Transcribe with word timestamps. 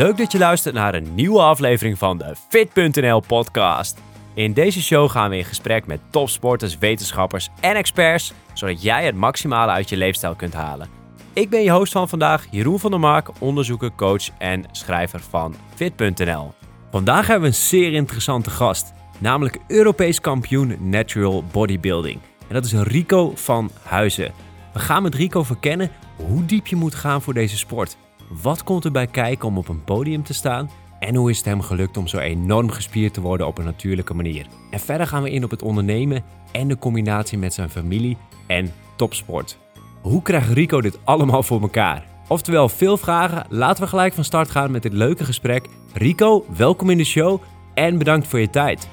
Leuk 0.00 0.16
dat 0.16 0.32
je 0.32 0.38
luistert 0.38 0.74
naar 0.74 0.94
een 0.94 1.14
nieuwe 1.14 1.40
aflevering 1.40 1.98
van 1.98 2.18
de 2.18 2.34
Fit.nl 2.48 3.20
podcast. 3.20 3.98
In 4.34 4.52
deze 4.52 4.82
show 4.82 5.10
gaan 5.10 5.30
we 5.30 5.36
in 5.36 5.44
gesprek 5.44 5.86
met 5.86 6.00
topsporters, 6.10 6.78
wetenschappers 6.78 7.48
en 7.60 7.76
experts, 7.76 8.32
zodat 8.52 8.82
jij 8.82 9.04
het 9.04 9.14
maximale 9.14 9.70
uit 9.70 9.88
je 9.88 9.96
leefstijl 9.96 10.34
kunt 10.34 10.52
halen. 10.52 10.88
Ik 11.32 11.50
ben 11.50 11.62
je 11.62 11.70
host 11.70 11.92
van 11.92 12.08
vandaag, 12.08 12.46
Jeroen 12.50 12.78
van 12.78 12.90
der 12.90 13.00
Mark, 13.00 13.30
onderzoeker, 13.38 13.90
coach 13.96 14.28
en 14.38 14.64
schrijver 14.72 15.20
van 15.20 15.54
Fit.nl. 15.74 16.52
Vandaag 16.90 17.26
hebben 17.26 17.50
we 17.50 17.56
een 17.56 17.62
zeer 17.62 17.92
interessante 17.92 18.50
gast, 18.50 18.92
namelijk 19.18 19.58
Europees 19.68 20.20
kampioen 20.20 20.76
Natural 20.90 21.44
Bodybuilding. 21.52 22.20
En 22.48 22.54
dat 22.54 22.64
is 22.64 22.72
Rico 22.72 23.32
van 23.34 23.70
Huizen. 23.82 24.32
We 24.72 24.78
gaan 24.78 25.02
met 25.02 25.14
Rico 25.14 25.42
verkennen 25.42 25.90
hoe 26.16 26.44
diep 26.44 26.66
je 26.66 26.76
moet 26.76 26.94
gaan 26.94 27.22
voor 27.22 27.34
deze 27.34 27.56
sport. 27.56 27.96
Wat 28.42 28.64
komt 28.64 28.84
erbij 28.84 29.06
kijken 29.06 29.48
om 29.48 29.58
op 29.58 29.68
een 29.68 29.84
podium 29.84 30.22
te 30.22 30.34
staan? 30.34 30.70
En 30.98 31.14
hoe 31.14 31.30
is 31.30 31.36
het 31.36 31.46
hem 31.46 31.60
gelukt 31.60 31.96
om 31.96 32.06
zo 32.06 32.18
enorm 32.18 32.70
gespierd 32.70 33.14
te 33.14 33.20
worden 33.20 33.46
op 33.46 33.58
een 33.58 33.64
natuurlijke 33.64 34.14
manier? 34.14 34.46
En 34.70 34.80
verder 34.80 35.06
gaan 35.06 35.22
we 35.22 35.30
in 35.30 35.44
op 35.44 35.50
het 35.50 35.62
ondernemen 35.62 36.22
en 36.52 36.68
de 36.68 36.78
combinatie 36.78 37.38
met 37.38 37.54
zijn 37.54 37.70
familie 37.70 38.16
en 38.46 38.72
topsport. 38.96 39.58
Hoe 40.02 40.22
krijgt 40.22 40.52
Rico 40.52 40.80
dit 40.80 40.98
allemaal 41.04 41.42
voor 41.42 41.60
elkaar? 41.60 42.04
Oftewel, 42.28 42.68
veel 42.68 42.96
vragen. 42.96 43.46
Laten 43.48 43.82
we 43.82 43.88
gelijk 43.88 44.14
van 44.14 44.24
start 44.24 44.50
gaan 44.50 44.70
met 44.70 44.82
dit 44.82 44.92
leuke 44.92 45.24
gesprek. 45.24 45.68
Rico, 45.92 46.44
welkom 46.56 46.90
in 46.90 46.98
de 46.98 47.04
show 47.04 47.42
en 47.74 47.98
bedankt 47.98 48.26
voor 48.26 48.40
je 48.40 48.50
tijd. 48.50 48.88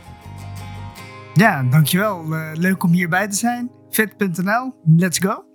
Ja, 1.34 1.64
dankjewel. 1.64 2.24
Uh, 2.34 2.50
leuk 2.54 2.84
om 2.84 2.92
hierbij 2.92 3.28
te 3.28 3.36
zijn. 3.36 3.72
Fit.nl, 3.90 4.74
let's 4.84 5.20
go. 5.20 5.47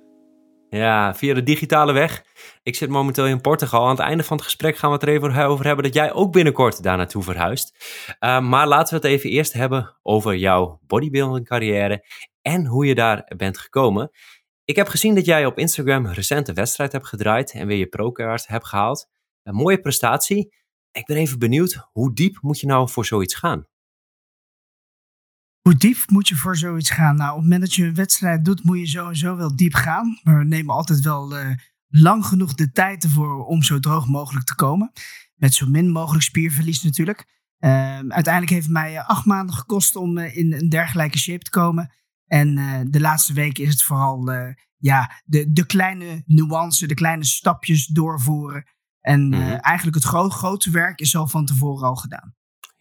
Ja, 0.77 1.15
via 1.15 1.35
de 1.35 1.43
digitale 1.43 1.93
weg. 1.93 2.25
Ik 2.63 2.77
zit 2.77 2.89
momenteel 2.89 3.27
in 3.27 3.41
Portugal. 3.41 3.83
Aan 3.83 3.91
het 3.91 3.99
einde 3.99 4.23
van 4.23 4.37
het 4.37 4.45
gesprek 4.45 4.77
gaan 4.77 4.91
we 4.91 4.95
het 4.95 5.05
er 5.05 5.13
even 5.13 5.45
over 5.47 5.65
hebben 5.65 5.85
dat 5.85 5.95
jij 5.95 6.13
ook 6.13 6.33
binnenkort 6.33 6.83
daar 6.83 6.97
naartoe 6.97 7.23
verhuist. 7.23 7.77
Uh, 8.21 8.41
maar 8.41 8.67
laten 8.67 8.89
we 9.01 9.07
het 9.07 9.17
even 9.17 9.31
eerst 9.31 9.53
hebben 9.53 9.99
over 10.03 10.37
jouw 10.37 10.81
bodybuilding 10.87 11.47
carrière 11.47 12.05
en 12.43 12.67
hoe 12.67 12.87
je 12.87 12.95
daar 12.95 13.33
bent 13.37 13.59
gekomen. 13.59 14.11
Ik 14.65 14.77
heb 14.77 14.89
gezien 14.89 15.15
dat 15.15 15.25
jij 15.25 15.47
op 15.47 15.59
Instagram 15.59 16.07
een 16.07 16.15
recente 16.15 16.53
wedstrijd 16.53 16.93
hebt 16.93 17.07
gedraaid 17.07 17.53
en 17.53 17.67
weer 17.67 17.79
je 17.79 17.87
pro-kaart 17.87 18.47
hebt 18.47 18.67
gehaald. 18.67 19.09
Een 19.43 19.55
mooie 19.55 19.81
prestatie. 19.81 20.55
Ik 20.93 21.07
ben 21.07 21.17
even 21.17 21.39
benieuwd, 21.39 21.89
hoe 21.93 22.15
diep 22.15 22.39
moet 22.41 22.61
je 22.61 22.67
nou 22.67 22.89
voor 22.89 23.05
zoiets 23.05 23.35
gaan? 23.35 23.67
Hoe 25.63 25.77
diep 25.77 25.99
moet 26.07 26.29
je 26.29 26.37
voor 26.37 26.57
zoiets 26.57 26.91
gaan? 26.91 27.17
Nou, 27.17 27.31
op 27.31 27.35
het 27.35 27.45
moment 27.45 27.61
dat 27.61 27.75
je 27.75 27.85
een 27.85 27.95
wedstrijd 27.95 28.45
doet, 28.45 28.65
moet 28.65 28.79
je 28.79 28.87
sowieso 28.87 29.37
wel 29.37 29.57
diep 29.57 29.75
gaan. 29.75 30.21
Maar 30.23 30.39
we 30.39 30.45
nemen 30.45 30.75
altijd 30.75 31.01
wel 31.01 31.39
uh, 31.39 31.55
lang 31.89 32.27
genoeg 32.27 32.55
de 32.55 32.73
tijd 32.73 33.05
ervoor 33.05 33.45
om 33.45 33.63
zo 33.63 33.79
droog 33.79 34.07
mogelijk 34.07 34.47
te 34.47 34.55
komen. 34.55 34.93
Met 35.35 35.55
zo 35.55 35.67
min 35.67 35.91
mogelijk 35.91 36.25
spierverlies 36.25 36.83
natuurlijk. 36.83 37.27
Uh, 37.61 37.71
uiteindelijk 37.99 38.53
heeft 38.53 38.65
het 38.65 38.73
mij 38.73 39.03
acht 39.03 39.25
maanden 39.25 39.55
gekost 39.55 39.97
om 39.97 40.19
uh, 40.19 40.37
in 40.37 40.53
een 40.53 40.69
dergelijke 40.69 41.19
shape 41.19 41.45
te 41.45 41.51
komen. 41.51 41.93
En 42.27 42.55
de 42.91 43.01
laatste 43.01 43.33
weken 43.33 43.65
is 43.65 43.71
het 43.71 43.83
vooral 43.83 44.31
ja, 44.77 45.23
de, 45.25 45.53
de 45.53 45.67
kleine 45.67 46.23
nuances, 46.27 46.89
de 46.89 46.95
kleine 46.95 47.25
stapjes 47.25 47.87
doorvoeren. 47.87 48.65
En 49.01 49.27
mm 49.27 49.33
-hmm. 49.33 49.51
eigenlijk 49.51 49.97
het 49.97 50.05
gro 50.05 50.29
grote 50.29 50.71
werk 50.71 51.01
is 51.01 51.17
al 51.17 51.29
van 51.29 51.45
tevoren 51.45 51.89
al 51.89 51.97
gedaan. 51.97 52.35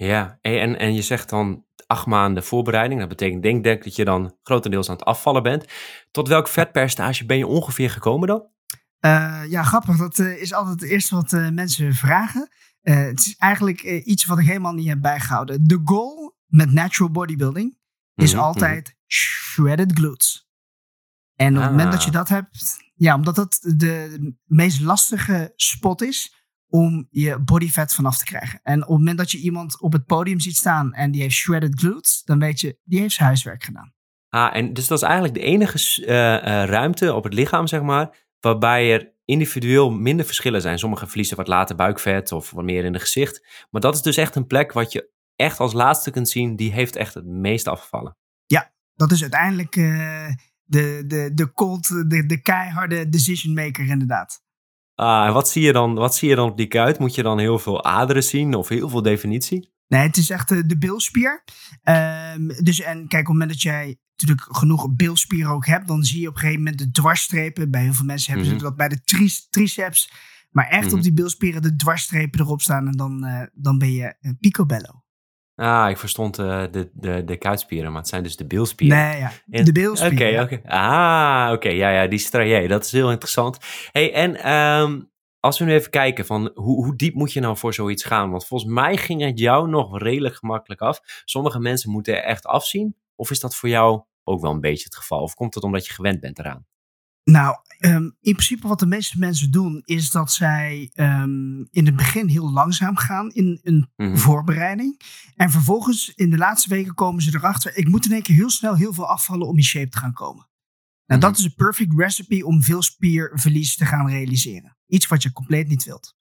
Ja, 0.06 0.38
en, 0.42 0.80
en 0.80 0.94
je 0.94 1.02
zegt 1.02 1.30
dan 1.30 1.66
acht 1.88 2.06
maanden 2.06 2.44
voorbereiding. 2.44 3.00
Dat 3.00 3.10
betekent 3.10 3.44
denk, 3.44 3.64
denk 3.64 3.84
dat 3.84 3.96
je 3.96 4.06
dan 4.06 4.38
grotendeels 4.44 4.90
aan 4.90 4.96
het 4.96 5.06
afvallen 5.06 5.44
bent. 5.44 5.66
Tot 6.12 6.28
welk 6.28 6.48
vetpercentage 6.48 7.26
ben 7.26 7.38
je 7.38 7.48
ongeveer 7.48 7.90
gekomen 7.90 8.28
dan? 8.28 8.48
Uh, 9.06 9.42
ja, 9.48 9.64
grappig. 9.64 9.98
Dat 9.98 10.18
uh, 10.18 10.42
is 10.42 10.54
altijd 10.54 10.82
het 10.82 10.90
eerste 10.90 11.16
wat 11.16 11.32
uh, 11.32 11.50
mensen 11.50 11.94
vragen. 11.94 12.50
het 12.82 13.20
is 13.20 13.36
eigenlijk 13.36 13.82
iets 13.84 14.26
wat 14.26 14.40
ik 14.40 14.46
helemaal 14.46 14.74
niet 14.74 14.88
heb 14.88 15.02
bijgehouden. 15.02 15.68
De 15.68 15.82
goal 15.84 16.38
met 16.46 16.72
natural 16.72 17.12
bodybuilding 17.12 17.78
is 18.16 18.32
mm 18.32 18.38
-hmm. 18.38 18.48
altijd 18.48 18.96
shredded 19.08 19.92
glutes. 19.94 20.50
En 21.36 21.48
op 21.48 21.62
het 21.62 21.64
ah. 21.64 21.70
moment 21.70 21.92
dat 21.92 22.04
je 22.04 22.12
dat 22.12 22.30
hebt, 22.30 22.78
ja, 22.96 23.16
omdat 23.16 23.36
dat 23.36 23.60
de 23.78 24.34
meest 24.46 24.82
lastige 24.82 25.54
spot 25.56 26.02
is 26.02 26.41
om 26.72 27.08
je 27.10 27.40
bodyfat 27.40 27.94
vanaf 27.94 28.18
te 28.18 28.26
krijgen. 28.26 28.60
En 28.64 28.82
op 28.82 28.88
het 28.88 28.98
moment 28.98 29.18
dat 29.18 29.32
je 29.32 29.38
iemand 29.38 29.82
op 29.82 29.94
het 29.94 30.06
podium 30.06 30.40
ziet 30.40 30.56
staan 30.56 30.94
en 30.94 31.12
die 31.12 31.22
heeft 31.22 31.36
shredded 31.36 31.80
glutes, 31.80 32.22
dan 32.24 32.40
weet 32.40 32.60
je, 32.60 32.78
die 32.84 33.00
heeft 33.00 33.14
zijn 33.14 33.28
huiswerk 33.28 33.64
gedaan. 33.64 33.94
Ah, 34.30 34.56
en 34.56 34.74
dus 34.74 34.88
dat 34.88 34.98
is 34.98 35.04
eigenlijk 35.04 35.34
de 35.34 35.42
enige 35.42 36.02
uh, 36.02 36.08
uh, 36.08 36.40
ruimte 36.70 37.14
op 37.14 37.24
het 37.24 37.34
lichaam, 37.34 37.68
zeg 37.68 37.82
maar, 37.82 38.28
waarbij 38.40 38.94
er 38.94 39.14
individueel 39.26 39.92
minder 39.92 40.26
verschillen 40.26 40.62
zijn. 40.62 40.80
Sommigen 40.80 41.08
verliezen 41.08 41.38
wat 41.38 41.48
later 41.48 41.76
buikvet 41.76 42.32
of 42.32 42.52
wat 42.52 42.64
meer 42.64 42.86
in 42.86 42.94
het 42.94 43.02
gezicht. 43.02 43.66
Maar 43.70 43.82
dat 43.82 43.96
is 43.96 44.02
dus 44.02 44.18
echt 44.18 44.36
een 44.36 44.48
plek 44.48 44.72
wat 44.72 44.92
je 44.92 45.10
echt 45.36 45.60
als 45.60 45.74
laatste 45.74 46.12
kunt 46.12 46.30
zien, 46.30 46.56
die 46.56 46.72
heeft 46.72 46.96
echt 46.96 47.14
het 47.14 47.26
meest 47.26 47.68
afgevallen. 47.68 48.18
Ja, 48.46 48.74
dat 48.96 49.12
is 49.12 49.22
uiteindelijk 49.22 49.76
uh, 49.76 50.28
de, 50.64 51.04
de, 51.08 51.32
de 51.34 51.52
cold, 51.54 51.88
de, 51.88 52.26
de 52.26 52.42
keiharde 52.42 53.10
decision 53.10 53.54
maker 53.54 53.88
inderdaad. 53.88 54.42
Ah, 55.02 55.28
en 55.28 55.34
wat 55.34 55.50
zie, 55.50 55.62
je 55.62 55.72
dan, 55.72 55.94
wat 55.94 56.16
zie 56.16 56.30
je 56.30 56.36
dan 56.36 56.50
op 56.50 56.58
die 56.58 56.68
kuit? 56.68 57.00
Moet 57.00 57.16
je 57.16 57.24
dan 57.24 57.40
heel 57.40 57.60
veel 57.60 57.84
aderen 57.84 58.24
zien 58.24 58.54
of 58.54 58.68
heel 58.68 58.90
veel 58.90 59.02
definitie? 59.02 59.74
Nee, 59.88 60.02
het 60.02 60.18
is 60.18 60.30
echt 60.30 60.50
de, 60.50 60.66
de 60.66 60.78
bilspier. 60.78 61.44
Um, 61.84 62.48
dus 62.48 62.80
en 62.80 63.08
kijk, 63.08 63.12
op 63.12 63.12
het 63.12 63.28
moment 63.28 63.50
dat 63.50 63.62
jij 63.62 63.98
natuurlijk 64.16 64.58
genoeg 64.58 64.96
bilspier 64.96 65.50
ook 65.50 65.66
hebt, 65.66 65.88
dan 65.88 66.04
zie 66.04 66.22
je 66.22 66.28
op 66.28 66.34
een 66.34 66.40
gegeven 66.40 66.64
moment 66.64 66.80
de 66.80 66.92
dwarsstrepen. 66.92 67.72
Bij 67.72 67.82
heel 67.82 67.94
veel 67.94 68.06
mensen 68.06 68.32
hebben 68.32 68.48
mm 68.48 68.54
-hmm. 68.54 68.62
ze 68.62 68.68
dat 68.70 68.78
bij 68.78 68.90
de 68.90 69.04
tri 69.04 69.30
triceps. 69.50 70.12
Maar 70.50 70.68
echt 70.68 70.82
mm 70.84 70.88
-hmm. 70.88 70.98
op 70.98 71.04
die 71.04 71.14
bilspieren 71.14 71.62
de 71.62 71.76
dwarsstrepen 71.76 72.40
erop 72.40 72.62
staan 72.62 72.88
en 72.88 72.98
dan, 72.98 73.26
uh, 73.26 73.42
dan 73.54 73.78
ben 73.78 73.92
je 73.92 74.16
uh, 74.22 74.32
picobello. 74.40 75.04
Ah, 75.56 75.90
ik 75.90 75.98
verstond 75.98 76.40
uh, 76.40 76.64
de, 76.72 76.90
de, 76.94 77.24
de 77.24 77.38
kuitspieren, 77.38 77.92
maar 77.92 78.02
het 78.02 78.10
zijn 78.10 78.24
dus 78.24 78.36
de 78.36 78.46
bilspieren. 78.48 78.98
Nee, 78.98 79.20
ja, 79.20 79.32
en, 79.50 79.66
de 79.66 79.72
bilspieren. 79.72 80.44
Oké, 80.44 80.56
oké. 80.56 80.70
Ah, 80.70 81.44
oké, 81.46 81.54
okay, 81.56 81.76
ja, 81.76 81.90
ja, 81.90 82.08
die 82.08 82.68
dat 82.68 82.86
is 82.86 82.92
heel 82.92 83.12
interessant. 83.12 83.58
hey, 83.92 84.14
en 84.14 84.52
um, 84.54 85.12
als 85.40 85.60
we 85.60 85.66
nu 85.66 85.74
even 85.74 85.92
kijken 85.92 86.26
van 86.26 86.52
hoe, 86.54 86.86
hoe 86.86 86.96
diep 86.96 87.14
moet 87.14 87.34
je 87.34 87.40
nou 87.40 87.58
voor 87.58 87.74
zoiets 87.74 88.04
gaan? 88.04 88.32
Want 88.32 88.46
volgens 88.46 88.72
mij 88.72 88.98
ging 88.98 89.22
het 89.22 89.40
jou 89.40 89.70
nog 89.70 90.00
redelijk 90.00 90.36
gemakkelijk 90.36 90.82
af. 90.82 91.00
Sommige 91.26 91.60
mensen 91.60 91.92
moeten 91.92 92.16
er 92.16 92.24
echt 92.24 92.46
afzien. 92.46 92.96
Of 93.16 93.32
is 93.32 93.40
dat 93.40 93.56
voor 93.56 93.70
jou 93.70 94.04
ook 94.24 94.42
wel 94.42 94.52
een 94.52 94.62
beetje 94.62 94.84
het 94.84 94.96
geval? 94.96 95.22
Of 95.22 95.34
komt 95.34 95.54
het 95.54 95.64
omdat 95.64 95.86
je 95.86 95.94
gewend 95.94 96.20
bent 96.20 96.40
eraan? 96.40 96.66
Nou, 97.24 97.56
um, 97.80 98.04
in 98.04 98.34
principe 98.34 98.68
wat 98.68 98.80
de 98.80 98.86
meeste 98.86 99.20
mensen 99.20 99.52
doen, 99.52 99.82
is 99.86 100.10
dat 100.10 100.32
zij 100.32 100.92
um, 100.96 101.68
in 101.72 101.86
het 101.86 101.96
begin 101.96 102.28
heel 102.28 102.52
langzaam 102.52 102.98
gaan 102.98 103.30
in 103.30 103.60
een 103.64 103.76
mm 103.76 104.08
-hmm. 104.08 104.18
voorbereiding. 104.18 105.02
En 105.36 105.52
vervolgens 105.52 106.12
in 106.16 106.30
de 106.30 106.38
laatste 106.38 106.70
weken 106.70 106.94
komen 106.94 107.22
ze 107.22 107.36
erachter, 107.36 107.78
ik 107.78 107.88
moet 107.88 108.06
in 108.06 108.12
één 108.12 108.22
keer 108.22 108.36
heel 108.36 108.50
snel 108.50 108.76
heel 108.76 108.94
veel 108.94 109.08
afvallen 109.08 109.48
om 109.48 109.58
in 109.58 109.64
shape 109.64 109.90
te 109.90 109.98
gaan 109.98 110.14
komen. 110.14 110.50
Nou, 111.06 111.20
mm 111.20 111.20
-hmm. 111.20 111.20
dat 111.20 111.38
is 111.38 111.44
een 111.44 111.56
perfect 111.56 111.94
recipe 111.96 112.46
om 112.46 112.64
veel 112.64 112.82
spierverlies 112.82 113.76
te 113.76 113.86
gaan 113.86 114.10
realiseren. 114.10 114.78
Iets 114.88 115.08
wat 115.08 115.24
je 115.24 115.32
compleet 115.32 115.68
niet 115.68 115.84
wilt. 115.84 116.16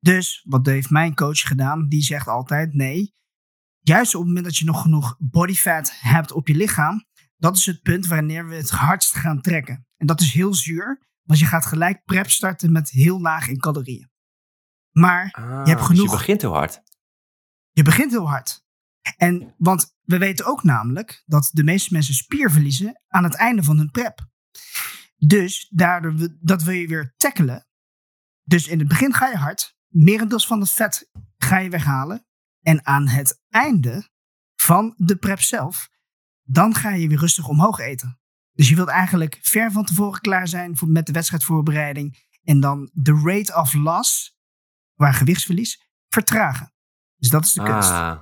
Dus 0.00 0.44
wat 0.48 0.66
heeft 0.66 0.90
mijn 0.90 1.14
coach 1.14 1.40
gedaan? 1.40 1.88
Die 1.88 2.02
zegt 2.02 2.28
altijd: 2.28 2.74
nee, 2.74 3.14
juist 3.80 4.14
op 4.14 4.20
het 4.20 4.28
moment 4.28 4.46
dat 4.46 4.56
je 4.56 4.64
nog 4.64 4.82
genoeg 4.82 5.16
body 5.18 5.54
fat 5.54 5.92
hebt 6.00 6.32
op 6.32 6.48
je 6.48 6.54
lichaam, 6.54 7.04
dat 7.40 7.56
is 7.56 7.66
het 7.66 7.82
punt 7.82 8.06
wanneer 8.06 8.48
we 8.48 8.54
het 8.54 8.70
hardst 8.70 9.14
gaan 9.14 9.40
trekken. 9.40 9.86
En 9.96 10.06
dat 10.06 10.20
is 10.20 10.32
heel 10.32 10.54
zuur, 10.54 11.08
want 11.22 11.38
je 11.38 11.46
gaat 11.46 11.66
gelijk 11.66 12.04
prep 12.04 12.30
starten 12.30 12.72
met 12.72 12.90
heel 12.90 13.20
laag 13.20 13.48
in 13.48 13.58
calorieën. 13.58 14.10
Maar 14.90 15.30
ah, 15.30 15.60
je 15.64 15.70
hebt 15.70 15.82
genoeg. 15.82 16.02
Dus 16.02 16.10
je 16.10 16.16
begint 16.16 16.40
heel 16.40 16.54
hard. 16.54 16.82
Je 17.70 17.82
begint 17.82 18.10
heel 18.10 18.28
hard. 18.28 18.64
En 19.16 19.54
want 19.58 19.94
we 20.02 20.18
weten 20.18 20.46
ook 20.46 20.62
namelijk 20.62 21.22
dat 21.26 21.50
de 21.52 21.64
meeste 21.64 21.92
mensen 21.92 22.14
spier 22.14 22.50
verliezen 22.50 23.02
aan 23.08 23.24
het 23.24 23.34
einde 23.34 23.62
van 23.62 23.76
hun 23.76 23.90
prep. 23.90 24.28
Dus 25.16 25.68
daardoor 25.70 26.14
dat 26.40 26.62
wil 26.62 26.74
je 26.74 26.88
weer 26.88 27.14
tackelen. 27.16 27.66
Dus 28.42 28.66
in 28.66 28.78
het 28.78 28.88
begin 28.88 29.14
ga 29.14 29.28
je 29.28 29.36
hard. 29.36 29.76
Merendels 29.88 30.46
van 30.46 30.60
het 30.60 30.70
vet 30.70 31.10
ga 31.36 31.58
je 31.58 31.70
weghalen. 31.70 32.26
En 32.60 32.86
aan 32.86 33.08
het 33.08 33.42
einde 33.48 34.08
van 34.54 34.94
de 34.96 35.16
prep 35.16 35.40
zelf, 35.40 35.88
dan 36.50 36.74
ga 36.74 36.90
je 36.90 37.08
weer 37.08 37.18
rustig 37.18 37.48
omhoog 37.48 37.78
eten. 37.78 38.20
Dus 38.52 38.68
je 38.68 38.74
wilt 38.74 38.88
eigenlijk 38.88 39.38
ver 39.42 39.72
van 39.72 39.84
tevoren 39.84 40.20
klaar 40.20 40.48
zijn 40.48 40.76
voor, 40.76 40.88
met 40.88 41.06
de 41.06 41.12
wedstrijdvoorbereiding. 41.12 42.28
En 42.44 42.60
dan 42.60 42.90
de 42.92 43.20
rate 43.24 43.54
of 43.54 43.74
loss, 43.74 44.36
waar 44.94 45.14
gewichtsverlies, 45.14 45.90
vertragen. 46.08 46.72
Dus 47.16 47.30
dat 47.30 47.44
is 47.44 47.52
de 47.52 47.62
kunst. 47.62 47.90
Ah. 47.90 48.18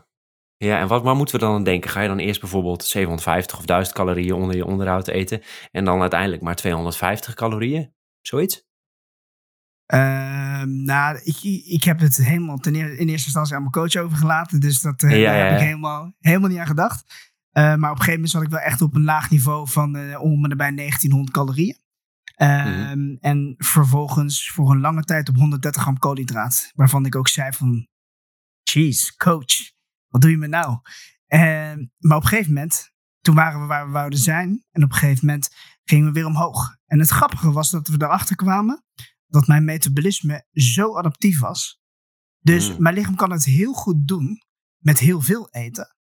Ja, 0.57 0.79
en 0.79 0.89
wat, 0.89 1.03
waar 1.03 1.17
moeten 1.17 1.35
we 1.35 1.41
dan 1.41 1.55
aan 1.55 1.65
denken? 1.65 1.91
Ga 1.91 2.01
je 2.01 2.09
dan 2.09 2.19
eerst 2.19 2.41
bijvoorbeeld 2.41 2.85
750 2.85 3.59
of 3.59 3.65
1000 3.65 3.97
calorieën 3.97 4.35
onder 4.35 4.57
je 4.57 4.65
onderhoud 4.65 5.09
eten 5.09 5.43
en 5.71 5.85
dan 5.85 6.01
uiteindelijk 6.01 6.43
maar 6.43 6.57
250 6.57 7.35
calorieën? 7.35 7.95
Zoiets? 8.21 8.67
Uh, 9.95 10.63
nou, 10.63 11.21
ik, 11.23 11.43
ik 11.67 11.85
heb 11.85 11.99
het 11.99 12.17
helemaal 12.17 12.59
ten 12.59 12.75
eer, 12.75 12.99
in 12.99 13.09
eerste 13.09 13.27
instantie 13.27 13.55
aan 13.55 13.61
mijn 13.61 13.73
coach 13.73 13.97
overgelaten. 13.97 14.61
Dus 14.61 14.81
dat, 14.81 15.03
uh, 15.03 15.11
ja, 15.11 15.25
daar 15.25 15.39
ja, 15.39 15.45
heb 15.45 15.59
ik 15.59 15.65
helemaal, 15.65 16.15
helemaal 16.19 16.49
niet 16.49 16.59
aan 16.59 16.67
gedacht. 16.67 17.05
Uh, 17.59 17.65
maar 17.65 17.91
op 17.91 17.97
een 17.99 18.05
gegeven 18.05 18.13
moment 18.13 18.31
zat 18.31 18.43
ik 18.43 18.49
wel 18.49 18.59
echt 18.61 18.83
op 18.83 18.95
een 18.95 19.05
laag 19.05 19.31
niveau 19.31 19.69
van 19.69 19.97
uh, 19.97 20.21
om 20.23 20.45
en 20.45 20.57
bij 20.57 20.75
1900 20.75 21.31
calorieën. 21.31 21.79
Ehm, 22.35 23.17
En 23.21 23.55
vervolgens 23.59 24.51
voor 24.51 24.71
een 24.71 24.81
lange 24.81 25.03
tijd 25.05 25.29
op 25.29 25.37
130 25.37 25.83
gram 25.83 25.99
koolhydraat. 25.99 26.73
Waarvan 26.75 27.07
ik 27.07 27.17
ook 27.17 27.29
zei 27.29 27.53
van, 27.53 27.89
jeez, 28.63 29.11
coach, 29.17 29.73
wat 30.09 30.21
doe 30.21 30.31
je 30.31 30.37
me 30.37 30.47
nou? 30.47 30.79
Ehm, 31.27 31.87
maar 31.99 32.17
op 32.17 32.23
een 32.23 32.29
gegeven 32.29 32.53
moment, 32.53 32.93
toen 33.21 33.35
waren 33.35 33.61
we 33.61 33.67
waar 33.67 33.87
we 33.87 33.93
wouden 33.93 34.19
zijn. 34.19 34.65
En 34.71 34.83
op 34.85 34.91
een 34.91 34.97
gegeven 34.97 35.27
moment 35.27 35.51
gingen 35.85 36.07
we 36.07 36.13
weer 36.13 36.27
omhoog. 36.27 36.77
En 36.87 36.99
het 36.99 37.09
grappige 37.09 37.53
was 37.53 37.71
dat 37.71 37.89
we 37.89 38.03
erachter 38.03 38.37
kwamen 38.37 38.85
dat 39.27 39.47
mijn 39.47 39.65
metabolisme 39.65 40.47
zo 40.53 40.97
adaptief 40.97 41.41
was. 41.41 41.81
Dus 42.39 42.71
Mm. 42.73 42.83
mijn 42.83 42.95
lichaam 42.95 43.15
kan 43.15 43.31
het 43.31 43.45
heel 43.45 43.73
goed 43.73 44.09
doen 44.09 44.43
met 44.79 44.99
heel 44.99 45.21
veel 45.21 45.49
eten. 45.51 45.97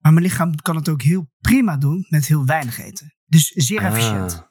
Maar 0.00 0.12
mijn 0.12 0.24
lichaam 0.24 0.54
kan 0.54 0.76
het 0.76 0.88
ook 0.88 1.02
heel 1.02 1.30
prima 1.38 1.76
doen 1.76 2.06
met 2.08 2.26
heel 2.26 2.44
weinig 2.44 2.78
eten. 2.78 3.14
Dus 3.26 3.46
zeer 3.46 3.82
efficiënt. 3.82 4.34
Ah. 4.34 4.49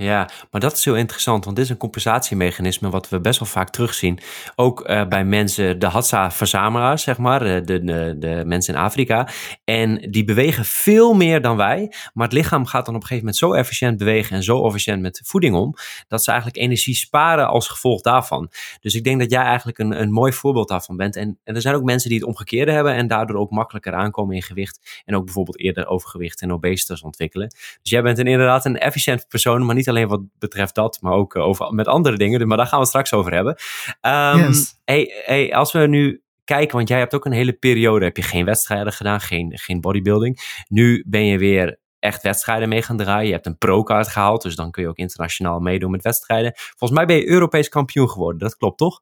Ja, 0.00 0.28
maar 0.50 0.60
dat 0.60 0.76
is 0.76 0.84
heel 0.84 0.96
interessant, 0.96 1.44
want 1.44 1.56
dit 1.56 1.64
is 1.64 1.70
een 1.70 1.76
compensatiemechanisme 1.76 2.90
wat 2.90 3.08
we 3.08 3.20
best 3.20 3.38
wel 3.38 3.48
vaak 3.48 3.70
terugzien. 3.70 4.18
Ook 4.56 4.80
eh, 4.80 5.06
bij 5.06 5.24
mensen, 5.24 5.78
de 5.78 5.86
Hadza-verzamelaars, 5.86 7.02
zeg 7.02 7.18
maar, 7.18 7.44
de, 7.44 7.62
de, 7.64 7.84
de, 7.84 8.16
de 8.18 8.42
mensen 8.46 8.74
in 8.74 8.80
Afrika. 8.80 9.28
En 9.64 10.10
die 10.10 10.24
bewegen 10.24 10.64
veel 10.64 11.14
meer 11.14 11.40
dan 11.40 11.56
wij, 11.56 11.92
maar 12.12 12.26
het 12.26 12.36
lichaam 12.36 12.66
gaat 12.66 12.86
dan 12.86 12.94
op 12.94 13.00
een 13.00 13.06
gegeven 13.06 13.24
moment 13.24 13.36
zo 13.36 13.52
efficiënt 13.52 13.98
bewegen 13.98 14.36
en 14.36 14.42
zo 14.42 14.66
efficiënt 14.66 15.00
met 15.00 15.20
voeding 15.24 15.54
om, 15.54 15.74
dat 16.08 16.24
ze 16.24 16.30
eigenlijk 16.30 16.60
energie 16.60 16.94
sparen 16.94 17.48
als 17.48 17.68
gevolg 17.68 18.00
daarvan. 18.00 18.50
Dus 18.80 18.94
ik 18.94 19.04
denk 19.04 19.20
dat 19.20 19.30
jij 19.30 19.42
eigenlijk 19.42 19.78
een, 19.78 20.00
een 20.00 20.12
mooi 20.12 20.32
voorbeeld 20.32 20.68
daarvan 20.68 20.96
bent. 20.96 21.16
En, 21.16 21.38
en 21.44 21.54
er 21.54 21.60
zijn 21.60 21.74
ook 21.74 21.84
mensen 21.84 22.08
die 22.08 22.18
het 22.18 22.28
omgekeerde 22.28 22.72
hebben 22.72 22.94
en 22.94 23.06
daardoor 23.06 23.36
ook 23.36 23.50
makkelijker 23.50 23.94
aankomen 23.94 24.34
in 24.34 24.42
gewicht. 24.42 25.02
En 25.04 25.16
ook 25.16 25.24
bijvoorbeeld 25.24 25.58
eerder 25.58 25.86
overgewicht 25.86 26.42
en 26.42 26.52
obesitas 26.52 27.02
ontwikkelen. 27.02 27.48
Dus 27.82 27.90
jij 27.90 28.02
bent 28.02 28.18
inderdaad 28.18 28.64
een 28.64 28.78
efficiënt 28.78 29.28
persoon, 29.28 29.66
maar 29.66 29.74
niet 29.74 29.88
alleen 29.90 30.08
wat 30.08 30.20
betreft 30.38 30.74
dat, 30.74 30.98
maar 31.00 31.12
ook 31.12 31.34
eh, 31.34 31.42
over, 31.42 31.74
met 31.74 31.86
andere 31.86 32.16
dingen. 32.16 32.48
Maar 32.48 32.56
daar 32.56 32.66
gaan 32.66 32.74
we 32.74 32.80
het 32.80 32.88
straks 32.88 33.12
over 33.12 33.32
hebben. 33.32 33.56
Ehm, 34.00 34.38
Yes. 34.38 34.80
hey, 34.84 35.22
hey, 35.24 35.54
als 35.54 35.72
we 35.72 35.78
nu 35.86 36.22
kijken, 36.44 36.76
want 36.76 36.88
jij 36.88 36.98
hebt 36.98 37.14
ook 37.14 37.24
een 37.24 37.32
hele 37.32 37.52
periode, 37.52 38.04
heb 38.04 38.16
je 38.16 38.22
geen 38.22 38.44
wedstrijden 38.44 38.92
gedaan, 38.92 39.20
geen, 39.20 39.58
geen 39.58 39.80
bodybuilding. 39.80 40.64
Nu 40.68 41.04
ben 41.06 41.24
je 41.24 41.38
weer 41.38 41.78
echt 41.98 42.22
wedstrijden 42.22 42.68
mee 42.68 42.82
gaan 42.82 42.96
draaien. 42.96 43.26
Je 43.26 43.32
hebt 43.32 43.46
een 43.46 43.58
pro-kaart 43.58 44.08
gehaald, 44.08 44.42
dus 44.42 44.56
dan 44.56 44.70
kun 44.70 44.82
je 44.82 44.88
ook 44.88 44.96
internationaal 44.96 45.58
meedoen 45.60 45.90
met 45.90 46.02
wedstrijden. 46.02 46.52
Volgens 46.54 46.90
mij 46.90 47.06
ben 47.06 47.16
je 47.16 47.28
Europees 47.28 47.68
kampioen 47.68 48.10
geworden, 48.10 48.38
dat 48.38 48.56
klopt 48.56 48.78
toch? 48.78 49.00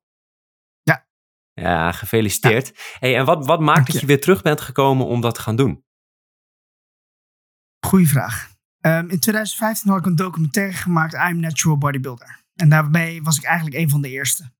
Ja. 0.83 1.07
Ja, 1.55 1.93
gefeliciteerd. 1.93 2.73
Hey, 2.99 3.17
en 3.17 3.25
wat, 3.25 3.47
wat 3.47 3.61
maakt 3.61 3.75
Dank 3.77 3.87
dat 3.87 3.95
je. 3.95 4.01
je 4.01 4.07
weer 4.07 4.21
terug 4.21 4.43
bent 4.43 4.61
gekomen 4.61 5.07
om 5.07 5.21
dat 5.21 5.35
te 5.35 5.41
gaan 5.41 5.57
doen? 5.57 5.85
Goeie 7.87 8.09
vraag. 8.09 8.57
Ehm, 8.89 9.09
in 9.09 9.19
2015 9.19 9.91
had 9.91 9.99
ik 9.99 10.07
een 10.07 10.17
documentaire 10.17 10.73
gemaakt, 10.73 11.15
I'm 11.15 11.41
Natural 11.41 11.79
Bodybuilder. 11.79 12.45
En 12.55 12.69
daarbij 12.69 13.21
was 13.23 13.37
ik 13.37 13.45
eigenlijk 13.45 13.77
een 13.77 13.89
van 13.89 14.01
de 14.01 14.09
eerste. 14.09 14.53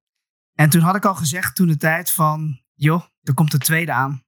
En 0.55 0.71
toen 0.71 0.81
had 0.81 0.97
ik 0.97 1.05
al 1.05 1.15
gezegd 1.15 1.57
toen 1.57 1.67
de 1.67 1.77
tijd 1.77 2.11
van, 2.11 2.61
joh, 2.75 3.05
er 3.23 3.35
komt 3.35 3.51
de 3.51 3.59
tweede 3.59 3.93
aan. 3.93 4.23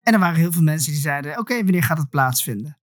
En 0.00 0.12
er 0.12 0.18
waren 0.18 0.38
heel 0.38 0.52
veel 0.52 0.62
mensen 0.62 0.92
die 0.92 1.00
zeiden, 1.00 1.38
oké, 1.38 1.54
wanneer 1.54 1.82
gaat 1.82 1.98
het 1.98 2.08
plaatsvinden? 2.08 2.78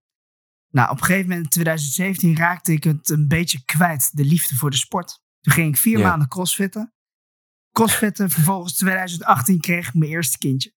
Nou, 0.70 0.90
op 0.90 0.98
een 0.98 1.04
gegeven 1.04 1.28
moment 1.28 1.44
in 1.44 1.50
2017 1.50 2.36
raakte 2.36 2.72
ik 2.72 2.84
het 2.84 3.08
een 3.08 3.28
beetje 3.28 3.64
kwijt, 3.64 4.16
de 4.16 4.24
liefde 4.24 4.54
voor 4.54 4.70
de 4.70 4.76
sport. 4.76 5.20
Toen 5.40 5.52
ging 5.52 5.68
ik 5.68 5.76
vier 5.76 5.98
maanden 5.98 6.28
crossfitten. 6.28 6.94
Crossfitten, 7.72 8.30
vervolgens 8.30 8.76
2018 8.76 9.60
kreeg 9.60 9.88
ik 9.88 9.94
mijn 9.94 10.10
eerste 10.10 10.38
kindje. 10.38 10.75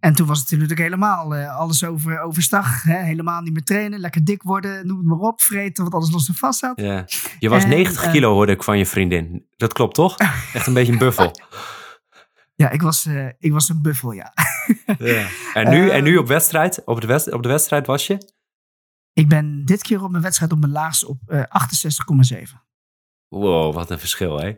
En 0.00 0.14
toen 0.14 0.26
was 0.26 0.40
het 0.40 0.50
natuurlijk 0.50 0.80
helemaal 0.80 1.34
eh, 1.34 1.56
alles 1.56 1.84
over, 1.84 2.20
overstag. 2.20 2.82
Hè? 2.82 3.02
Helemaal 3.02 3.40
niet 3.40 3.52
meer 3.52 3.64
trainen, 3.64 4.00
lekker 4.00 4.24
dik 4.24 4.42
worden, 4.42 4.86
noem 4.86 4.98
het 4.98 5.06
maar 5.06 5.18
op. 5.18 5.40
Vreten 5.40 5.84
wat 5.84 5.92
alles 5.92 6.10
los 6.10 6.28
en 6.28 6.34
vast 6.34 6.58
zat. 6.58 6.80
Ja. 6.80 7.04
Je 7.38 7.48
was 7.48 7.62
En, 7.62 7.68
90 7.68 8.02
eh, 8.04 8.10
kilo, 8.10 8.32
hoorde 8.32 8.52
ik 8.52 8.62
van 8.62 8.78
je 8.78 8.86
vriendin. 8.86 9.46
Dat 9.56 9.72
klopt 9.72 9.94
toch? 9.94 10.16
Echt 10.54 10.66
een 10.66 10.74
beetje 10.74 10.92
een 10.92 10.98
buffel. 10.98 11.40
Ja, 12.54 12.70
ik 12.70 12.82
was, 12.82 13.06
eh, 13.06 13.28
ik 13.38 13.52
was 13.52 13.68
een 13.68 13.82
buffel, 13.82 14.12
ja. 14.12 14.32
Ja. 14.98 15.26
En, 15.54 15.70
nu, 15.70 15.90
en 15.90 16.04
nu 16.04 16.16
op 16.16 16.26
wedstrijd, 16.26 16.84
op 16.84 17.00
de, 17.00 17.06
west, 17.06 17.32
op 17.32 17.42
de 17.42 17.48
wedstrijd 17.48 17.86
was 17.86 18.06
je? 18.06 18.32
Ik 19.12 19.28
ben 19.28 19.64
dit 19.64 19.82
keer 19.82 20.02
op 20.02 20.10
mijn 20.10 20.22
wedstrijd 20.22 20.52
op 20.52 20.60
mijn 20.60 20.72
laagste 20.72 21.08
op 21.08 21.18
eh 21.26 21.42
68,7. 22.42 22.52
Wow, 23.28 23.74
wat 23.74 23.90
een 23.90 23.98
verschil, 23.98 24.38
hè? 24.38 24.54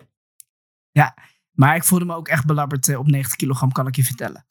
Maar 1.56 1.76
ik 1.76 1.84
voelde 1.84 2.04
me 2.04 2.14
ook 2.14 2.28
echt 2.28 2.46
belabberd 2.46 2.96
op 2.96 3.06
90 3.06 3.36
kilogram, 3.36 3.72
kan 3.72 3.86
ik 3.86 3.96
je 3.96 4.04
vertellen. 4.04 4.46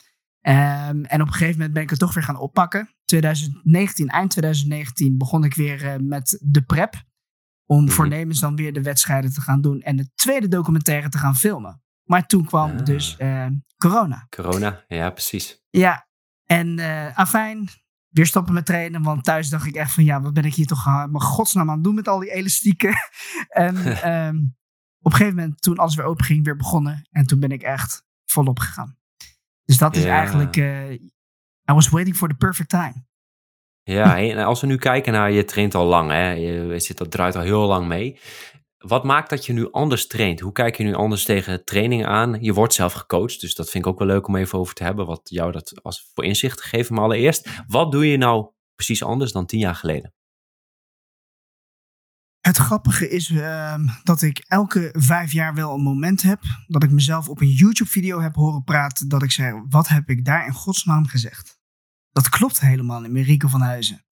Ehm, 0.45 1.03
en 1.03 1.21
op 1.21 1.27
een 1.27 1.33
gegeven 1.33 1.53
moment 1.57 1.73
ben 1.73 1.83
ik 1.83 1.89
het 1.89 1.99
toch 1.99 2.13
weer 2.13 2.23
gaan 2.23 2.37
oppakken. 2.37 2.89
2019, 3.05 4.07
eind 4.07 4.29
2019 4.31 5.17
begon 5.17 5.43
ik 5.43 5.53
weer 5.53 5.85
eh, 5.85 5.95
met 5.99 6.39
de 6.43 6.61
prep. 6.61 7.03
Om 7.65 7.83
Mhm. 7.83 7.91
voornemens 7.93 8.39
dan 8.39 8.55
weer 8.55 8.73
de 8.73 8.81
wedstrijden 8.81 9.33
te 9.33 9.41
gaan 9.41 9.61
doen. 9.61 9.81
En 9.81 9.95
de 9.95 10.09
tweede 10.15 10.47
documentaire 10.47 11.09
te 11.09 11.17
gaan 11.17 11.35
filmen. 11.35 11.81
Maar 12.03 12.25
toen 12.27 12.45
kwam 12.45 12.71
Ah. 12.77 12.85
dus 12.85 13.17
eh, 13.17 13.47
corona. 13.77 14.25
Corona, 14.29 14.83
ja, 14.87 15.09
precies. 15.09 15.61
Ja, 15.69 16.07
en 16.45 16.79
eh 16.79 17.17
afijn, 17.17 17.69
weer 18.09 18.25
stoppen 18.25 18.53
met 18.53 18.65
trainen. 18.65 19.01
Want 19.03 19.23
thuis 19.23 19.49
dacht 19.49 19.65
ik 19.65 19.75
echt 19.75 19.91
van, 19.91 20.03
ja, 20.03 20.21
wat 20.21 20.33
ben 20.33 20.45
ik 20.45 20.53
hier 20.53 20.65
toch 20.67 20.87
aan 20.87 21.11
mijn 21.11 21.23
godsnaam 21.23 21.69
aan 21.69 21.75
het 21.75 21.83
doen 21.83 21.95
met 21.95 22.07
al 22.07 22.19
die 22.19 22.31
elastieken. 22.33 22.93
en 23.49 23.75
ehm, 24.11 24.35
op 24.99 25.11
een 25.11 25.17
gegeven 25.17 25.35
moment, 25.35 25.61
toen 25.61 25.77
alles 25.77 25.95
weer 25.95 26.05
open 26.05 26.25
ging, 26.25 26.45
weer 26.45 26.55
begonnen. 26.55 27.07
En 27.11 27.25
toen 27.25 27.39
ben 27.39 27.51
ik 27.51 27.61
echt 27.61 28.03
volop 28.25 28.59
gegaan. 28.59 28.97
Dus 29.65 29.77
dat 29.77 29.95
is 29.95 30.03
Ja. 30.03 30.09
eigenlijk, 30.17 30.57
eh, 30.57 30.91
I 31.71 31.73
was 31.73 31.89
waiting 31.89 32.15
for 32.15 32.27
the 32.27 32.35
perfect 32.35 32.69
time. 32.69 33.05
Ja, 33.83 34.17
en 34.19 34.37
als 34.37 34.61
we 34.61 34.67
nu 34.67 34.77
kijken 34.77 35.13
naar, 35.13 35.31
je 35.31 35.45
traint 35.45 35.75
al 35.75 35.85
lang, 35.85 36.11
hè? 36.11 36.31
Je 36.31 36.79
zit, 36.79 36.97
dat 36.97 37.11
draait 37.11 37.35
al 37.35 37.41
heel 37.41 37.67
lang 37.67 37.87
mee. 37.87 38.19
Wat 38.77 39.03
maakt 39.03 39.29
dat 39.29 39.45
je 39.45 39.53
nu 39.53 39.71
anders 39.71 40.07
traint? 40.07 40.39
Hoe 40.39 40.51
kijk 40.51 40.77
je 40.77 40.83
nu 40.83 40.93
anders 40.93 41.23
tegen 41.25 41.63
training 41.65 42.05
aan? 42.05 42.37
Je 42.41 42.53
wordt 42.53 42.73
zelf 42.73 42.93
gecoacht, 42.93 43.41
dus 43.41 43.55
dat 43.55 43.69
vind 43.69 43.85
ik 43.85 43.91
ook 43.91 43.99
wel 43.99 44.07
leuk 44.07 44.27
om 44.27 44.35
even 44.35 44.59
over 44.59 44.73
te 44.73 44.83
hebben. 44.83 45.05
Wat 45.05 45.21
jou 45.23 45.51
dat 45.51 45.79
als 45.83 46.11
voor 46.13 46.23
inzicht 46.25 46.61
geven. 46.61 46.95
Maar 46.95 47.03
allereerst, 47.03 47.49
wat 47.67 47.91
doe 47.91 48.07
je 48.09 48.17
nou 48.17 48.51
precies 48.75 49.03
anders 49.03 49.31
dan 49.31 49.45
tien 49.45 49.59
jaar 49.59 49.75
geleden? 49.75 50.13
Het 52.45 52.57
grappige 52.57 53.09
is 53.09 53.29
ehm, 53.29 53.87
dat 54.03 54.21
ik 54.21 54.37
elke 54.47 54.89
vijf 54.97 55.31
jaar 55.31 55.53
wel 55.53 55.73
een 55.73 55.81
moment 55.81 56.21
heb. 56.21 56.41
Dat 56.67 56.83
ik 56.83 56.91
mezelf 56.91 57.29
op 57.29 57.41
een 57.41 57.49
YouTube-video 57.51 58.21
heb 58.21 58.35
horen 58.35 58.63
praten. 58.63 59.07
Dat 59.07 59.23
ik 59.23 59.31
zei: 59.31 59.63
wat 59.69 59.87
heb 59.87 60.09
ik 60.09 60.25
daar 60.25 60.45
in 60.45 60.53
godsnaam 60.53 61.07
gezegd? 61.07 61.59
Dat 62.11 62.29
klopt 62.29 62.59
helemaal 62.59 63.01
meer, 63.01 63.23
Rico 63.23 63.47
van 63.47 63.61
Huizen. 63.61 64.05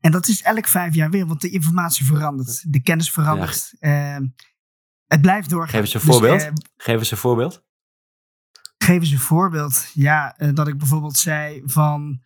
En 0.00 0.12
dat 0.12 0.28
is 0.28 0.42
elk 0.42 0.66
vijf 0.66 0.94
jaar 0.94 1.10
weer, 1.10 1.26
want 1.26 1.40
de 1.40 1.50
informatie 1.50 2.06
verandert. 2.06 2.72
De 2.72 2.80
kennis 2.82 3.10
verandert. 3.10 3.72
Ehm, 3.78 4.26
het 5.06 5.20
blijft 5.20 5.50
doorgaan. 5.50 5.70
Geef 5.70 5.80
eens 5.80 5.94
een 5.94 6.00
Dus, 6.00 6.10
voorbeeld. 6.10 6.40
eh, 6.42 6.52
Geef 6.76 6.98
eens 6.98 7.10
een 7.10 7.16
voorbeeld. 7.16 7.64
geef 8.78 9.00
eens 9.00 9.10
een 9.10 9.18
voorbeeld. 9.18 9.90
Ja, 9.94 10.36
eh, 10.36 10.54
dat 10.54 10.68
ik 10.68 10.78
bijvoorbeeld 10.78 11.16
zei 11.18 11.62
van... 11.64 12.22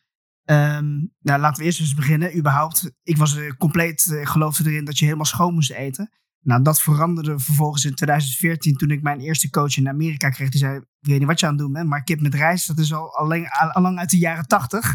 ehm, 0.47 1.05
nou, 1.21 1.41
laten 1.41 1.59
we 1.59 1.65
eerst 1.65 1.81
eens 1.81 1.95
beginnen. 1.95 2.37
Überhaupt, 2.37 2.91
ik 3.03 3.17
was 3.17 3.37
eh, 3.37 3.51
compleet, 3.59 4.13
eh, 4.13 4.27
geloofde 4.27 4.71
erin 4.71 4.85
dat 4.85 4.99
je 4.99 5.05
helemaal 5.05 5.27
schoon 5.27 5.55
moest 5.55 5.71
eten. 5.71 6.11
Nou, 6.41 6.63
dat 6.63 6.83
veranderde 6.83 7.39
vervolgens 7.39 7.85
in 7.85 7.95
2014 7.95 8.77
toen 8.77 8.91
ik 8.91 9.03
mijn 9.03 9.21
eerste 9.21 9.51
coach 9.51 9.77
in 9.77 9.89
Amerika 9.89 10.29
kreeg. 10.29 10.49
Die 10.49 10.61
zei, 10.61 10.77
ik 10.77 10.85
weet 11.01 11.19
niet 11.19 11.29
wat 11.29 11.41
je 11.41 11.47
aan 11.47 11.53
het 11.53 11.61
doen 11.61 11.73
bent, 11.73 11.89
maar 11.89 12.03
kip 12.03 12.21
met 12.21 12.35
rijst, 12.35 12.67
dat 12.67 12.79
is 12.79 12.93
al, 12.93 13.17
al, 13.17 13.27
lang, 13.27 13.49
al 13.73 13.83
lang 13.83 13.99
uit 13.99 14.11
de 14.11 14.19
jaren 14.19 14.47
80. 14.47 14.95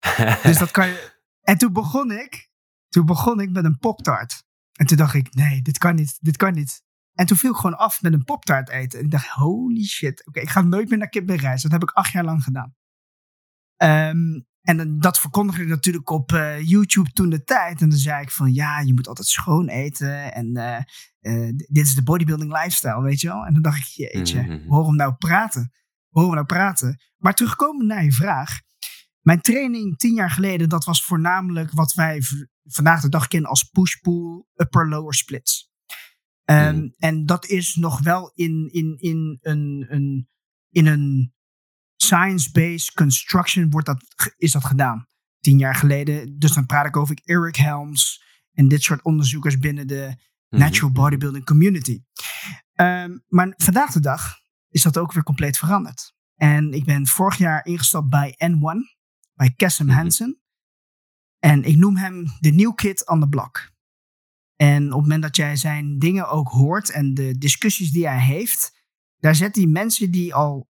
Dus 0.42 0.58
dat 0.58 0.70
kan 0.70 0.88
je... 0.88 1.20
En 1.42 1.58
toen 1.58 1.72
begon 1.72 2.10
ik, 2.10 2.50
toen 2.88 3.06
begon 3.06 3.40
ik 3.40 3.50
met 3.50 3.64
een 3.64 3.78
poptart. 3.78 4.44
En 4.72 4.86
toen 4.86 4.96
dacht 4.96 5.14
ik, 5.14 5.34
nee, 5.34 5.62
dit 5.62 5.78
kan 5.78 5.94
niet, 5.94 6.18
dit 6.20 6.36
kan 6.36 6.54
niet. 6.54 6.82
En 7.14 7.26
toen 7.26 7.36
viel 7.36 7.50
ik 7.50 7.56
gewoon 7.56 7.76
af 7.76 8.02
met 8.02 8.12
een 8.12 8.24
poptaart 8.24 8.68
eten. 8.68 8.98
En 8.98 9.04
ik 9.04 9.10
dacht, 9.10 9.28
holy 9.28 9.84
shit, 9.84 10.26
oké, 10.26 10.40
ik 10.40 10.48
ga 10.48 10.60
nooit 10.60 10.88
meer 10.88 10.98
naar 10.98 11.08
kip 11.08 11.26
met 11.26 11.40
rijst. 11.40 11.62
Dat 11.62 11.72
heb 11.72 11.82
ik 11.82 11.90
acht 11.90 12.12
jaar 12.12 12.24
lang 12.24 12.42
gedaan. 12.44 12.74
Ehm, 13.76 14.40
en 14.62 14.98
dat 14.98 15.20
verkondigde 15.20 15.62
ik 15.62 15.68
natuurlijk 15.68 16.10
op 16.10 16.32
eh, 16.32 16.68
YouTube 16.68 17.12
toen 17.12 17.30
de 17.30 17.44
tijd. 17.44 17.80
En 17.80 17.88
dan 17.88 17.98
zei 17.98 18.22
ik 18.22 18.30
van, 18.30 18.54
ja, 18.54 18.80
je 18.80 18.94
moet 18.94 19.08
altijd 19.08 19.26
schoon 19.26 19.68
eten. 19.68 20.32
En 20.34 20.56
eh, 20.56 20.76
eh, 21.20 21.48
dit 21.56 21.86
is 21.86 21.94
de 21.94 22.02
bodybuilding 22.02 22.52
lifestyle, 22.52 23.02
weet 23.02 23.20
je 23.20 23.28
wel. 23.28 23.44
En 23.44 23.52
dan 23.52 23.62
dacht 23.62 23.78
ik, 23.78 23.84
jeetje, 23.84 24.42
Mhm. 24.42 24.68
hoor 24.68 24.86
hem 24.86 24.96
nou 24.96 25.12
praten. 25.14 25.72
Hoor 26.08 26.24
hem 26.24 26.34
nou 26.34 26.46
praten. 26.46 27.00
Maar 27.16 27.34
terugkomen 27.34 27.86
naar 27.86 28.04
je 28.04 28.12
vraag. 28.12 28.60
Mijn 29.20 29.40
training 29.40 29.98
tien 29.98 30.14
jaar 30.14 30.30
geleden, 30.30 30.68
dat 30.68 30.84
was 30.84 31.04
voornamelijk 31.04 31.72
wat 31.72 31.92
wij 31.94 32.22
vandaag 32.64 33.00
de 33.00 33.08
dag 33.08 33.28
kennen 33.28 33.50
als 33.50 33.62
push-pull, 33.62 34.44
upper-lower 34.56 35.14
splits. 35.14 35.70
Ehm, 36.44 36.76
Mhm. 36.76 36.88
En 36.98 37.26
dat 37.26 37.46
is 37.46 37.74
nog 37.74 38.00
wel 38.00 38.32
in, 38.34 38.68
in, 38.72 38.96
in 38.98 39.38
een, 39.40 39.86
een, 39.88 40.28
in 40.70 40.86
een 40.86 41.31
science-based 42.02 42.92
construction 42.92 43.70
wordt 43.70 43.86
dat, 43.86 44.04
is 44.36 44.52
dat 44.52 44.64
gedaan. 44.64 45.06
Tien 45.40 45.58
jaar 45.58 45.74
geleden. 45.74 46.38
Dus 46.38 46.52
dan 46.52 46.66
praat 46.66 46.86
ik 46.86 46.96
over 46.96 47.18
Eric 47.24 47.56
Helms 47.56 48.22
en 48.52 48.68
dit 48.68 48.82
soort 48.82 49.02
onderzoekers 49.02 49.58
binnen 49.58 49.86
de 49.86 50.16
natural 50.48 50.90
Mhm. 50.90 51.00
bodybuilding 51.00 51.44
community. 51.44 52.02
Ehm, 52.72 53.18
maar 53.28 53.52
vandaag 53.56 53.92
de 53.92 54.00
dag 54.00 54.38
is 54.68 54.82
dat 54.82 54.98
ook 54.98 55.12
weer 55.12 55.22
compleet 55.22 55.58
veranderd. 55.58 56.14
En 56.34 56.72
ik 56.72 56.84
ben 56.84 57.06
vorig 57.06 57.36
jaar 57.38 57.64
ingestapt 57.66 58.08
bij 58.08 58.34
N1, 58.38 58.96
bij 59.34 59.52
Cassim 59.56 59.86
Mhm. 59.86 59.96
Hansen. 59.96 60.40
En 61.38 61.62
ik 61.64 61.76
noem 61.76 61.96
hem 61.96 62.24
de 62.40 62.50
new 62.50 62.74
kid 62.74 63.08
on 63.08 63.20
the 63.20 63.28
block. 63.28 63.70
En 64.56 64.84
op 64.84 64.90
het 64.92 65.00
moment 65.00 65.22
dat 65.22 65.36
jij 65.36 65.56
zijn 65.56 65.98
dingen 65.98 66.28
ook 66.28 66.48
hoort 66.48 66.90
en 66.90 67.14
de 67.14 67.38
discussies 67.38 67.90
die 67.90 68.06
hij 68.08 68.20
heeft, 68.20 68.72
daar 69.18 69.34
zet 69.34 69.56
hij 69.56 69.66
mensen 69.66 70.10
die 70.10 70.34
al 70.34 70.70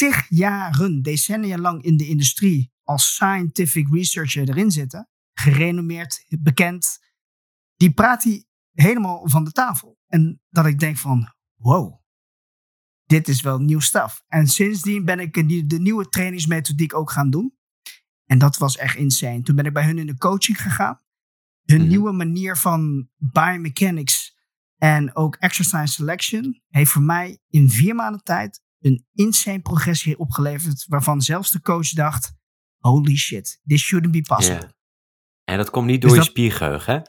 tig 0.00 0.26
jaren, 0.28 1.02
decennia 1.02 1.58
lang 1.58 1.82
in 1.82 1.96
de 1.96 2.06
industrie 2.06 2.72
als 2.82 3.14
scientific 3.14 3.88
researcher 3.92 4.48
erin 4.48 4.70
zitten, 4.70 5.08
gerenommeerd, 5.32 6.24
bekend, 6.28 6.98
die 7.76 7.92
praat 7.92 8.22
hij 8.22 8.44
helemaal 8.72 9.28
van 9.28 9.44
de 9.44 9.52
tafel. 9.52 9.98
En 10.06 10.42
dat 10.48 10.66
ik 10.66 10.78
denk 10.78 10.96
van, 10.96 11.34
wow, 11.56 12.00
dit 13.06 13.28
is 13.28 13.40
wel 13.40 13.58
nieuw 13.58 13.80
stuff. 13.80 14.24
En 14.28 14.46
sindsdien 14.46 15.04
ben 15.04 15.20
ik 15.20 15.34
de 15.70 15.78
nieuwe 15.78 16.08
trainingsmethodiek 16.08 16.94
ook 16.94 17.10
gaan 17.10 17.30
doen. 17.30 17.56
En 18.26 18.38
dat 18.38 18.56
was 18.56 18.76
echt 18.76 18.96
insane. 18.96 19.42
Toen 19.42 19.56
ben 19.56 19.66
ik 19.66 19.72
bij 19.72 19.84
hun 19.84 19.98
in 19.98 20.06
de 20.06 20.18
coaching 20.18 20.62
gegaan. 20.62 21.00
Hun 21.64 21.80
mhm. 21.80 21.88
nieuwe 21.88 22.12
manier 22.12 22.56
van 22.56 23.08
biomechanics 23.16 24.38
en 24.76 25.16
ook 25.16 25.36
exercise 25.36 25.92
selection 25.92 26.62
heeft 26.68 26.90
voor 26.90 27.02
mij 27.02 27.38
in 27.48 27.70
vier 27.70 27.94
maanden 27.94 28.22
tijd 28.22 28.68
een 28.80 29.06
insane 29.12 29.60
progressie 29.60 30.18
opgeleverd. 30.18 30.84
Waarvan 30.88 31.20
zelfs 31.20 31.50
de 31.50 31.60
coach 31.60 31.88
dacht: 31.88 32.32
holy 32.78 33.16
shit, 33.16 33.60
this 33.66 33.82
shouldn't 33.82 34.12
be 34.12 34.22
possible. 34.22 34.74
En 35.44 35.56
dat 35.56 35.70
komt 35.70 35.86
niet 35.86 36.00
dus 36.00 36.10
door 36.10 36.18
je 36.18 36.24
spiergeheugen, 36.24 36.94
hè? 36.94 37.00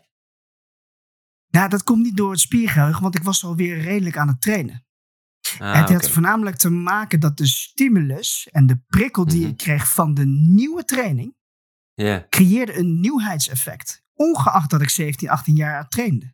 Nou, 1.47 1.69
dat 1.69 1.83
komt 1.83 2.03
niet 2.03 2.17
door 2.17 2.31
het 2.31 2.39
spiergeheugen, 2.39 3.01
want 3.01 3.15
ik 3.15 3.23
was 3.23 3.43
alweer 3.43 3.81
redelijk 3.81 4.17
aan 4.17 4.27
het 4.27 4.41
trainen. 4.41 4.85
Ah, 5.59 5.79
het 5.79 5.89
had 5.89 6.09
voornamelijk 6.09 6.55
te 6.55 6.69
maken 6.69 7.19
dat 7.19 7.37
de 7.37 7.47
stimulus 7.47 8.47
en 8.51 8.67
de 8.67 8.81
prikkel 8.87 9.25
die 9.25 9.43
mm 9.43 9.49
ik 9.49 9.57
kreeg 9.57 9.93
van 9.93 10.13
de 10.13 10.25
nieuwe 10.25 10.83
training, 10.83 11.35
creëerde 12.29 12.77
een 12.77 12.99
nieuwheidseffect. 12.99 14.03
Ongeacht 14.13 14.69
dat 14.69 14.81
ik 14.81 14.89
17, 14.89 15.29
18 15.29 15.55
jaar 15.55 15.87
trainde. 15.87 16.33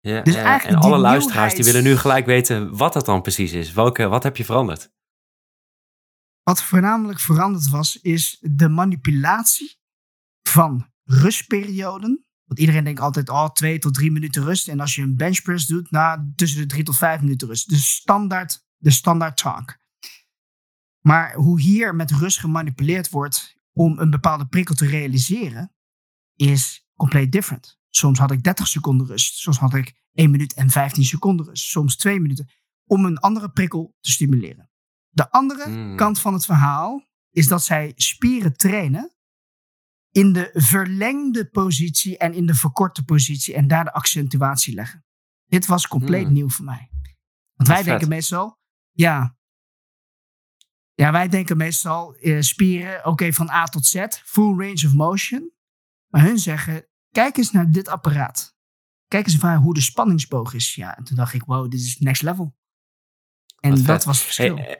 Ja, 0.00 0.22
dus 0.22 0.34
en 0.34 0.74
alle 0.74 0.98
luisteraars 0.98 1.54
die 1.54 1.64
willen 1.64 1.82
nu 1.82 1.96
gelijk 1.96 2.26
weten 2.26 2.76
wat 2.76 2.92
dat 2.92 3.06
dan 3.06 3.22
precies 3.22 3.52
is. 3.52 3.72
Welke, 3.72 4.08
wat 4.08 4.22
heb 4.22 4.36
je 4.36 4.44
veranderd? 4.44 4.92
Wat 6.42 6.62
voornamelijk 6.62 7.20
veranderd 7.20 7.68
was, 7.68 7.96
is 7.96 8.38
de 8.40 8.68
manipulatie 8.68 9.78
van 10.42 10.90
rustperioden. 11.04 12.24
Want 12.44 12.60
iedereen 12.60 12.84
denkt 12.84 13.00
altijd, 13.00 13.28
oh, 13.28 13.48
twee 13.48 13.78
tot 13.78 13.94
drie 13.94 14.12
minuten 14.12 14.44
rust. 14.44 14.68
En 14.68 14.80
als 14.80 14.94
je 14.94 15.02
een 15.02 15.16
benchpress 15.16 15.66
doet, 15.66 15.90
nou, 15.90 16.32
tussen 16.36 16.60
de 16.60 16.66
drie 16.66 16.82
tot 16.82 16.96
vijf 16.96 17.20
minuten 17.20 17.48
rust. 17.48 17.68
De 17.68 17.76
standaard, 17.76 18.64
de 18.76 18.90
standaard 18.90 19.36
talk. 19.36 19.78
Maar 21.00 21.34
hoe 21.34 21.60
hier 21.60 21.94
met 21.94 22.10
rust 22.10 22.38
gemanipuleerd 22.38 23.10
wordt 23.10 23.56
om 23.72 23.98
een 23.98 24.10
bepaalde 24.10 24.46
prikkel 24.46 24.74
te 24.74 24.86
realiseren, 24.86 25.74
is 26.36 26.88
compleet 26.96 27.32
different. 27.32 27.79
Soms 27.90 28.18
had 28.18 28.30
ik 28.30 28.42
30 28.42 28.66
seconden 28.66 29.06
rust. 29.06 29.38
Soms 29.38 29.58
had 29.58 29.74
ik 29.74 29.94
1 30.12 30.30
minuut 30.30 30.54
en 30.54 30.70
15 30.70 31.04
seconden 31.04 31.46
rust. 31.46 31.64
Soms 31.64 31.96
2 31.96 32.20
minuten. 32.20 32.48
Om 32.84 33.04
een 33.04 33.18
andere 33.18 33.50
prikkel 33.50 33.96
te 34.00 34.10
stimuleren. 34.10 34.70
De 35.08 35.30
andere 35.30 35.64
hmm. 35.64 35.96
kant 35.96 36.20
van 36.20 36.32
het 36.32 36.44
verhaal 36.44 37.08
is 37.30 37.46
dat 37.46 37.64
zij 37.64 37.92
spieren 37.94 38.56
trainen 38.56 39.14
in 40.10 40.32
de 40.32 40.50
verlengde 40.52 41.48
positie 41.48 42.18
en 42.18 42.34
in 42.34 42.46
de 42.46 42.54
verkorte 42.54 43.04
positie 43.04 43.54
en 43.54 43.68
daar 43.68 43.84
de 43.84 43.92
accentuatie 43.92 44.74
leggen. 44.74 45.04
Dit 45.46 45.66
was 45.66 45.88
compleet 45.88 46.24
hmm. 46.24 46.32
nieuw 46.32 46.50
voor 46.50 46.64
mij. 46.64 46.90
Want 47.54 47.68
wij 47.68 47.82
denken 47.82 48.08
meestal, 48.08 48.58
ja, 48.90 49.38
ja, 51.00 51.12
wij 51.12 51.28
denken 51.28 51.56
meestal 51.56 52.16
uh, 52.20 52.40
spieren, 52.40 53.06
oké, 53.06 53.32
van 53.32 53.50
A 53.50 53.64
tot 53.64 53.86
Z, 53.86 54.06
full 54.24 54.56
range 54.58 54.86
of 54.86 54.94
motion. 54.94 55.52
Maar 56.08 56.22
hun 56.22 56.38
zeggen, 56.38 56.86
kijk 57.10 57.36
eens 57.36 57.50
naar 57.50 57.70
dit 57.70 57.88
apparaat. 57.88 58.58
Kijk 59.08 59.26
eens 59.26 59.38
naar 59.38 59.56
hoe 59.56 59.74
de 59.74 59.80
spanningsboog 59.80 60.54
is. 60.54 60.74
Ja, 60.74 60.96
en 60.96 61.04
toen 61.04 61.16
dacht 61.16 61.34
ik, 61.34 61.44
wow, 61.44 61.70
dit 61.70 61.80
is 61.80 61.98
next 61.98 62.22
level. 62.22 62.54
En 63.60 63.82
dat 63.84 64.04
was 64.04 64.16
het 64.16 64.24
verschil. 64.24 64.56
Eh, 64.56 64.76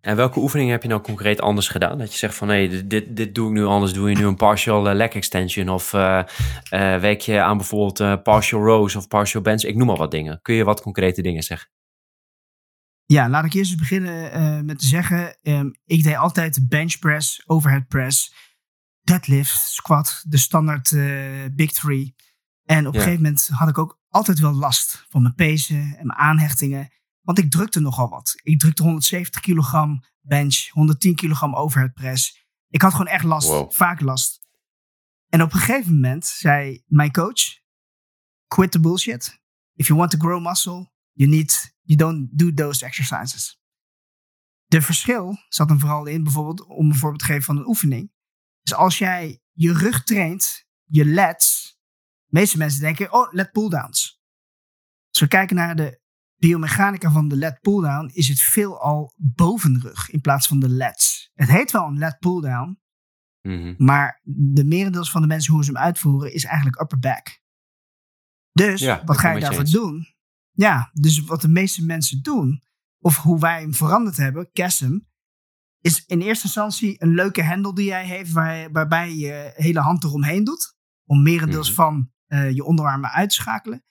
en 0.00 0.16
welke 0.16 0.38
oefeningen 0.38 0.72
heb 0.72 0.82
je 0.82 0.88
nou 0.88 1.00
concreet 1.00 1.40
anders 1.40 1.68
gedaan? 1.68 1.98
Dat 1.98 2.12
je 2.12 2.18
zegt 2.18 2.34
van, 2.34 2.48
hé, 2.48 2.86
dit, 2.86 3.16
dit 3.16 3.34
doe 3.34 3.48
ik 3.48 3.52
nu 3.52 3.64
anders. 3.64 3.92
Doe 3.92 4.10
je 4.10 4.16
nu 4.16 4.24
een 4.24 4.36
partial 4.36 4.88
uh, 4.88 4.94
leg 4.94 5.08
extension? 5.08 5.68
Of 5.68 5.92
uh, 5.92 6.22
werk 6.70 7.20
je 7.20 7.40
aan 7.40 7.56
bijvoorbeeld 7.56 8.22
partial 8.22 8.64
rows 8.64 8.96
of 8.96 9.08
partial 9.08 9.42
bench? 9.42 9.62
Ik 9.62 9.76
noem 9.76 9.86
maar 9.86 9.96
wat 9.96 10.10
dingen. 10.10 10.42
Kun 10.42 10.54
je 10.54 10.64
wat 10.64 10.82
concrete 10.82 11.22
dingen 11.22 11.42
zeggen? 11.42 11.70
Ja, 13.04 13.28
laat 13.28 13.44
ik 13.44 13.52
eerst 13.52 13.70
eens 13.70 13.80
beginnen 13.80 14.64
met 14.64 14.78
te 14.78 14.86
zeggen. 14.86 15.38
Um, 15.42 15.74
ik 15.84 16.02
deed 16.02 16.16
altijd 16.16 16.66
bench 16.68 16.98
press, 16.98 17.42
overhead 17.46 17.88
press 17.88 18.34
deadlift, 19.02 19.60
squat, 19.60 20.24
de 20.26 20.36
standaard 20.36 20.90
uh, 20.90 21.44
big 21.52 21.72
three. 21.72 22.14
En 22.64 22.86
op 22.86 22.94
een 22.94 23.00
gegeven 23.00 23.22
moment 23.22 23.48
had 23.48 23.68
ik 23.68 23.78
ook 23.78 24.00
altijd 24.08 24.38
wel 24.38 24.52
last 24.52 25.06
van 25.08 25.22
mijn 25.22 25.34
pezen 25.34 25.80
en 25.80 26.06
mijn 26.06 26.18
aanhechtingen. 26.18 26.92
Want 27.20 27.38
ik 27.38 27.50
drukte 27.50 27.80
nogal 27.80 28.08
wat. 28.08 28.34
Ik 28.42 28.58
drukte 28.58 28.82
170 28.82 29.40
kilogram 29.40 30.02
bench, 30.20 30.68
110 30.70 31.14
kilogram 31.14 31.54
overhead 31.54 31.94
press. 31.94 32.46
Ik 32.68 32.82
had 32.82 32.92
gewoon 32.92 33.06
echt 33.06 33.24
last, 33.24 33.74
vaak 33.74 34.00
last. 34.00 34.40
En 35.28 35.42
op 35.42 35.52
een 35.52 35.58
gegeven 35.58 35.94
moment 35.94 36.26
zei 36.26 36.82
mijn 36.86 37.12
coach, 37.12 37.58
quit 38.46 38.70
the 38.70 38.80
bullshit. 38.80 39.40
If 39.74 39.86
you 39.86 39.98
want 39.98 40.10
to 40.10 40.18
grow 40.18 40.46
muscle, 40.46 40.90
you 41.12 41.30
need, 41.30 41.76
you 41.82 41.98
don't 41.98 42.28
do 42.38 42.52
those 42.54 42.84
exercises. 42.84 43.60
De 44.66 44.82
verschil 44.82 45.38
zat 45.48 45.68
hem 45.68 45.80
vooral 45.80 46.06
in, 46.06 46.22
bijvoorbeeld, 46.22 46.64
om 46.66 46.90
een 46.90 46.96
voorbeeld 46.96 47.20
te 47.20 47.26
geven 47.26 47.42
van 47.42 47.56
een 47.56 47.66
oefening. 47.66 48.12
Dus 48.62 48.74
als 48.74 48.98
jij 48.98 49.40
je 49.52 49.72
rug 49.72 50.02
traint, 50.02 50.64
je 50.84 51.06
lats, 51.06 51.76
de 52.26 52.38
meeste 52.38 52.58
mensen 52.58 52.80
denken, 52.80 53.12
oh, 53.12 53.32
let 53.32 53.52
pulldowns. 53.52 54.20
Als 55.08 55.20
we 55.20 55.28
kijken 55.28 55.56
naar 55.56 55.76
de 55.76 56.00
biomechanica 56.36 57.10
van 57.10 57.28
de 57.28 57.36
lat 57.36 57.60
pulldown, 57.60 58.10
is 58.12 58.28
het 58.28 58.40
veelal 58.40 59.14
bovenrug 59.16 60.10
in 60.10 60.20
plaats 60.20 60.46
van 60.46 60.60
de 60.60 60.70
lats. 60.70 61.30
Het 61.34 61.48
heet 61.48 61.70
wel 61.70 61.86
een 61.86 61.98
lat 61.98 62.18
pulldown, 62.18 62.78
mm 63.40 63.74
maar 63.76 64.20
de 64.24 64.64
merendeels 64.64 65.10
van 65.10 65.20
de 65.20 65.26
mensen 65.26 65.52
hoe 65.52 65.64
ze 65.64 65.72
hem 65.72 65.82
uitvoeren 65.82 66.32
is 66.32 66.44
eigenlijk 66.44 66.80
upper 66.80 66.98
back. 66.98 67.40
Dus 68.52 68.86
wat 69.04 69.18
ga 69.18 69.30
je 69.30 69.40
daarvoor 69.40 69.70
doen? 69.70 70.06
Ja, 70.50 70.90
dus 70.92 71.20
wat 71.20 71.40
de 71.40 71.48
meeste 71.48 71.84
mensen 71.84 72.22
doen, 72.22 72.62
of 72.98 73.16
hoe 73.16 73.40
wij 73.40 73.60
hem 73.60 73.74
veranderd 73.74 74.16
hebben, 74.16 74.50
Kesem, 74.52 75.08
is 75.80 76.04
in 76.06 76.20
eerste 76.20 76.44
instantie 76.44 77.02
een 77.02 77.14
leuke 77.14 77.42
hendel 77.42 77.74
die 77.74 77.84
jij 77.84 78.06
heeft, 78.06 78.32
waar, 78.32 78.72
waarbij 78.72 79.08
je 79.08 79.18
je 79.18 79.52
hele 79.54 79.80
hand 79.80 80.04
eromheen 80.04 80.44
doet. 80.44 80.78
Om 81.04 81.22
merendeels 81.22 81.68
mm 81.68 81.74
van 81.74 82.10
uh, 82.28 82.50
je 82.50 82.64
onderarmen 82.64 83.10
uit 83.10 83.28
te 83.28 83.34
schakelen. 83.34 83.84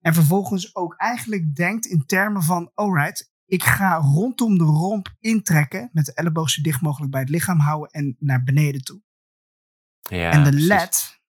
En 0.00 0.14
vervolgens 0.14 0.74
ook 0.74 0.94
eigenlijk 0.94 1.54
denkt 1.54 1.86
in 1.86 2.06
termen 2.06 2.42
van, 2.42 2.70
alright, 2.74 3.32
ik 3.46 3.62
ga 3.62 3.96
rondom 3.96 4.58
de 4.58 4.64
romp 4.64 5.16
intrekken, 5.18 5.90
met 5.92 6.04
de 6.04 6.14
elleboog 6.14 6.50
zo 6.50 6.62
dicht 6.62 6.80
mogelijk 6.80 7.10
bij 7.10 7.20
het 7.20 7.30
lichaam 7.30 7.58
houden 7.58 7.90
en 7.90 8.16
naar 8.18 8.42
beneden 8.42 8.82
toe. 8.82 9.02
Ja, 10.00 10.30
en 10.30 10.44
de 10.44 10.52
led 10.52 11.20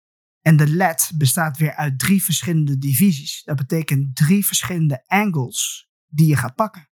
en 0.42 0.58
de 0.58 0.68
led 0.68 1.12
bestaat 1.16 1.58
weer 1.58 1.76
uit 1.76 2.00
drie 2.00 2.24
verschillende 2.24 2.78
divisies. 2.78 3.44
Dat 3.44 3.56
betekent 3.56 4.16
drie 4.16 4.46
verschillende 4.46 5.04
angles 5.08 5.90
die 6.08 6.28
je 6.28 6.36
gaat 6.36 6.56
pakken. 6.56 6.90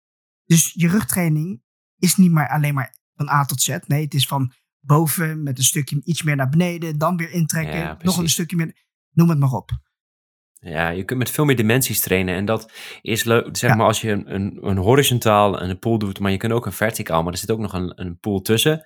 Dus 0.45 0.71
je 0.73 0.87
rugtraining 0.87 1.62
is 2.03 2.15
niet 2.15 2.31
maar 2.31 2.49
alleen 2.49 2.73
maar 2.73 2.95
van 3.15 3.29
A 3.29 3.45
tot 3.45 3.61
Z. 3.61 3.77
Nee, 3.87 4.03
het 4.03 4.13
is 4.13 4.27
van 4.27 4.53
boven 4.79 5.43
met 5.43 5.57
een 5.57 5.63
stukje 5.63 6.01
iets 6.03 6.23
meer 6.23 6.35
naar 6.35 6.49
beneden, 6.49 6.97
dan 6.97 7.17
weer 7.17 7.31
intrekken, 7.31 7.97
nog 8.01 8.17
een 8.17 8.29
stukje 8.29 8.55
meer. 8.55 8.85
Noem 9.11 9.29
het 9.29 9.39
maar 9.39 9.51
op. 9.51 9.71
Ja, 10.63 10.89
je 10.89 11.03
kunt 11.03 11.19
met 11.19 11.29
veel 11.29 11.45
meer 11.45 11.55
dimensies 11.55 12.01
trainen. 12.01 12.35
En 12.35 12.45
dat 12.45 12.71
is 13.01 13.23
leuk, 13.23 13.57
zeg 13.57 13.75
maar, 13.75 13.85
als 13.85 14.01
je 14.01 14.11
een, 14.11 14.33
een, 14.33 14.57
een 14.61 14.77
horizontaal 14.77 15.59
en 15.59 15.69
een 15.69 15.79
pool 15.79 15.97
doet, 15.97 16.19
maar 16.19 16.31
je 16.31 16.37
kunt 16.37 16.53
ook 16.53 16.65
een 16.65 16.71
verticaal, 16.71 17.23
maar 17.23 17.33
er 17.33 17.39
zit 17.39 17.51
ook 17.51 17.59
nog 17.59 17.73
een, 17.73 17.91
een 17.95 18.17
pool 18.19 18.41
tussen. 18.41 18.85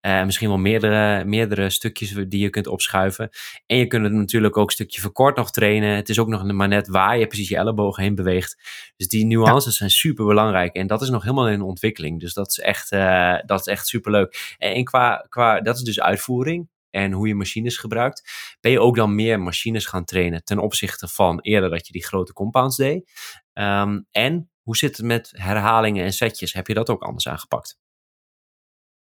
Uh, 0.00 0.24
misschien 0.24 0.48
wel 0.48 0.58
meerdere, 0.58 1.24
meerdere 1.24 1.70
stukjes 1.70 2.14
die 2.28 2.40
je 2.40 2.50
kunt 2.50 2.66
opschuiven. 2.66 3.30
En 3.66 3.76
je 3.76 3.86
kunt 3.86 4.04
het 4.04 4.12
natuurlijk 4.12 4.56
ook 4.56 4.66
een 4.66 4.72
stukje 4.72 5.00
verkort 5.00 5.36
nog 5.36 5.50
trainen. 5.50 5.96
Het 5.96 6.08
is 6.08 6.18
ook 6.18 6.28
nog 6.28 6.52
maar 6.52 6.68
net 6.68 6.88
waar 6.88 7.18
je 7.18 7.26
precies 7.26 7.48
je 7.48 7.56
ellebogen 7.56 8.02
heen 8.02 8.14
beweegt. 8.14 8.60
Dus 8.96 9.08
die 9.08 9.26
nuances 9.26 9.76
zijn 9.76 9.90
super 9.90 10.26
belangrijk. 10.26 10.74
En 10.74 10.86
dat 10.86 11.02
is 11.02 11.10
nog 11.10 11.22
helemaal 11.22 11.48
in 11.48 11.62
ontwikkeling. 11.62 12.20
Dus 12.20 12.34
dat 12.34 12.48
is 12.48 12.58
echt, 12.58 12.92
uh, 12.92 13.36
dat 13.46 13.60
is 13.60 13.66
echt 13.66 13.86
super 13.86 14.10
leuk. 14.10 14.54
En, 14.58 14.74
en 14.74 14.84
qua, 14.84 15.26
qua, 15.28 15.60
dat 15.60 15.76
is 15.76 15.82
dus 15.82 16.00
uitvoering 16.00 16.68
en 16.96 17.12
hoe 17.12 17.28
je 17.28 17.34
machines 17.34 17.76
gebruikt, 17.76 18.30
ben 18.60 18.72
je 18.72 18.80
ook 18.80 18.96
dan 18.96 19.14
meer 19.14 19.40
machines 19.40 19.86
gaan 19.86 20.04
trainen 20.04 20.44
ten 20.44 20.58
opzichte 20.58 21.08
van 21.08 21.40
eerder 21.40 21.70
dat 21.70 21.86
je 21.86 21.92
die 21.92 22.04
grote 22.04 22.32
compounds 22.32 22.76
deed. 22.76 23.10
Ehm, 23.52 24.00
en 24.10 24.50
hoe 24.62 24.76
zit 24.76 24.96
het 24.96 25.06
met 25.06 25.32
herhalingen 25.34 26.04
en 26.04 26.12
setjes? 26.12 26.52
Heb 26.52 26.66
je 26.66 26.74
dat 26.74 26.90
ook 26.90 27.02
anders 27.02 27.28
aangepakt? 27.28 27.78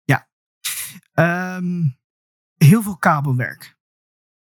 Ja, 0.03 0.29
ehm, 1.13 1.81
heel 2.55 2.81
veel 2.81 2.97
kabelwerk. 2.97 3.75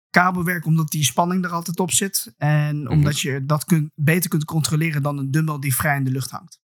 Kabelwerk 0.09 0.65
omdat 0.65 0.89
die 0.89 1.03
spanning 1.03 1.45
er 1.45 1.51
altijd 1.51 1.79
op 1.79 1.91
zit. 1.91 2.33
En 2.37 2.81
mhm. 2.81 2.91
omdat 2.91 3.19
je 3.19 3.45
dat 3.45 3.65
kunt, 3.65 3.91
beter 3.95 4.29
kunt 4.29 4.45
controleren 4.45 5.01
dan 5.01 5.17
een 5.17 5.31
dumbbell 5.31 5.59
die 5.59 5.75
vrij 5.75 5.97
in 5.97 6.03
de 6.03 6.11
lucht 6.11 6.31
hangt. 6.31 6.59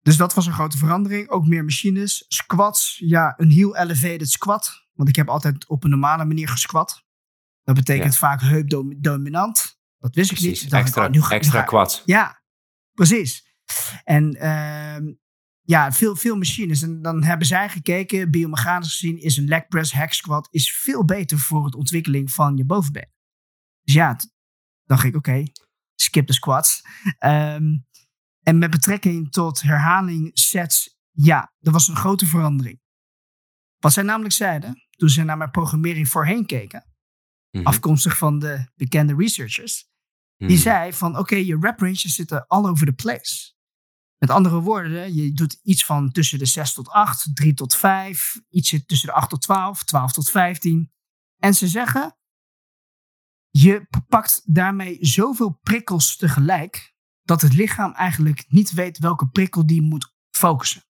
Dus 0.00 0.16
dat 0.16 0.34
was 0.34 0.46
een 0.46 0.52
grote 0.52 0.78
verandering. 0.78 1.28
Ook 1.28 1.46
meer 1.46 1.64
machines. 1.64 2.24
Squats. 2.28 2.96
Ja, 2.98 3.34
een 3.36 3.50
heel 3.50 3.76
elevated 3.76 4.30
squat. 4.30 4.83
Want 4.94 5.08
ik 5.08 5.16
heb 5.16 5.28
altijd 5.28 5.66
op 5.66 5.84
een 5.84 5.90
normale 5.90 6.24
manier 6.24 6.48
gesquat. 6.48 7.04
Dat 7.62 7.74
betekent 7.74 8.16
vaak 8.16 8.40
heupdominant. 8.40 9.78
Dat 9.98 10.14
wist 10.14 10.30
ik 10.30 10.40
niet. 10.40 10.72
extra, 10.72 11.02
ik, 11.02 11.08
oh, 11.08 11.14
nu 11.14 11.22
ga, 11.22 11.34
extra 11.34 11.62
quads. 11.62 12.02
Ja, 12.04 12.42
precies. 12.92 13.56
En 14.04 14.36
uh, 14.36 15.12
ja, 15.60 15.92
veel, 15.92 16.16
veel 16.16 16.36
machines. 16.36 16.82
En 16.82 17.02
dan 17.02 17.22
hebben 17.22 17.46
zij 17.46 17.68
gekeken, 17.68 18.30
biomechanisch 18.30 18.90
gezien, 18.90 19.20
is 19.20 19.36
een 19.36 19.48
leg 19.48 19.68
press 19.68 19.92
hack 19.92 20.12
squat 20.12 20.48
is 20.50 20.76
veel 20.76 21.04
beter 21.04 21.38
voor 21.38 21.64
het 21.64 21.74
ontwikkeling 21.74 22.32
van 22.32 22.56
je 22.56 22.64
bovenbeen. 22.64 23.12
Dus 23.82 23.94
ja, 23.94 24.16
dacht 24.84 25.04
ik, 25.04 25.16
oké, 25.16 25.42
skip 25.94 26.26
de 26.26 26.32
squats. 26.32 26.82
Um, 27.18 27.86
en 28.42 28.58
met 28.58 28.70
betrekking 28.70 29.32
tot 29.32 29.62
herhaling 29.62 30.30
sets, 30.32 30.98
ja, 31.10 31.52
er 31.60 31.72
was 31.72 31.88
een 31.88 31.96
grote 31.96 32.26
verandering. 32.26 32.82
Wat 33.78 33.92
zij 33.92 34.02
namelijk 34.02 34.34
zeiden, 34.34 34.83
toen 34.96 35.08
ze 35.08 35.22
naar 35.22 35.36
mijn 35.36 35.50
programmering 35.50 36.08
voorheen 36.08 36.46
keken, 36.46 36.84
mhm. 37.50 37.66
afkomstig 37.66 38.18
van 38.18 38.38
de 38.38 38.68
bekende 38.74 39.14
researchers, 39.14 39.88
die 40.36 40.48
mhm. 40.48 40.58
zei 40.58 40.92
van 40.92 41.18
oké, 41.18 41.36
je 41.36 41.58
rep 41.60 41.80
ranges 41.80 42.14
zitten 42.14 42.46
all 42.46 42.64
over 42.64 42.86
the 42.86 42.92
place. 42.92 43.52
Met 44.18 44.30
andere 44.30 44.60
woorden, 44.60 45.14
je 45.14 45.32
doet 45.32 45.60
iets 45.62 45.84
van 45.84 46.12
tussen 46.12 46.38
de 46.38 46.46
6 46.46 46.72
tot 46.72 46.88
8, 46.88 47.30
3 47.34 47.54
tot 47.54 47.76
5, 47.76 48.40
iets 48.48 48.70
tussen 48.86 49.08
de 49.08 49.14
8 49.14 49.30
tot 49.30 49.42
12, 49.42 49.84
12 49.84 50.12
tot 50.12 50.30
15. 50.30 50.92
En 51.38 51.54
ze 51.54 51.68
zeggen, 51.68 52.18
je 53.50 53.86
pakt 54.08 54.54
daarmee 54.54 54.98
zoveel 55.00 55.58
prikkels 55.62 56.16
tegelijk, 56.16 56.94
dat 57.22 57.40
het 57.40 57.52
lichaam 57.52 57.92
eigenlijk 57.92 58.44
niet 58.48 58.72
weet 58.72 58.98
welke 58.98 59.28
prikkel 59.28 59.66
die 59.66 59.82
moet 59.82 60.14
focussen. 60.30 60.82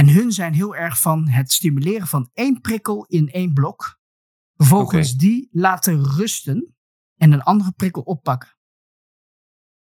En 0.00 0.08
hun 0.08 0.32
zijn 0.32 0.54
heel 0.54 0.76
erg 0.76 1.00
van 1.00 1.28
het 1.28 1.52
stimuleren 1.52 2.06
van 2.06 2.30
één 2.32 2.60
prikkel 2.60 3.04
in 3.04 3.30
één 3.30 3.52
blok. 3.52 3.98
Vervolgens 4.56 5.12
die 5.16 5.48
laten 5.52 6.04
rusten 6.04 6.76
en 7.16 7.32
een 7.32 7.42
andere 7.42 7.72
prikkel 7.72 8.02
oppakken. 8.02 8.58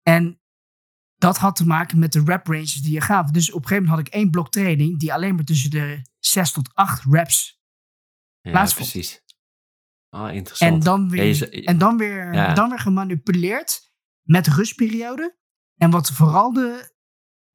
En 0.01 0.41
dat 1.15 1.37
had 1.37 1.55
te 1.55 1.65
maken 1.65 1.99
met 1.99 2.13
de 2.13 2.23
rep 2.23 2.47
ranges 2.47 2.73
die 2.73 2.91
je 2.91 3.01
gaat. 3.01 3.33
Dus 3.33 3.51
op 3.51 3.61
een 3.61 3.67
gegeven 3.67 3.83
moment 3.83 4.05
had 4.05 4.13
ik 4.13 4.21
één 4.21 4.31
blok 4.31 4.51
training 4.51 4.99
die 4.99 5.13
alleen 5.13 5.35
maar 5.35 5.43
tussen 5.43 5.69
de 5.69 6.01
6 6.19 6.51
tot 6.51 6.73
8 6.73 7.03
reps 7.09 7.61
ja, 8.41 8.51
plaatsvond. 8.51 8.89
precies. 8.89 9.23
Ah, 10.09 10.33
interessant. 10.33 10.73
En 10.73 10.79
dan 10.79 11.09
weer, 11.09 11.65
en 11.65 11.77
dan 11.77 11.97
weer, 11.97 12.55
dan 12.55 12.69
weer 12.69 12.79
gemanipuleerd 12.79 13.91
met 14.21 14.47
rustperiode. 14.47 15.37
En 15.75 15.89
wat 15.89 16.11
vooral 16.11 16.53
de, 16.53 16.97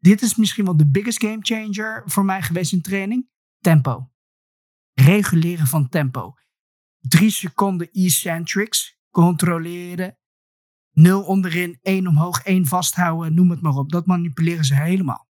dit 0.04 0.22
is 0.22 0.34
misschien 0.36 0.64
wel 0.64 0.76
de 0.76 0.90
biggest 0.90 1.22
game 1.22 1.38
changer 1.40 2.02
voor 2.06 2.24
mij 2.24 2.42
geweest 2.42 2.72
in 2.72 2.82
training, 2.82 3.28
tempo. 3.58 4.10
Reguleren 4.92 5.66
van 5.66 5.88
tempo. 5.88 6.34
Drie 7.00 7.30
seconden 7.30 7.90
eccentrics 7.92 8.98
controleren 9.10 10.18
nul 10.92 11.22
onderin, 11.22 11.78
één 11.82 12.06
omhoog, 12.06 12.42
één 12.42 12.66
vasthouden, 12.66 13.34
noem 13.34 13.50
het 13.50 13.60
maar 13.60 13.74
op. 13.74 13.90
Dat 13.90 14.06
manipuleren 14.06 14.64
ze 14.64 14.74
helemaal. 14.74 15.28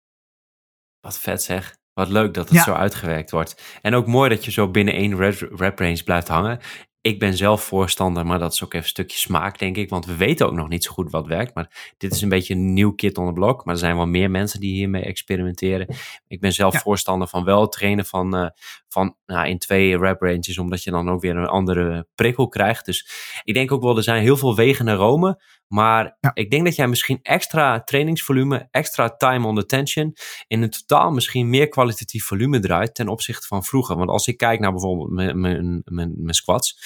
Wat 0.99 1.19
vet 1.19 1.43
zeg. 1.43 1.77
Wat 1.93 2.09
leuk 2.09 2.33
dat 2.33 2.49
het 2.49 2.63
zo 2.63 2.73
uitgewerkt 2.73 3.31
wordt. 3.31 3.79
En 3.81 3.93
ook 3.93 4.07
mooi 4.07 4.29
dat 4.29 4.45
je 4.45 4.51
zo 4.51 4.71
binnen 4.71 4.93
één 4.93 5.15
rep 5.55 5.79
range 5.79 6.03
blijft 6.03 6.27
hangen. 6.27 6.59
Ik 7.07 7.19
ben 7.19 7.37
zelf 7.37 7.63
voorstander, 7.63 8.25
maar 8.25 8.39
dat 8.39 8.53
is 8.53 8.63
ook 8.63 8.73
even 8.73 8.85
een 8.85 8.91
stukje 8.91 9.17
smaak, 9.17 9.59
denk 9.59 9.77
ik. 9.77 9.89
Want 9.89 10.05
we 10.05 10.15
weten 10.15 10.47
ook 10.47 10.53
nog 10.53 10.67
niet 10.67 10.83
zo 10.83 10.91
goed 10.91 11.11
wat 11.11 11.27
werkt. 11.27 11.55
Maar 11.55 11.93
dit 11.97 12.11
is 12.11 12.21
een 12.21 12.29
beetje 12.29 12.53
een 12.53 12.73
nieuw 12.73 12.91
kit 12.91 13.17
on 13.17 13.27
the 13.27 13.33
block. 13.33 13.65
Maar 13.65 13.73
er 13.73 13.79
zijn 13.79 13.95
wel 13.95 14.05
meer 14.05 14.31
mensen 14.31 14.59
die 14.59 14.73
hiermee 14.73 15.03
experimenteren. 15.03 15.95
Ik 16.27 16.39
ben 16.39 16.53
zelf 16.53 16.81
voorstander 16.81 17.27
van 17.27 17.43
wel 17.43 17.67
trainen 17.67 18.05
van, 18.05 18.35
uh, 18.35 18.49
van 18.87 19.15
nou, 19.25 19.47
in 19.47 19.57
twee 19.57 19.97
rep 19.97 20.21
ranges. 20.21 20.57
Omdat 20.57 20.83
je 20.83 20.91
dan 20.91 21.09
ook 21.09 21.21
weer 21.21 21.35
een 21.35 21.47
andere 21.47 22.07
prikkel 22.15 22.47
krijgt. 22.47 22.85
Dus 22.85 23.09
ik 23.43 23.53
denk 23.53 23.71
ook 23.71 23.81
wel, 23.81 23.97
er 23.97 24.03
zijn 24.03 24.21
heel 24.21 24.37
veel 24.37 24.55
wegen 24.55 24.85
naar 24.85 24.95
Rome. 24.95 25.41
Maar 25.67 26.17
ik 26.33 26.51
denk 26.51 26.65
dat 26.65 26.75
jij 26.75 26.87
misschien 26.87 27.19
extra 27.21 27.81
trainingsvolume, 27.83 28.67
extra 28.71 29.09
time 29.09 29.47
on 29.47 29.55
the 29.55 29.65
tension, 29.65 30.13
in 30.47 30.61
een 30.61 30.69
totaal 30.69 31.11
misschien 31.11 31.49
meer 31.49 31.67
kwalitatief 31.67 32.25
volume 32.25 32.59
draait 32.59 32.95
ten 32.95 33.07
opzichte 33.07 33.47
van 33.47 33.63
vroeger. 33.63 33.97
Want 33.97 34.09
als 34.09 34.27
ik 34.27 34.37
kijk 34.37 34.59
naar 34.59 34.71
bijvoorbeeld 34.71 35.09
mijn, 35.09 35.39
mijn, 35.39 35.81
mijn, 35.85 36.13
mijn 36.17 36.35
squats, 36.35 36.79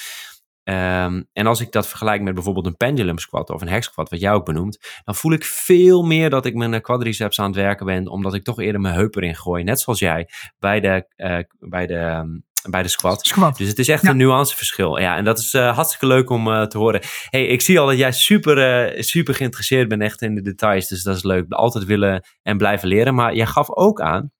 um, 0.64 1.28
en 1.32 1.46
als 1.46 1.60
ik 1.60 1.72
dat 1.72 1.88
vergelijk 1.88 2.22
met 2.22 2.34
bijvoorbeeld 2.34 2.66
een 2.66 2.76
pendulum 2.76 3.18
squat 3.18 3.50
of 3.50 3.60
een 3.60 3.68
hex 3.68 3.86
squat, 3.86 4.10
wat 4.10 4.20
jij 4.20 4.32
ook 4.32 4.44
benoemt, 4.44 5.00
dan 5.04 5.14
voel 5.14 5.32
ik 5.32 5.44
veel 5.44 6.02
meer 6.02 6.30
dat 6.30 6.46
ik 6.46 6.54
mijn 6.54 6.80
quadriceps 6.80 7.40
aan 7.40 7.46
het 7.46 7.56
werken 7.56 7.86
ben, 7.86 8.08
omdat 8.08 8.34
ik 8.34 8.44
toch 8.44 8.60
eerder 8.60 8.80
mijn 8.80 8.94
heup 8.94 9.16
erin 9.16 9.36
gooi. 9.36 9.64
Net 9.64 9.80
zoals 9.80 9.98
jij 9.98 10.28
bij 10.58 10.80
de, 10.80 11.06
uh, 11.16 11.38
bij 11.70 11.86
de 11.86 11.96
ehm, 11.96 12.28
bij 12.70 12.82
de 12.82 12.88
squat. 12.88 13.26
squat. 13.26 13.56
Dus 13.56 13.68
het 13.68 13.78
is 13.78 13.88
echt 13.88 14.06
een 14.06 14.16
nuanceverschil. 14.16 14.98
Ja, 14.98 15.16
en 15.16 15.24
dat 15.24 15.38
is 15.38 15.54
uh, 15.54 15.74
hartstikke 15.74 16.06
leuk 16.06 16.30
om 16.30 16.48
uh, 16.48 16.62
te 16.62 16.78
horen. 16.78 17.00
hey, 17.28 17.46
ik 17.46 17.60
zie 17.60 17.80
al 17.80 17.86
dat 17.86 17.98
jij 17.98 18.12
super, 18.12 18.92
uh, 18.94 19.02
super 19.02 19.34
geïnteresseerd 19.34 19.88
bent 19.88 20.02
echt 20.02 20.22
in 20.22 20.34
de 20.34 20.42
details. 20.42 20.88
Dus 20.88 21.02
dat 21.02 21.16
is 21.16 21.22
leuk. 21.22 21.52
Altijd 21.52 21.84
willen 21.84 22.24
en 22.42 22.56
blijven 22.56 22.88
leren. 22.88 23.14
Maar 23.14 23.34
jij 23.34 23.46
gaf 23.46 23.70
ook 23.70 24.00
aan 24.00 24.32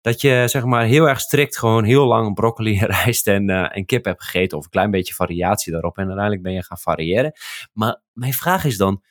dat 0.00 0.20
je 0.20 0.44
zeg 0.46 0.64
maar 0.64 0.84
heel 0.84 1.08
erg 1.08 1.20
strikt 1.20 1.58
gewoon 1.58 1.84
heel 1.84 2.06
lang 2.06 2.34
broccoli, 2.34 2.78
rijst 3.04 3.26
en, 3.26 3.50
en 3.50 3.86
kip 3.86 4.04
hebt 4.04 4.22
gegeten. 4.22 4.58
Of 4.58 4.64
een 4.64 4.70
klein 4.70 4.90
beetje 4.90 5.14
variatie 5.14 5.72
daarop. 5.72 5.96
En 5.96 6.04
uiteindelijk 6.04 6.42
ben 6.42 6.52
je 6.52 6.64
gaan 6.64 6.78
variëren. 6.78 7.32
Maar 7.72 8.02
mijn 8.12 8.32
vraag 8.32 8.64
is 8.64 8.76
dan, 8.76 9.02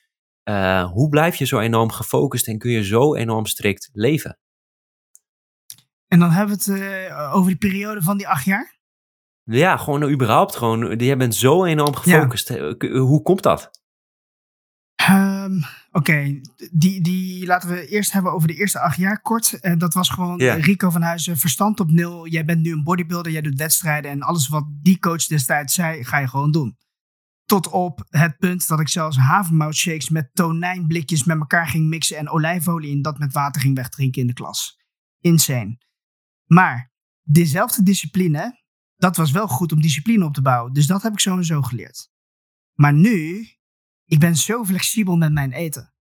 hoe 0.91 1.09
blijf 1.09 1.35
je 1.35 1.45
zo 1.45 1.59
enorm 1.59 1.91
gefocust 1.91 2.47
en 2.47 2.57
kun 2.57 2.71
je 2.71 2.83
zo 2.83 3.15
enorm 3.15 3.45
strikt 3.45 3.89
leven? 3.93 4.37
En 6.09 6.19
dan 6.19 6.31
hebben 6.31 6.57
we 6.57 6.71
het 6.71 6.81
uh, 6.81 7.35
over 7.35 7.47
die 7.47 7.69
periode 7.69 8.01
van 8.01 8.17
die 8.17 8.27
acht 8.27 8.45
jaar? 8.45 8.77
Ja, 9.43 9.77
gewoon 9.77 10.09
überhaupt. 10.09 10.55
Gewoon, 10.55 10.97
jij 10.97 11.17
bent 11.17 11.35
zo 11.35 11.65
enorm 11.65 11.95
gefocust. 11.95 12.49
Hoe 12.79 13.21
komt 13.21 13.43
dat? 13.43 13.69
Um, 15.09 15.63
Oké, 15.91 16.41
die, 16.71 17.01
die 17.01 17.45
laten 17.45 17.69
we 17.69 17.87
eerst 17.87 18.11
hebben 18.11 18.31
over 18.31 18.47
de 18.47 18.53
eerste 18.53 18.79
acht 18.79 18.97
jaar 18.97 19.21
kort. 19.21 19.57
Uh, 19.61 19.77
dat 19.77 19.93
was 19.93 20.09
gewoon 20.09 20.37
yeah. 20.37 20.63
Rico 20.63 20.89
van 20.89 21.01
Huizen, 21.01 21.37
verstand 21.37 21.79
op 21.79 21.91
nul. 21.91 22.27
Jij 22.27 22.45
bent 22.45 22.61
nu 22.61 22.71
een 22.71 22.83
bodybuilder, 22.83 23.31
jij 23.31 23.41
doet 23.41 23.57
wedstrijden. 23.57 24.11
En 24.11 24.21
alles 24.21 24.47
wat 24.47 24.65
die 24.81 24.99
coach 24.99 25.25
destijds 25.25 25.73
zei, 25.73 26.03
ga 26.03 26.17
je 26.17 26.27
gewoon 26.27 26.51
doen. 26.51 26.77
Tot 27.45 27.67
op 27.67 28.05
het 28.09 28.37
punt 28.37 28.67
dat 28.67 28.79
ik 28.79 28.87
zelfs 28.87 29.17
havermoutshakes 29.17 30.09
met 30.09 30.29
tonijnblikjes 30.33 31.23
met 31.23 31.39
elkaar 31.39 31.67
ging 31.67 31.87
mixen. 31.87 32.17
En 32.17 32.29
olijfolie 32.29 32.91
in 32.91 33.01
dat 33.01 33.19
met 33.19 33.33
water 33.33 33.61
ging 33.61 33.75
wegdrinken 33.75 34.21
in 34.21 34.27
de 34.27 34.33
klas. 34.33 34.77
Insane. 35.19 35.77
Maar 36.53 36.91
dezelfde 37.21 37.83
discipline, 37.83 38.63
dat 38.95 39.17
was 39.17 39.31
wel 39.31 39.47
goed 39.47 39.71
om 39.71 39.81
discipline 39.81 40.25
op 40.25 40.33
te 40.33 40.41
bouwen. 40.41 40.73
Dus 40.73 40.87
dat 40.87 41.01
heb 41.01 41.13
ik 41.13 41.19
zo 41.19 41.37
en 41.37 41.45
zo 41.45 41.61
geleerd. 41.61 42.09
Maar 42.73 42.93
nu, 42.93 43.47
ik 44.05 44.19
ben 44.19 44.35
zo 44.35 44.65
flexibel 44.65 45.17
met 45.17 45.31
mijn 45.31 45.51
eten. 45.51 45.93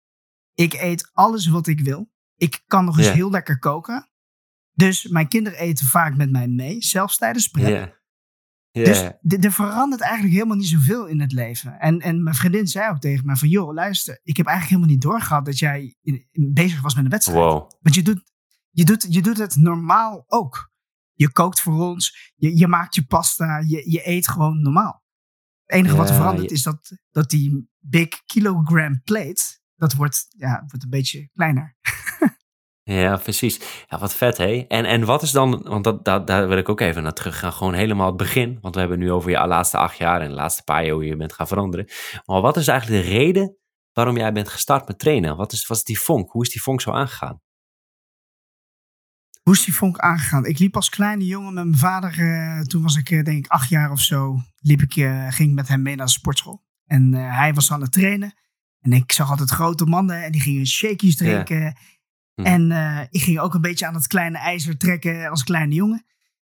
Ik 0.54 0.72
eet 0.72 1.10
alles 1.12 1.46
wat 1.46 1.66
ik 1.66 1.80
wil. 1.80 2.10
Ik 2.36 2.62
kan 2.66 2.84
nog 2.84 2.98
eens 2.98 3.10
heel 3.10 3.30
lekker 3.30 3.58
koken. 3.58 4.10
Dus 4.72 5.06
mijn 5.06 5.28
kinderen 5.28 5.58
eten 5.58 5.86
vaak 5.86 6.16
met 6.16 6.30
mij 6.30 6.48
mee, 6.48 6.82
zelfs 6.82 7.16
tijdens 7.16 7.48
prep. 7.48 7.68
Yeah. 7.68 7.88
Yeah. 8.70 9.12
Dus 9.20 9.38
er 9.44 9.52
verandert 9.52 10.00
eigenlijk 10.00 10.34
helemaal 10.34 10.56
niet 10.56 10.68
zoveel 10.68 11.06
in 11.06 11.20
het 11.20 11.32
leven. 11.32 11.78
En, 11.78 12.00
en 12.00 12.22
mijn 12.22 12.36
vriendin 12.36 12.66
zei 12.66 12.90
ook 12.90 13.00
tegen 13.00 13.26
mij 13.26 13.36
van... 13.36 13.48
joh, 13.48 13.74
luister, 13.74 14.20
ik 14.22 14.36
heb 14.36 14.46
eigenlijk 14.46 14.76
helemaal 14.76 14.94
niet 14.94 15.10
doorgehad... 15.10 15.44
dat 15.44 15.58
jij 15.58 15.96
bezig 16.32 16.80
was 16.80 16.94
met 16.94 17.04
een 17.04 17.10
wedstrijd. 17.10 17.38
Wow. 17.38 17.70
Want 17.80 17.94
je 17.94 18.02
doet 18.02 18.22
je 18.78 18.84
doet, 18.84 19.06
je 19.08 19.22
doet 19.22 19.38
het 19.38 19.56
normaal 19.56 20.24
ook. 20.26 20.70
Je 21.12 21.32
kookt 21.32 21.60
voor 21.60 21.80
ons, 21.80 22.32
je, 22.34 22.56
je 22.56 22.66
maakt 22.66 22.94
je 22.94 23.06
pasta, 23.06 23.58
je, 23.58 23.90
je 23.90 24.08
eet 24.08 24.28
gewoon 24.28 24.62
normaal. 24.62 25.02
Het 25.64 25.76
enige 25.76 25.96
wat 25.96 26.08
er 26.08 26.14
verandert 26.14 26.50
is 26.50 26.62
dat, 26.62 26.92
dat 27.10 27.30
die 27.30 27.68
big 27.78 28.08
kilogram 28.26 29.02
plate, 29.02 29.42
dat 29.74 29.92
wordt, 29.92 30.26
ja, 30.28 30.64
wordt 30.66 30.82
een 30.84 30.90
beetje 30.90 31.28
kleiner. 31.32 31.76
Ja, 32.82 33.16
precies. 33.16 33.84
Ja, 33.88 33.98
wat 33.98 34.14
vet, 34.14 34.36
hé. 34.36 34.64
En, 34.68 34.84
en 34.84 35.04
wat 35.04 35.22
is 35.22 35.30
dan, 35.30 35.62
want 35.62 35.84
dat, 35.84 36.04
dat, 36.04 36.26
daar 36.26 36.48
wil 36.48 36.58
ik 36.58 36.68
ook 36.68 36.80
even 36.80 37.02
naar 37.02 37.12
terug 37.12 37.38
gaan, 37.38 37.52
gewoon 37.52 37.74
helemaal 37.74 38.06
het 38.06 38.16
begin. 38.16 38.58
Want 38.60 38.74
we 38.74 38.80
hebben 38.80 38.98
nu 38.98 39.12
over 39.12 39.30
je 39.30 39.46
laatste 39.46 39.76
acht 39.76 39.96
jaar 39.96 40.20
en 40.20 40.28
de 40.28 40.34
laatste 40.34 40.62
paar 40.62 40.84
jaar 40.84 40.94
hoe 40.94 41.04
je 41.04 41.16
bent 41.16 41.32
gaan 41.32 41.46
veranderen. 41.48 41.88
Maar 42.24 42.40
wat 42.40 42.56
is 42.56 42.68
eigenlijk 42.68 43.02
de 43.02 43.10
reden 43.10 43.56
waarom 43.92 44.16
jij 44.16 44.32
bent 44.32 44.48
gestart 44.48 44.88
met 44.88 44.98
trainen? 44.98 45.36
Wat 45.36 45.52
is, 45.52 45.66
wat 45.66 45.76
is 45.76 45.84
die 45.84 46.00
vonk? 46.00 46.30
Hoe 46.30 46.42
is 46.42 46.50
die 46.50 46.62
vonk 46.62 46.80
zo 46.80 46.90
aangegaan? 46.90 47.40
Hoe 49.48 49.56
is 49.56 49.64
die 49.64 49.74
vonk 49.74 49.98
aangegaan? 49.98 50.46
Ik 50.46 50.58
liep 50.58 50.76
als 50.76 50.88
kleine 50.88 51.26
jongen 51.26 51.54
met 51.54 51.64
mijn 51.64 51.78
vader. 51.78 52.18
Uh, 52.18 52.60
toen 52.60 52.82
was 52.82 52.96
ik 52.96 53.10
uh, 53.10 53.24
denk 53.24 53.44
ik 53.44 53.50
acht 53.50 53.68
jaar 53.68 53.90
of 53.90 54.00
zo. 54.00 54.40
Liep 54.58 54.82
ik, 54.82 54.96
uh, 54.96 55.26
ging 55.28 55.54
met 55.54 55.68
hem 55.68 55.82
mee 55.82 55.96
naar 55.96 56.06
de 56.06 56.12
sportschool. 56.12 56.64
En 56.86 57.12
hij 57.12 57.54
was 57.54 57.72
aan 57.72 57.80
het 57.80 57.92
trainen. 57.92 58.34
En 58.80 58.92
ik 58.92 59.12
zag 59.12 59.30
altijd 59.30 59.50
grote 59.50 59.84
mannen 59.84 60.24
en 60.24 60.32
die 60.32 60.40
gingen 60.40 60.66
shakies 60.66 61.16
drinken. 61.16 61.76
Hm. 62.34 62.42
En 62.42 62.70
ik 63.10 63.22
ging 63.22 63.38
ook 63.38 63.54
een 63.54 63.60
beetje 63.60 63.86
aan 63.86 63.94
het 63.94 64.06
kleine 64.06 64.38
ijzer 64.38 64.76
trekken 64.76 65.28
als 65.30 65.44
kleine 65.44 65.74
jongen. 65.74 66.04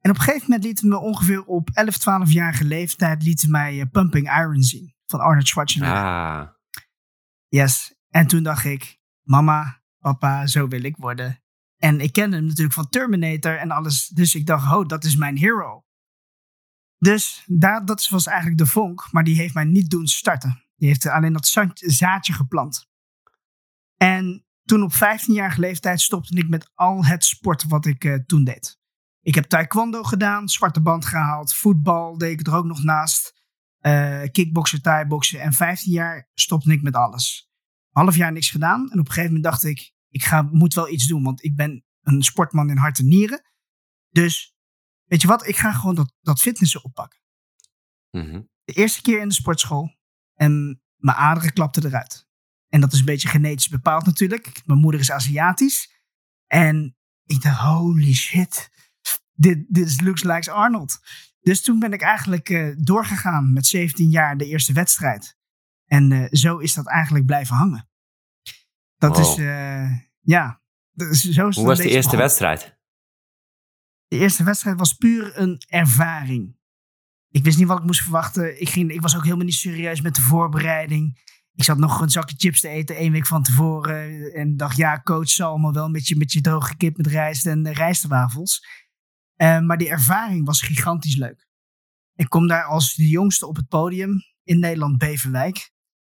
En 0.01 0.11
op 0.11 0.17
een 0.17 0.23
gegeven 0.23 0.47
moment 0.47 0.65
lieten 0.65 0.89
me 0.89 0.99
ongeveer 0.99 1.45
op 1.45 1.71
11, 1.73 1.99
12-jarige 1.99 2.65
leeftijd 2.65 3.23
lieten 3.23 3.51
mij 3.51 3.87
Pumping 3.87 4.39
Iron 4.39 4.63
zien. 4.63 4.95
Van 5.07 5.21
Arnold 5.21 5.49
Schwarzenegger. 5.49 5.97
Ah. 5.97 6.49
Yes. 7.49 7.95
En 8.11 8.27
toen 8.27 8.43
dacht 8.43 8.65
ik, 8.65 8.99
mama, 9.23 9.83
papa, 9.99 10.47
zo 10.47 10.69
wil 10.69 10.83
ik 10.83 10.97
worden. 10.97 11.42
En 11.83 12.01
ik 12.01 12.13
kende 12.13 12.37
hem 12.37 12.47
natuurlijk 12.47 12.75
van 12.75 12.89
Terminator 12.89 13.59
en 13.59 13.71
alles. 13.71 14.09
Dus 14.09 14.35
ik 14.35 14.47
dacht, 14.47 14.73
oh, 14.75 14.87
dat 14.87 15.05
is 15.05 15.17
mijn 15.17 15.37
hero. 15.37 15.85
Dus 16.99 17.45
daar, 17.47 17.85
dat 17.85 18.09
was 18.09 18.27
eigenlijk 18.27 18.59
de 18.59 18.67
vonk, 18.67 19.09
maar 19.13 19.25
die 19.25 19.37
heeft 19.37 19.55
mij 19.55 19.65
niet 19.65 19.91
doen 19.91 20.07
starten. 20.07 20.63
Die 20.77 20.89
heeft 20.89 21.07
alleen 21.07 21.33
dat 21.33 21.73
zaadje 21.75 22.33
geplant. 22.33 22.89
En 23.97 24.47
toen 24.65 24.83
op 24.83 24.93
15-jarige 24.95 25.61
leeftijd 25.61 26.01
stopte 26.01 26.37
ik 26.37 26.49
met 26.49 26.71
al 26.75 27.05
het 27.05 27.25
sport 27.25 27.65
wat 27.65 27.87
ik 27.87 28.05
uh, 28.05 28.15
toen 28.15 28.45
deed. 28.45 28.81
Ik 29.21 29.35
heb 29.35 29.45
taekwondo 29.45 30.03
gedaan, 30.03 30.49
zwarte 30.49 30.81
band 30.81 31.05
gehaald, 31.05 31.55
voetbal 31.55 32.19
deed 32.19 32.41
ik 32.41 32.47
er 32.47 32.55
ook 32.55 32.65
nog 32.65 32.83
naast. 32.83 33.41
Uh, 33.81 34.23
kickboksen, 34.33 34.83
thai-boksen. 34.83 35.41
En 35.41 35.53
15 35.53 35.93
jaar 35.93 36.29
stopte 36.35 36.73
ik 36.73 36.83
met 36.83 36.95
alles. 36.95 37.51
Half 37.91 38.17
jaar 38.17 38.33
niks 38.33 38.51
gedaan. 38.51 38.91
En 38.91 38.99
op 38.99 39.07
een 39.07 39.13
gegeven 39.13 39.35
moment 39.35 39.45
dacht 39.45 39.65
ik, 39.65 39.93
ik 40.13 40.25
ga, 40.25 40.43
moet 40.43 40.75
wel 40.75 40.89
iets 40.89 41.07
doen. 41.07 41.23
Want 41.23 41.45
ik 41.45 41.57
ben 41.57 41.85
een 42.03 42.23
sportman 42.23 42.71
in 42.71 42.77
hart 42.77 42.99
en 42.99 43.09
nieren. 43.09 43.43
Dus, 44.09 44.55
weet 45.05 45.21
je 45.21 45.29
wat? 45.29 45.47
Ik 45.47 45.57
ga 45.57 45.73
gewoon 45.73 45.95
dat, 45.95 46.15
dat 46.21 46.41
fitnessen 46.41 46.85
oppakken. 46.85 47.21
Mhm. 48.11 48.43
De 48.65 48.73
eerste 48.73 49.03
keer 49.03 49.21
in 49.21 49.29
de 49.29 49.35
sportschool. 49.35 49.97
En 50.35 50.83
mijn 50.97 51.17
aderen 51.17 51.53
klapten 51.53 51.87
eruit. 51.87 52.27
En 52.69 52.81
dat 52.81 52.93
is 52.93 52.99
een 52.99 53.05
beetje 53.05 53.29
genetisch 53.29 53.69
bepaald 53.69 54.07
natuurlijk. 54.07 54.63
Mijn 54.65 54.79
moeder 54.79 55.01
is 55.01 55.11
Aziatisch. 55.11 56.03
En 56.47 56.97
ik 57.25 57.43
dacht, 57.43 57.61
holy 57.61 58.15
shit. 58.15 58.71
Dit, 59.33 59.65
dit 59.69 60.01
looks 60.01 60.23
like 60.23 60.51
Arnold. 60.51 61.01
Dus 61.41 61.63
toen 61.63 61.79
ben 61.79 61.93
ik 61.93 62.03
eigenlijk 62.03 62.49
uh, 62.49 62.77
doorgegaan 62.79 63.53
met 63.53 63.67
17 63.67 64.11
jaar 64.11 64.37
de 64.37 64.47
eerste 64.47 64.73
wedstrijd. 64.73 65.37
En 65.87 66.11
uh, 66.11 66.27
zo 66.31 66.59
is 66.59 66.75
dat 66.75 66.89
eigenlijk 66.89 67.27
blijven 67.27 67.57
hangen. 67.57 67.89
Dat 69.03 69.17
Wow. 69.17 69.27
is, 69.27 69.37
uh, 69.37 69.99
ja. 70.21 70.61
Dus 70.93 71.21
zo 71.21 71.49
is 71.49 71.57
Hoe 71.57 71.67
was 71.67 71.79
de 71.79 71.89
eerste 71.89 72.17
wedstrijd? 72.17 72.79
De 74.09 74.17
eerste 74.17 74.45
wedstrijd 74.45 74.79
was 74.79 74.93
puur 74.93 75.39
een 75.39 75.63
ervaring. 75.69 76.57
Ik 77.31 77.45
wist 77.45 77.59
niet 77.59 77.67
wat 77.67 77.79
ik 77.79 77.85
moest 77.85 78.03
verwachten. 78.03 78.61
Ik, 78.61 78.69
ging, 78.69 78.91
ik 78.91 79.01
was 79.01 79.17
ook 79.17 79.25
helemaal 79.25 79.45
niet 79.45 79.55
serieus 79.55 80.01
met 80.01 80.15
de 80.15 80.21
voorbereiding. 80.21 81.21
Ik 81.55 81.65
zat 81.65 81.79
nog 81.79 82.01
een 82.01 82.11
zakje 82.11 82.37
chips 82.39 82.61
te 82.61 82.69
eten 82.69 82.97
één 82.97 83.13
week 83.13 83.27
van 83.27 83.43
tevoren. 83.43 84.33
En 84.33 84.57
dacht, 84.57 84.77
ja, 84.77 85.01
coach 85.01 85.29
zal 85.29 85.51
allemaal 85.51 85.73
wel 85.73 85.89
met 85.89 86.09
je, 86.09 86.17
met 86.17 86.33
je 86.33 86.41
droge 86.41 86.77
kip 86.77 86.97
met 86.97 87.07
rijst 87.07 87.47
en 87.47 87.67
uh, 87.67 87.73
rijstwafels. 87.73 88.67
Uh, 89.37 89.61
maar 89.61 89.79
die 89.79 89.89
ervaring 89.89 90.47
was 90.47 90.63
gigantisch 90.63 91.17
leuk. 91.17 91.47
Ik 92.15 92.29
kom 92.29 92.47
daar 92.47 92.65
als 92.65 92.95
de 92.95 93.09
jongste 93.09 93.47
op 93.47 93.57
het 93.57 93.69
podium 93.69 94.23
in 94.43 94.59
Nederland 94.59 94.99
Beverwijk. 94.99 95.71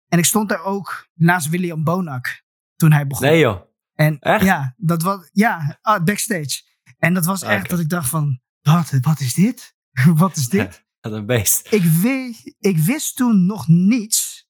En 0.08 0.18
ik 0.18 0.26
stond 0.26 0.50
daar 0.50 0.64
ook 0.64 1.10
naast 1.14 1.50
William 1.50 1.84
Bonak 1.84 2.43
toen 2.76 2.92
hij 2.92 3.08
begon. 3.08 3.28
Nee 3.28 3.40
joh. 3.40 3.62
En 3.94 4.20
Echt? 4.20 4.46
ja, 4.46 4.74
dat 4.78 5.02
was 5.02 5.30
ja, 5.32 5.80
ah, 5.82 6.04
backstage. 6.04 6.62
En 6.98 7.14
dat 7.14 7.26
was 7.26 7.42
echt 7.42 7.70
dat 7.70 7.80
ik 7.80 7.90
dacht 7.90 8.10
van, 8.10 8.42
wat, 8.62 8.92
wat 9.02 9.20
is 9.20 9.34
dit? 9.34 9.76
wat 10.16 10.36
is 10.36 10.50
dit? 10.50 10.82
Wat 11.04 11.12
een 11.12 11.26
beest. 11.26 11.74
ik, 11.74 11.84
weet, 11.84 12.56
ik 12.60 12.78
wist 12.78 13.16
toen 13.16 13.46
nog 13.46 13.68
niets 13.68 14.48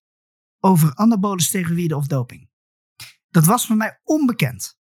over 0.59 0.95
anabole 0.95 1.41
steroïden 1.41 1.97
of 1.97 2.07
doping. 2.07 2.49
Dat 3.29 3.45
was 3.45 3.65
voor 3.65 3.75
mij 3.75 3.99
onbekend. 4.03 4.77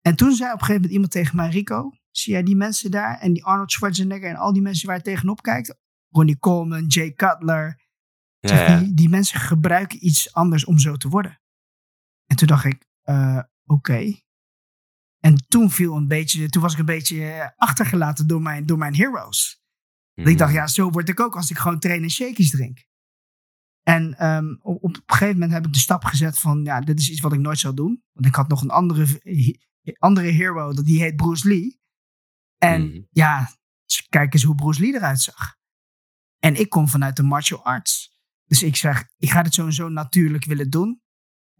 En 0.00 0.16
toen 0.16 0.34
zei 0.34 0.52
op 0.52 0.60
een 0.60 0.66
gegeven 0.66 0.74
moment 0.74 0.92
iemand 0.92 1.12
tegen 1.12 1.36
mij, 1.36 1.48
Rico, 1.48 1.90
zie 2.10 2.32
jij 2.32 2.42
die 2.42 2.56
mensen 2.56 2.90
daar 2.90 3.18
en 3.18 3.32
die 3.32 3.44
Arnold 3.44 3.72
Schwarzenegger 3.72 4.28
en 4.28 4.36
al 4.36 4.52
die 4.52 4.62
mensen 4.62 4.86
waar 4.86 4.96
je 4.96 5.02
tegenop 5.02 5.42
kijkt? 5.42 5.78
Ronnie 6.08 6.38
Coleman, 6.38 6.86
Jay 6.86 7.12
Cutler. 7.12 7.88
Ja. 8.38 8.78
Die, 8.78 8.94
die 8.94 9.08
mensen 9.08 9.40
gebruiken 9.40 10.06
iets 10.06 10.32
anders 10.32 10.64
om 10.64 10.78
zo 10.78 10.96
te 10.96 11.08
worden. 11.08 11.39
En 12.30 12.36
toen 12.36 12.46
dacht 12.48 12.64
ik, 12.64 12.86
eh, 13.02 13.42
oké. 13.64 14.20
En 15.18 15.46
toen 15.48 15.70
viel 15.70 15.96
een 15.96 16.08
beetje, 16.08 16.48
toen 16.48 16.62
was 16.62 16.72
ik 16.72 16.78
een 16.78 16.84
beetje 16.84 17.30
eh, 17.32 17.48
achtergelaten 17.56 18.26
door 18.26 18.42
mijn, 18.42 18.66
door 18.66 18.78
mijn 18.78 18.94
heroes. 18.94 19.62
Dat 20.14 20.26
ik 20.28 20.38
dacht, 20.38 20.50
Mhm. 20.50 20.60
ja, 20.60 20.66
zo 20.66 20.90
word 20.90 21.08
ik 21.08 21.20
ook 21.20 21.36
als 21.36 21.50
ik 21.50 21.58
gewoon 21.58 21.78
train 21.78 22.02
en 22.02 22.10
shakies 22.10 22.50
drink. 22.50 22.84
En 23.82 24.14
ehm, 24.18 24.52
op, 24.60 24.82
op 24.84 24.94
een 24.94 25.02
gegeven 25.06 25.32
moment 25.34 25.52
heb 25.52 25.66
ik 25.66 25.72
de 25.72 25.78
stap 25.78 26.04
gezet 26.04 26.38
van, 26.38 26.64
ja, 26.64 26.80
dit 26.80 26.98
is 26.98 27.10
iets 27.10 27.20
wat 27.20 27.32
ik 27.32 27.38
nooit 27.40 27.58
zou 27.58 27.74
doen. 27.74 28.02
Want 28.12 28.26
ik 28.26 28.34
had 28.34 28.48
nog 28.48 28.62
een 28.62 28.70
andere, 28.70 29.20
andere 29.98 30.28
hero, 30.30 30.72
die 30.72 31.00
heet 31.00 31.16
Bruce 31.16 31.48
Lee. 31.48 31.80
En 32.58 32.82
Mhm. 32.88 33.00
ja, 33.10 33.50
kijk 34.08 34.32
eens 34.34 34.42
hoe 34.42 34.54
Bruce 34.54 34.80
Lee 34.80 34.94
eruit 34.94 35.20
zag. 35.20 35.56
En 36.38 36.60
ik 36.60 36.68
kom 36.68 36.88
vanuit 36.88 37.16
de 37.16 37.22
martial 37.22 37.64
arts. 37.64 38.18
Dus 38.44 38.62
ik 38.62 38.76
zeg, 38.76 39.08
ik 39.16 39.30
ga 39.30 39.42
dit 39.42 39.54
zo 39.54 39.66
en 39.66 39.72
zo 39.72 39.88
natuurlijk 39.88 40.44
willen 40.44 40.70
doen. 40.70 41.02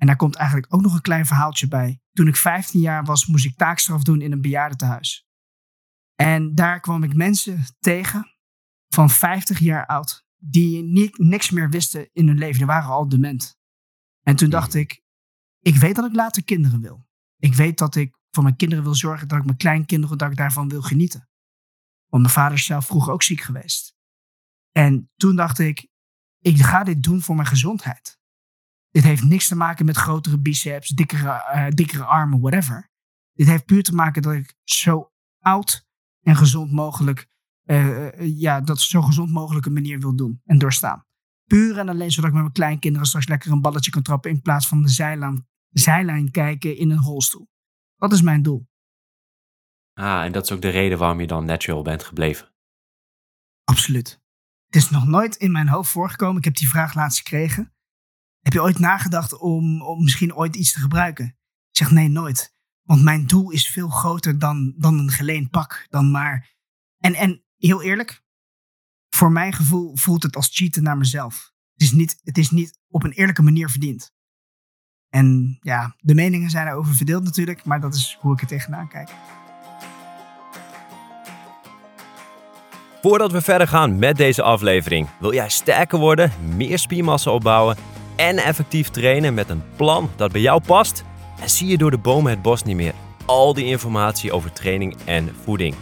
En 0.00 0.06
daar 0.06 0.16
komt 0.16 0.34
eigenlijk 0.34 0.74
ook 0.74 0.80
nog 0.80 0.94
een 0.94 1.00
klein 1.00 1.26
verhaaltje 1.26 1.68
bij. 1.68 2.00
Toen 2.12 2.28
ik 2.28 2.36
15 2.36 2.80
jaar 2.80 3.04
was, 3.04 3.26
moest 3.26 3.44
ik 3.44 3.56
taakstraf 3.56 4.02
doen 4.02 4.20
in 4.20 4.32
een 4.32 4.40
bejaardentehuis. 4.40 5.26
En 6.14 6.54
daar 6.54 6.80
kwam 6.80 7.02
ik 7.02 7.14
mensen 7.14 7.64
tegen 7.78 8.26
van 8.88 9.10
50 9.10 9.58
jaar 9.58 9.86
oud, 9.86 10.26
die 10.36 10.82
niet, 10.82 11.18
niks 11.18 11.50
meer 11.50 11.70
wisten 11.70 12.08
in 12.12 12.26
hun 12.26 12.38
leven. 12.38 12.56
Die 12.56 12.66
waren 12.66 12.90
al 12.90 13.08
dement. 13.08 13.58
En 14.22 14.36
toen 14.36 14.50
dacht 14.50 14.74
ik, 14.74 15.02
ik 15.58 15.76
weet 15.76 15.94
dat 15.94 16.04
ik 16.04 16.14
later 16.14 16.44
kinderen 16.44 16.80
wil. 16.80 17.08
Ik 17.36 17.54
weet 17.54 17.78
dat 17.78 17.94
ik 17.94 18.18
voor 18.30 18.42
mijn 18.42 18.56
kinderen 18.56 18.84
wil 18.84 18.94
zorgen, 18.94 19.28
dat 19.28 19.38
ik 19.38 19.44
mijn 19.44 19.56
kleinkinderen, 19.56 20.18
dat 20.18 20.30
ik 20.30 20.36
daarvan 20.36 20.68
wil 20.68 20.82
genieten. 20.82 21.28
Want 22.08 22.22
mijn 22.22 22.34
vader 22.34 22.56
is 22.56 22.64
zelf 22.64 22.86
vroeger 22.86 23.12
ook 23.12 23.22
ziek 23.22 23.40
geweest. 23.40 23.94
En 24.72 25.10
toen 25.16 25.36
dacht 25.36 25.58
ik, 25.58 25.88
ik 26.38 26.62
ga 26.62 26.84
dit 26.84 27.02
doen 27.02 27.22
voor 27.22 27.34
mijn 27.34 27.48
gezondheid. 27.48 28.19
Dit 28.90 29.02
heeft 29.02 29.24
niks 29.24 29.48
te 29.48 29.56
maken 29.56 29.86
met 29.86 29.96
grotere 29.96 30.38
biceps, 30.38 30.88
dikkere, 30.88 31.30
eh, 31.30 31.68
dikkere 31.68 32.04
armen, 32.04 32.40
whatever. 32.40 32.90
Dit 33.32 33.46
heeft 33.46 33.64
puur 33.64 33.82
te 33.82 33.94
maken 33.94 34.22
dat 34.22 34.32
ik 34.32 34.54
zo 34.64 35.12
oud 35.38 35.88
en 36.20 36.36
gezond 36.36 36.72
mogelijk, 36.72 37.28
eh, 37.64 38.06
eh, 38.06 38.38
ja, 38.38 38.60
dat 38.60 38.80
zo 38.80 39.02
gezond 39.02 39.30
mogelijke 39.30 39.70
manier 39.70 39.98
wil 39.98 40.16
doen 40.16 40.40
en 40.44 40.58
doorstaan. 40.58 41.04
Puur 41.44 41.78
en 41.78 41.88
alleen 41.88 42.10
zodat 42.10 42.28
ik 42.28 42.34
met 42.34 42.42
mijn 42.42 42.54
kleinkinderen 42.54 43.06
straks 43.06 43.28
lekker 43.28 43.52
een 43.52 43.60
balletje 43.60 43.90
kan 43.90 44.02
trappen 44.02 44.30
in 44.30 44.42
plaats 44.42 44.68
van 44.68 44.82
de 44.82 44.88
zijlijn, 44.88 45.48
zijlijn 45.70 46.30
kijken 46.30 46.76
in 46.76 46.90
een 46.90 47.02
rolstoel. 47.02 47.48
Dat 47.96 48.12
is 48.12 48.22
mijn 48.22 48.42
doel. 48.42 48.68
Ah, 49.94 50.24
en 50.24 50.32
dat 50.32 50.44
is 50.44 50.52
ook 50.52 50.62
de 50.62 50.68
reden 50.68 50.98
waarom 50.98 51.20
je 51.20 51.26
dan 51.26 51.44
natural 51.44 51.82
bent 51.82 52.04
gebleven. 52.04 52.52
Absoluut. 53.64 54.20
Het 54.66 54.82
is 54.82 54.90
nog 54.90 55.06
nooit 55.06 55.36
in 55.36 55.52
mijn 55.52 55.68
hoofd 55.68 55.90
voorgekomen. 55.90 56.36
Ik 56.36 56.44
heb 56.44 56.56
die 56.56 56.68
vraag 56.68 56.94
laatst 56.94 57.18
gekregen. 57.18 57.74
Heb 58.40 58.52
je 58.52 58.62
ooit 58.62 58.78
nagedacht 58.78 59.38
om, 59.38 59.82
om 59.82 60.02
misschien 60.02 60.34
ooit 60.34 60.56
iets 60.56 60.72
te 60.72 60.80
gebruiken? 60.80 61.26
Ik 61.70 61.76
zeg 61.76 61.90
nee, 61.90 62.08
nooit. 62.08 62.54
Want 62.82 63.02
mijn 63.02 63.26
doel 63.26 63.50
is 63.50 63.68
veel 63.68 63.88
groter 63.88 64.38
dan, 64.38 64.74
dan 64.76 64.98
een 64.98 65.10
geleend 65.10 65.50
pak. 65.50 65.86
Dan 65.88 66.10
maar... 66.10 66.54
en, 66.98 67.14
en 67.14 67.44
heel 67.56 67.82
eerlijk, 67.82 68.22
voor 69.08 69.32
mijn 69.32 69.52
gevoel 69.52 69.96
voelt 69.96 70.22
het 70.22 70.36
als 70.36 70.48
cheaten 70.52 70.82
naar 70.82 70.96
mezelf. 70.96 71.52
Het 71.72 71.82
is 71.82 71.92
niet, 71.92 72.20
het 72.22 72.38
is 72.38 72.50
niet 72.50 72.78
op 72.88 73.04
een 73.04 73.12
eerlijke 73.12 73.42
manier 73.42 73.70
verdiend. 73.70 74.12
En 75.08 75.58
ja, 75.60 75.94
de 75.98 76.14
meningen 76.14 76.50
zijn 76.50 76.66
erover 76.66 76.94
verdeeld 76.94 77.24
natuurlijk, 77.24 77.64
maar 77.64 77.80
dat 77.80 77.94
is 77.94 78.18
hoe 78.20 78.32
ik 78.32 78.40
er 78.40 78.46
tegenaan 78.46 78.88
kijk. 78.88 79.10
Voordat 83.02 83.32
we 83.32 83.40
verder 83.40 83.68
gaan 83.68 83.98
met 83.98 84.16
deze 84.16 84.42
aflevering, 84.42 85.08
wil 85.20 85.34
jij 85.34 85.48
sterker 85.48 85.98
worden, 85.98 86.32
meer 86.56 86.78
spiermassa 86.78 87.30
opbouwen 87.30 87.76
en 88.20 88.38
effectief 88.38 88.88
trainen 88.88 89.34
met 89.34 89.48
een 89.48 89.62
plan 89.76 90.10
dat 90.16 90.32
bij 90.32 90.40
jou 90.40 90.60
past? 90.66 91.04
En 91.40 91.50
zie 91.50 91.68
je 91.68 91.78
door 91.78 91.90
de 91.90 91.98
bomen 91.98 92.30
het 92.30 92.42
bos 92.42 92.62
niet 92.62 92.76
meer? 92.76 92.92
Al 93.24 93.54
die 93.54 93.64
informatie 93.64 94.32
over 94.32 94.52
training 94.52 94.96
en 95.04 95.34
voeding. 95.42 95.74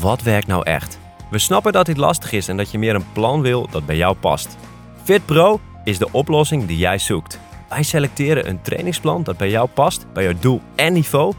Wat 0.00 0.22
werkt 0.22 0.46
nou 0.46 0.64
echt? 0.64 0.98
We 1.30 1.38
snappen 1.38 1.72
dat 1.72 1.86
dit 1.86 1.96
lastig 1.96 2.32
is 2.32 2.48
en 2.48 2.56
dat 2.56 2.70
je 2.70 2.78
meer 2.78 2.94
een 2.94 3.12
plan 3.12 3.40
wil 3.40 3.68
dat 3.70 3.86
bij 3.86 3.96
jou 3.96 4.16
past. 4.16 4.56
FitPro 5.02 5.60
is 5.84 5.98
de 5.98 6.12
oplossing 6.12 6.66
die 6.66 6.78
jij 6.78 6.98
zoekt. 6.98 7.38
Wij 7.68 7.82
selecteren 7.82 8.48
een 8.48 8.62
trainingsplan 8.62 9.22
dat 9.22 9.36
bij 9.36 9.50
jou 9.50 9.68
past, 9.68 10.06
bij 10.12 10.24
jouw 10.24 10.38
doel 10.40 10.60
en 10.74 10.92
niveau. 10.92 11.32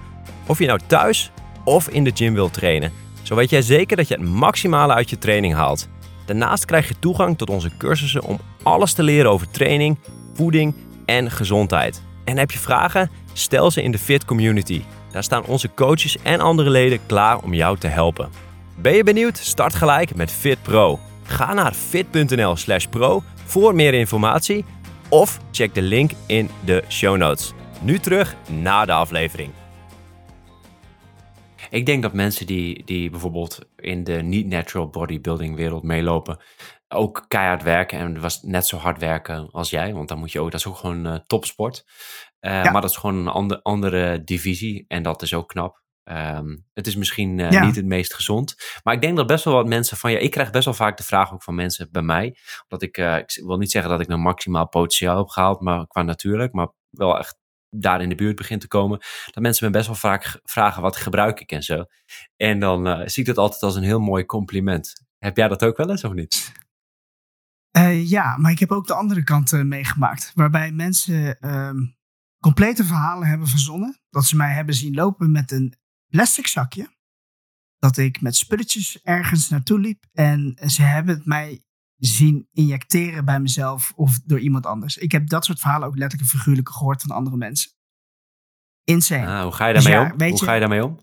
Of 0.46 0.60
je 0.60 0.66
nou 0.66 0.80
thuis 0.88 1.32
of 1.64 1.90
in 1.90 2.04
de 2.04 2.12
gym 2.14 2.34
wilt 2.34 2.54
trainen. 2.54 2.92
Zo 3.22 3.36
weet 3.36 3.50
jij 3.50 3.62
zeker 3.62 3.98
dat 3.98 4.08
je 4.08 4.14
het 4.14 4.24
maximale 4.24 4.94
uit 4.94 5.10
je 5.10 5.18
training 5.18 5.54
haalt. 5.54 5.88
Daarnaast 6.26 6.66
krijg 6.66 6.88
je 6.88 7.00
toegang 7.00 7.38
tot 7.38 7.50
onze 7.50 7.78
cursussen 7.78 8.24
om 8.24 8.40
alles 8.64 8.94
te 8.94 9.04
leren 9.04 9.32
over 9.32 9.50
training, 9.50 9.98
voeding 10.38 10.74
en 11.06 11.32
gezondheid. 11.32 12.02
En 12.24 12.38
heb 12.38 12.52
je 12.52 12.60
vragen? 12.60 13.10
Stel 13.34 13.72
ze 13.72 13.82
in 13.84 13.92
de 13.92 13.98
Fit 13.98 14.26
Community. 14.26 14.82
Daar 15.12 15.24
staan 15.24 15.46
onze 15.46 15.70
coaches 15.74 16.18
en 16.24 16.40
andere 16.40 16.70
leden 16.70 17.00
klaar 17.06 17.38
om 17.38 17.54
jou 17.54 17.78
te 17.78 17.88
helpen. 17.88 18.30
Ben 18.76 18.94
je 18.94 19.04
benieuwd? 19.04 19.38
Start 19.38 19.76
gelijk 19.76 20.16
met 20.16 20.32
Fit 20.32 20.62
Pro. 20.62 21.00
Ga 21.24 21.54
naar 21.54 21.74
fit.nl/pro 21.74 23.24
voor 23.46 23.76
meer 23.76 23.94
informatie 23.94 24.66
of 25.10 25.40
check 25.52 25.74
de 25.74 25.82
link 25.82 26.12
in 26.28 26.50
de 26.66 26.84
show 26.90 27.18
notes. 27.18 27.54
Nu 27.82 28.00
terug 28.00 28.36
naar 28.50 28.86
de 28.86 28.92
aflevering. 28.92 29.52
Ik 31.70 31.86
denk 31.86 32.02
dat 32.02 32.14
mensen 32.14 32.46
die, 32.46 32.84
die 32.86 33.10
bijvoorbeeld 33.10 33.60
in 33.76 34.04
de 34.04 34.14
niet-natural 34.14 34.88
bodybuilding 34.88 35.56
wereld 35.56 35.84
meelopen, 35.84 36.40
ook 36.88 37.26
keihard 37.28 37.64
werken 37.64 38.00
en 38.00 38.22
was 38.22 38.42
net 38.42 38.68
zo 38.68 38.78
hard 38.78 39.00
werken 39.00 39.50
als 39.52 39.70
jij, 39.70 39.94
want 39.94 40.08
dan 40.08 40.20
moet 40.20 40.32
je 40.32 40.40
ook, 40.40 40.52
dat 40.52 40.60
is 40.60 40.66
ook 40.66 40.78
gewoon 40.78 41.06
eh, 41.06 41.16
topsport. 41.28 41.86
Eh, 42.40 42.64
Ja. 42.64 42.72
Maar 42.72 42.82
dat 42.82 42.90
is 42.90 42.98
gewoon 42.98 43.16
een 43.16 43.28
ander, 43.28 43.62
andere 43.62 44.24
divisie 44.24 44.86
en 44.88 45.04
dat 45.04 45.22
is 45.22 45.34
ook 45.34 45.48
knap. 45.48 45.82
Ehm, 46.04 46.58
het 46.74 46.88
is 46.88 46.96
misschien 46.96 47.36
niet 47.36 47.76
het 47.76 47.86
meest 47.86 48.14
gezond. 48.14 48.56
Maar 48.84 48.94
ik 48.94 49.02
denk 49.02 49.18
dat 49.18 49.28
best 49.28 49.44
wel 49.44 49.54
wat 49.54 49.68
mensen 49.68 49.98
van 49.98 50.12
ja, 50.12 50.18
ik 50.18 50.32
krijg 50.32 50.52
best 50.52 50.66
wel 50.66 50.74
vaak 50.74 50.98
de 50.98 51.04
vraag 51.04 51.34
ook 51.34 51.44
van 51.44 51.56
mensen 51.56 51.90
bij 51.92 52.02
mij. 52.02 52.36
Dat 52.68 52.82
ik, 52.82 52.98
ik 52.98 53.42
wil 53.46 53.58
niet 53.58 53.72
zeggen 53.72 53.92
dat 53.92 54.00
ik 54.00 54.08
een 54.08 54.20
maximaal 54.22 54.68
potentieel 54.68 55.18
heb 55.18 55.28
gehaald, 55.28 55.62
maar 55.62 55.88
qua 55.88 56.02
natuurlijk, 56.02 56.54
maar 56.54 56.68
wel 56.90 57.20
echt 57.20 57.38
daar 57.70 58.02
in 58.02 58.10
de 58.10 58.16
buurt 58.16 58.36
begint 58.36 58.62
te 58.62 58.68
komen, 58.68 59.00
dat 59.26 59.44
mensen 59.44 59.66
me 59.66 59.72
best 59.72 59.88
wel 59.88 59.96
vaak 59.96 60.40
vragen 60.44 60.82
wat 60.82 60.96
gebruik 60.96 61.40
ik 61.40 61.52
en 61.52 61.64
zo. 61.64 61.86
En 62.36 62.60
dan 62.60 62.88
uh, 62.88 63.08
zie 63.08 63.24
ik 63.24 63.26
dat 63.26 63.38
altijd 63.38 63.64
als 63.64 63.76
een 63.76 63.84
heel 63.84 64.00
mooi 64.00 64.26
compliment. 64.26 65.06
Heb 65.18 65.38
jij 65.38 65.48
dat 65.48 65.64
ook 65.64 65.78
wel 65.78 65.90
eens 65.90 66.04
of 66.04 66.14
niet? 66.14 66.52
Uh, 67.78 68.10
ja, 68.10 68.38
maar 68.38 68.52
ik 68.52 68.60
heb 68.60 68.72
ook 68.72 68.88
de 68.88 68.94
andere 68.94 69.24
kant 69.24 69.52
uh, 69.52 69.64
meegemaakt. 69.64 70.32
Waarbij 70.36 70.72
mensen 70.72 71.40
ehm, 71.40 71.78
complete 72.40 72.86
verhalen 72.86 73.28
hebben 73.28 73.48
verzonnen. 73.48 74.00
Dat 74.10 74.26
ze 74.26 74.36
mij 74.36 74.54
hebben 74.54 74.76
zien 74.76 74.94
lopen 74.94 75.32
met 75.32 75.52
een 75.52 75.74
plastic 76.08 76.48
zakje. 76.48 76.96
Dat 77.78 77.98
ik 77.98 78.22
met 78.22 78.36
spulletjes 78.36 79.02
ergens 79.04 79.50
naartoe 79.50 79.80
liep. 79.80 80.06
En 80.14 80.58
ze 80.66 80.82
hebben 80.82 81.16
het 81.16 81.26
mij 81.26 81.62
zien 81.98 82.48
injecteren 82.52 83.26
bij 83.26 83.40
mezelf 83.40 83.94
of 83.96 84.20
door 84.20 84.40
iemand 84.40 84.66
anders. 84.66 84.98
Ik 84.98 85.12
heb 85.12 85.30
dat 85.30 85.46
soort 85.46 85.60
verhalen 85.60 85.88
ook 85.88 85.98
letterlijk 85.98 86.32
en 86.32 86.38
figuurlijk 86.38 86.70
gehoord 86.70 87.02
van 87.02 87.12
andere 87.12 87.38
mensen. 87.38 87.72
Insane. 88.84 89.28
Ah, 89.28 89.42
hoe 89.44 89.52
ga 89.52 89.68
je 89.68 89.74
daarmee 89.74 89.94
dus 89.94 90.12
om? 90.12 90.30
Hoe 90.30 90.44
ga 90.44 90.54
je 90.54 90.60
daarmee 90.60 90.86
om? 90.86 91.00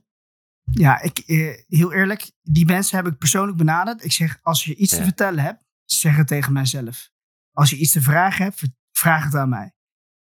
Ja, 0.71 1.01
ik, 1.03 1.19
eh, 1.19 1.63
heel 1.67 1.93
eerlijk, 1.93 2.31
die 2.43 2.67
mensen 2.67 2.97
heb 2.97 3.07
ik 3.07 3.19
persoonlijk 3.19 3.59
benaderd. 3.59 4.05
Ik 4.05 4.13
zeg, 4.13 4.39
als 4.43 4.65
je 4.65 4.75
iets 4.75 4.97
te 4.97 5.03
vertellen 5.03 5.45
hebt, 5.45 5.63
zeg 5.85 6.16
het 6.16 6.27
tegen 6.27 6.53
mijzelf. 6.53 7.11
Als 7.53 7.70
je 7.70 7.77
iets 7.77 7.92
te 7.92 8.03
vragen 8.03 8.44
hebt, 8.44 8.62
vraag 8.90 9.25
het 9.25 9.35
aan 9.35 9.49
mij. 9.49 9.73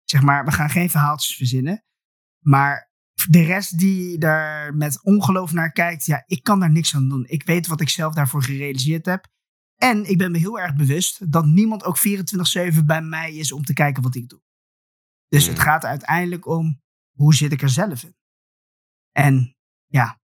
Zeg 0.04 0.22
maar, 0.22 0.44
we 0.44 0.52
gaan 0.52 0.70
geen 0.70 0.90
verhaaltjes 0.90 1.36
verzinnen. 1.36 1.84
Maar 2.38 2.92
de 3.28 3.42
rest 3.42 3.78
die 3.78 4.18
daar 4.18 4.74
met 4.74 5.02
ongeloof 5.02 5.52
naar 5.52 5.72
kijkt, 5.72 6.04
ja, 6.04 6.22
ik 6.26 6.42
kan 6.42 6.60
daar 6.60 6.70
niks 6.70 6.94
aan 6.94 7.08
doen. 7.08 7.26
Ik 7.26 7.42
weet 7.42 7.66
wat 7.66 7.80
ik 7.80 7.88
zelf 7.88 8.14
daarvoor 8.14 8.42
gerealiseerd 8.42 9.06
heb. 9.06 9.32
En 9.76 10.10
ik 10.10 10.18
ben 10.18 10.30
me 10.30 10.38
heel 10.38 10.60
erg 10.60 10.74
bewust 10.74 11.32
dat 11.32 11.46
niemand 11.46 11.84
ook 11.84 11.98
24-7 11.98 12.84
bij 12.84 13.02
mij 13.02 13.34
is 13.34 13.52
om 13.52 13.64
te 13.64 13.72
kijken 13.72 14.02
wat 14.02 14.14
ik 14.14 14.28
doe. 14.28 14.42
Dus 15.28 15.46
het 15.46 15.56
hmm. 15.56 15.64
gaat 15.64 15.84
uiteindelijk 15.84 16.46
om 16.46 16.82
hoe 17.16 17.34
zit 17.34 17.52
ik 17.52 17.62
er 17.62 17.68
zelf 17.68 18.02
in. 18.02 18.16
En 19.12 19.56
ja, 19.86 20.20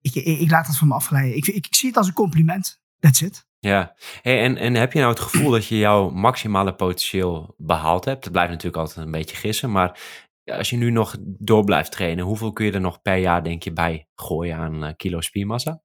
ik, 0.00 0.14
ik, 0.14 0.50
laat 0.50 0.66
het 0.66 0.76
van 0.76 0.88
me 0.88 0.94
afglijden. 0.94 1.36
Ik, 1.36 1.46
ik, 1.46 1.66
ik, 1.66 1.74
zie 1.74 1.88
het 1.88 1.96
als 1.96 2.06
een 2.06 2.12
compliment. 2.12 2.82
That's 2.98 3.20
it. 3.20 3.46
Ja, 3.64 3.94
hey, 4.22 4.42
en, 4.42 4.56
en 4.56 4.74
heb 4.74 4.92
je 4.92 4.98
nou 4.98 5.10
het 5.10 5.20
gevoel 5.20 5.50
dat 5.50 5.66
je 5.66 5.78
jouw 5.78 6.10
maximale 6.10 6.74
potentieel 6.74 7.54
behaald 7.58 8.04
hebt? 8.04 8.22
Dat 8.22 8.32
blijft 8.32 8.50
natuurlijk 8.50 8.76
altijd 8.76 9.06
een 9.06 9.12
beetje 9.12 9.36
gissen, 9.36 9.70
maar 9.70 10.00
als 10.44 10.70
je 10.70 10.76
nu 10.76 10.90
nog 10.90 11.16
door 11.20 11.64
blijft 11.64 11.92
trainen, 11.92 12.24
hoeveel 12.24 12.52
kun 12.52 12.66
je 12.66 12.72
er 12.72 12.80
nog 12.80 13.02
per 13.02 13.16
jaar, 13.16 13.44
denk 13.44 13.62
je, 13.62 13.72
bij 13.72 14.08
gooien 14.14 14.56
aan 14.56 14.84
uh, 14.84 14.90
kilo 14.96 15.20
spiermassa? 15.20 15.82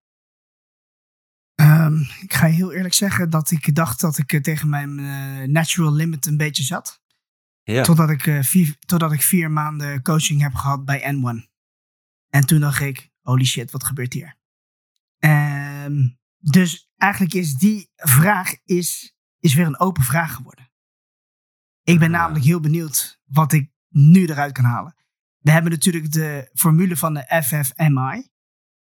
Um, 1.61 1.99
ik 2.21 2.33
ga 2.33 2.47
heel 2.47 2.73
eerlijk 2.73 2.93
zeggen 2.93 3.29
dat 3.29 3.51
ik 3.51 3.75
dacht 3.75 4.01
dat 4.01 4.17
ik 4.17 4.43
tegen 4.43 4.69
mijn 4.69 4.99
uh, 4.99 5.47
natural 5.47 5.93
limit 5.93 6.25
een 6.25 6.37
beetje 6.37 6.63
zat. 6.63 7.01
Ja. 7.63 7.83
Totdat, 7.83 8.09
ik, 8.09 8.25
uh, 8.25 8.43
vier, 8.43 8.75
totdat 8.79 9.11
ik 9.11 9.21
vier 9.21 9.51
maanden 9.51 10.01
coaching 10.01 10.41
heb 10.41 10.53
gehad 10.53 10.85
bij 10.85 11.13
N1. 11.13 11.49
En 12.29 12.45
toen 12.45 12.59
dacht 12.59 12.81
ik, 12.81 13.09
holy 13.21 13.45
shit, 13.45 13.71
wat 13.71 13.83
gebeurt 13.83 14.13
hier? 14.13 14.37
Um, 15.19 16.17
dus 16.37 16.88
eigenlijk 16.99 17.33
is 17.33 17.53
die 17.53 17.89
vraag 17.95 18.55
is, 18.65 19.15
is 19.39 19.53
weer 19.53 19.65
een 19.65 19.79
open 19.79 20.03
vraag 20.03 20.35
geworden. 20.35 20.71
Ik 21.83 21.99
ben 21.99 22.11
namelijk 22.11 22.45
heel 22.45 22.59
benieuwd 22.59 23.21
wat 23.25 23.53
ik 23.53 23.71
nu 23.89 24.25
eruit 24.25 24.51
kan 24.51 24.63
halen. 24.63 24.95
We 25.37 25.51
hebben 25.51 25.71
natuurlijk 25.71 26.11
de 26.11 26.49
formule 26.53 26.97
van 26.97 27.13
de 27.13 27.41
FFMI. 27.43 28.29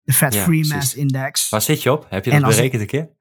De 0.02 0.14
Fat 0.14 0.36
Free 0.36 0.68
Mass 0.68 0.96
Index. 0.96 1.50
Waar 1.50 1.62
zit 1.62 1.84
je 1.84 1.92
op? 1.92 2.06
Heb 2.10 2.26
je 2.26 2.32
dat 2.32 2.42
berekend 2.42 2.82
een 2.82 2.88
keer? 2.88 3.16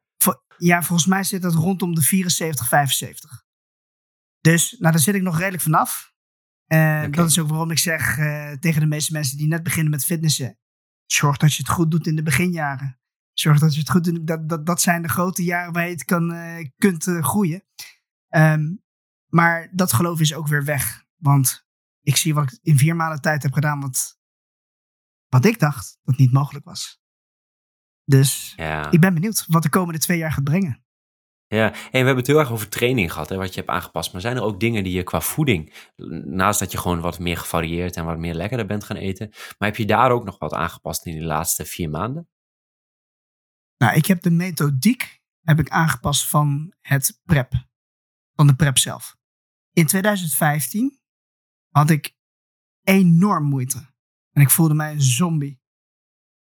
ja, 0.59 0.83
volgens 0.83 1.09
mij 1.09 1.25
zit 1.25 1.43
dat 1.43 1.55
rondom 1.55 1.95
de 1.95 2.03
74, 2.03 2.69
75. 2.69 3.45
Dus 4.41 4.77
nou, 4.79 4.93
daar 4.93 5.03
zit 5.03 5.15
ik 5.15 5.23
nog 5.23 5.39
redelijk 5.39 5.63
vanaf. 5.63 6.15
En 6.67 7.11
dat 7.11 7.31
is 7.31 7.39
ook 7.39 7.49
waarom 7.49 7.71
ik 7.71 7.79
zeg 7.79 8.19
uh, 8.19 8.53
tegen 8.53 8.81
de 8.81 8.87
meeste 8.87 9.13
mensen 9.13 9.37
die 9.37 9.47
net 9.47 9.63
beginnen 9.63 9.91
met 9.91 10.05
fitnessen. 10.05 10.59
Zorg 11.07 11.37
dat 11.37 11.55
je 11.55 11.63
het 11.63 11.73
goed 11.73 11.91
doet 11.91 12.07
in 12.07 12.17
de 12.17 12.23
beginjaren. 12.23 12.99
Zorg 13.39 13.59
dat 13.59 13.75
je 13.75 13.81
het 13.81 13.91
goed 13.91 14.05
doet. 14.05 14.27
Dat, 14.27 14.49
dat, 14.49 14.67
dat 14.67 14.81
zijn 14.81 15.03
de 15.03 15.09
grote 15.09 15.45
jaren 15.45 15.73
waar 15.73 15.85
je 15.85 15.91
het 15.91 16.05
kan, 16.05 16.33
uh, 16.33 16.67
kunt 16.77 17.07
uh, 17.07 17.25
groeien. 17.25 17.65
Um, 18.29 18.85
maar 19.27 19.69
dat 19.73 19.93
geloof 19.93 20.21
is 20.21 20.35
ook 20.35 20.49
weer 20.49 20.65
weg. 20.65 21.05
Want 21.17 21.67
ik 22.01 22.17
zie 22.17 22.35
wat 22.35 22.53
ik 22.53 22.59
in 22.63 22.79
vier 22.79 22.97
maanden 22.97 23.21
tijd 23.21 23.43
heb 23.43 23.53
gedaan. 23.53 23.81
Wat 23.81 24.19
wat 25.29 25.45
ik 25.45 25.59
dacht 25.59 25.99
dat 26.03 26.17
niet 26.17 26.33
mogelijk 26.33 26.65
was. 26.65 27.01
Dus 28.05 28.53
ja. 28.57 28.91
ik 28.91 29.01
ben 29.01 29.15
benieuwd 29.15 29.45
wat 29.47 29.63
de 29.63 29.69
komende 29.69 30.01
twee 30.01 30.19
jaar 30.19 30.33
gaat 30.33 30.45
brengen. 30.45 30.85
Ja, 31.47 31.73
en 31.73 31.91
we 31.91 31.97
hebben 31.97 32.17
het 32.17 32.27
heel 32.27 32.39
erg 32.39 32.51
over 32.51 32.69
training 32.69 33.13
gehad, 33.13 33.29
hè, 33.29 33.37
wat 33.37 33.55
je 33.55 33.61
hebt 33.61 33.73
aangepast. 33.73 34.13
Maar 34.13 34.21
zijn 34.21 34.37
er 34.37 34.43
ook 34.43 34.61
dingen 34.61 34.85
die 34.85 34.93
je 34.93 35.03
qua 35.03 35.21
voeding, 35.21 35.91
naast 36.25 36.59
dat 36.59 36.73
je 36.73 36.79
gewoon 36.79 37.01
wat 37.01 37.19
meer 37.19 37.37
gevarieerd 37.37 37.97
en 37.97 38.05
wat 38.05 38.19
meer 38.19 38.35
lekkerder 38.35 38.67
bent 38.67 38.85
gaan 38.85 38.97
eten, 38.97 39.29
maar 39.31 39.69
heb 39.69 39.77
je 39.77 39.85
daar 39.85 40.11
ook 40.11 40.25
nog 40.25 40.39
wat 40.39 40.53
aangepast 40.53 41.07
in 41.07 41.13
die 41.13 41.25
laatste 41.25 41.65
vier 41.65 41.91
maanden? 41.91 42.29
Nou, 43.79 43.97
ik 43.97 44.07
heb 44.07 44.23
de 44.23 44.31
methodiek 44.31 45.21
heb 45.41 45.59
ik 45.59 45.69
aangepast 45.69 46.29
van 46.29 46.75
het 46.81 47.21
prep, 47.25 47.53
van 48.35 48.47
de 48.47 48.55
prep 48.55 48.79
zelf. 48.79 49.17
In 49.73 49.87
2015 49.87 51.01
had 51.69 51.91
ik 51.91 52.17
enorm 52.83 53.45
moeite 53.45 53.95
en 54.33 54.43
ik 54.43 54.51
voelde 54.51 54.75
mij 54.75 54.93
een 54.93 55.03
zombie. 55.03 55.61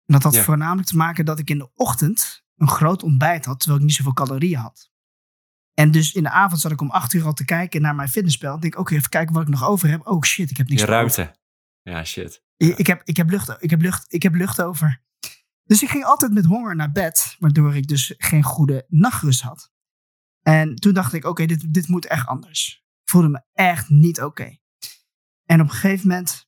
En 0.05 0.13
dat 0.13 0.23
had 0.23 0.37
voornamelijk 0.37 0.87
te 0.87 0.95
maken 0.95 1.25
dat 1.25 1.39
ik 1.39 1.49
in 1.49 1.57
de 1.57 1.71
ochtend 1.73 2.43
een 2.55 2.67
groot 2.67 3.03
ontbijt 3.03 3.45
had, 3.45 3.59
terwijl 3.59 3.79
ik 3.79 3.85
niet 3.85 3.95
zoveel 3.95 4.13
calorieën 4.13 4.59
had. 4.59 4.91
En 5.73 5.91
dus 5.91 6.13
in 6.13 6.23
de 6.23 6.29
avond 6.29 6.61
zat 6.61 6.71
ik 6.71 6.81
om 6.81 6.89
acht 6.89 7.13
uur 7.13 7.25
al 7.25 7.33
te 7.33 7.45
kijken 7.45 7.81
naar 7.81 7.95
mijn 7.95 8.09
fitnesspel. 8.09 8.55
Ik 8.55 8.61
denk, 8.61 8.77
oké, 8.77 8.95
even 8.95 9.09
kijken 9.09 9.33
wat 9.33 9.43
ik 9.43 9.49
nog 9.49 9.63
over 9.63 9.89
heb. 9.89 10.07
Oh 10.07 10.23
shit, 10.23 10.49
ik 10.49 10.57
heb 10.57 10.67
niks 10.67 10.81
Je 10.81 10.87
ruimte. 10.87 11.35
Ja, 11.81 12.03
shit. 12.03 12.43
Ik, 12.57 12.87
heb, 12.87 13.01
ik, 13.03 13.17
heb 13.17 13.29
lucht, 13.29 13.57
ik, 13.59 13.69
heb 13.69 13.81
lucht, 13.81 14.13
ik 14.13 14.23
heb 14.23 14.33
lucht 14.33 14.61
over. 14.61 15.01
Dus 15.65 15.83
ik 15.83 15.89
ging 15.89 16.03
altijd 16.03 16.33
met 16.33 16.45
honger 16.45 16.75
naar 16.75 16.91
bed, 16.91 17.35
waardoor 17.39 17.75
ik 17.75 17.87
dus 17.87 18.13
geen 18.17 18.43
goede 18.43 18.85
nachtrust 18.89 19.41
had. 19.41 19.71
En 20.41 20.75
toen 20.75 20.93
dacht 20.93 21.13
ik, 21.13 21.25
oké, 21.25 21.45
dit, 21.45 21.73
dit 21.73 21.87
moet 21.87 22.05
echt 22.05 22.27
anders. 22.27 22.83
Ik 23.01 23.09
voelde 23.09 23.29
me 23.29 23.43
echt 23.53 23.89
niet 23.89 24.21
oké. 24.21 24.57
En 25.45 25.61
op 25.61 25.67
een 25.67 25.73
gegeven 25.73 26.07
moment 26.07 26.47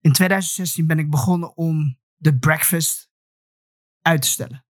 in 0.00 0.12
2016 0.12 0.86
ben 0.86 0.98
ik 0.98 1.10
begonnen 1.10 1.56
om 1.56 1.98
de 2.16 2.38
breakfast 2.38 3.10
uit 4.02 4.22
te 4.22 4.28
stellen. 4.28 4.64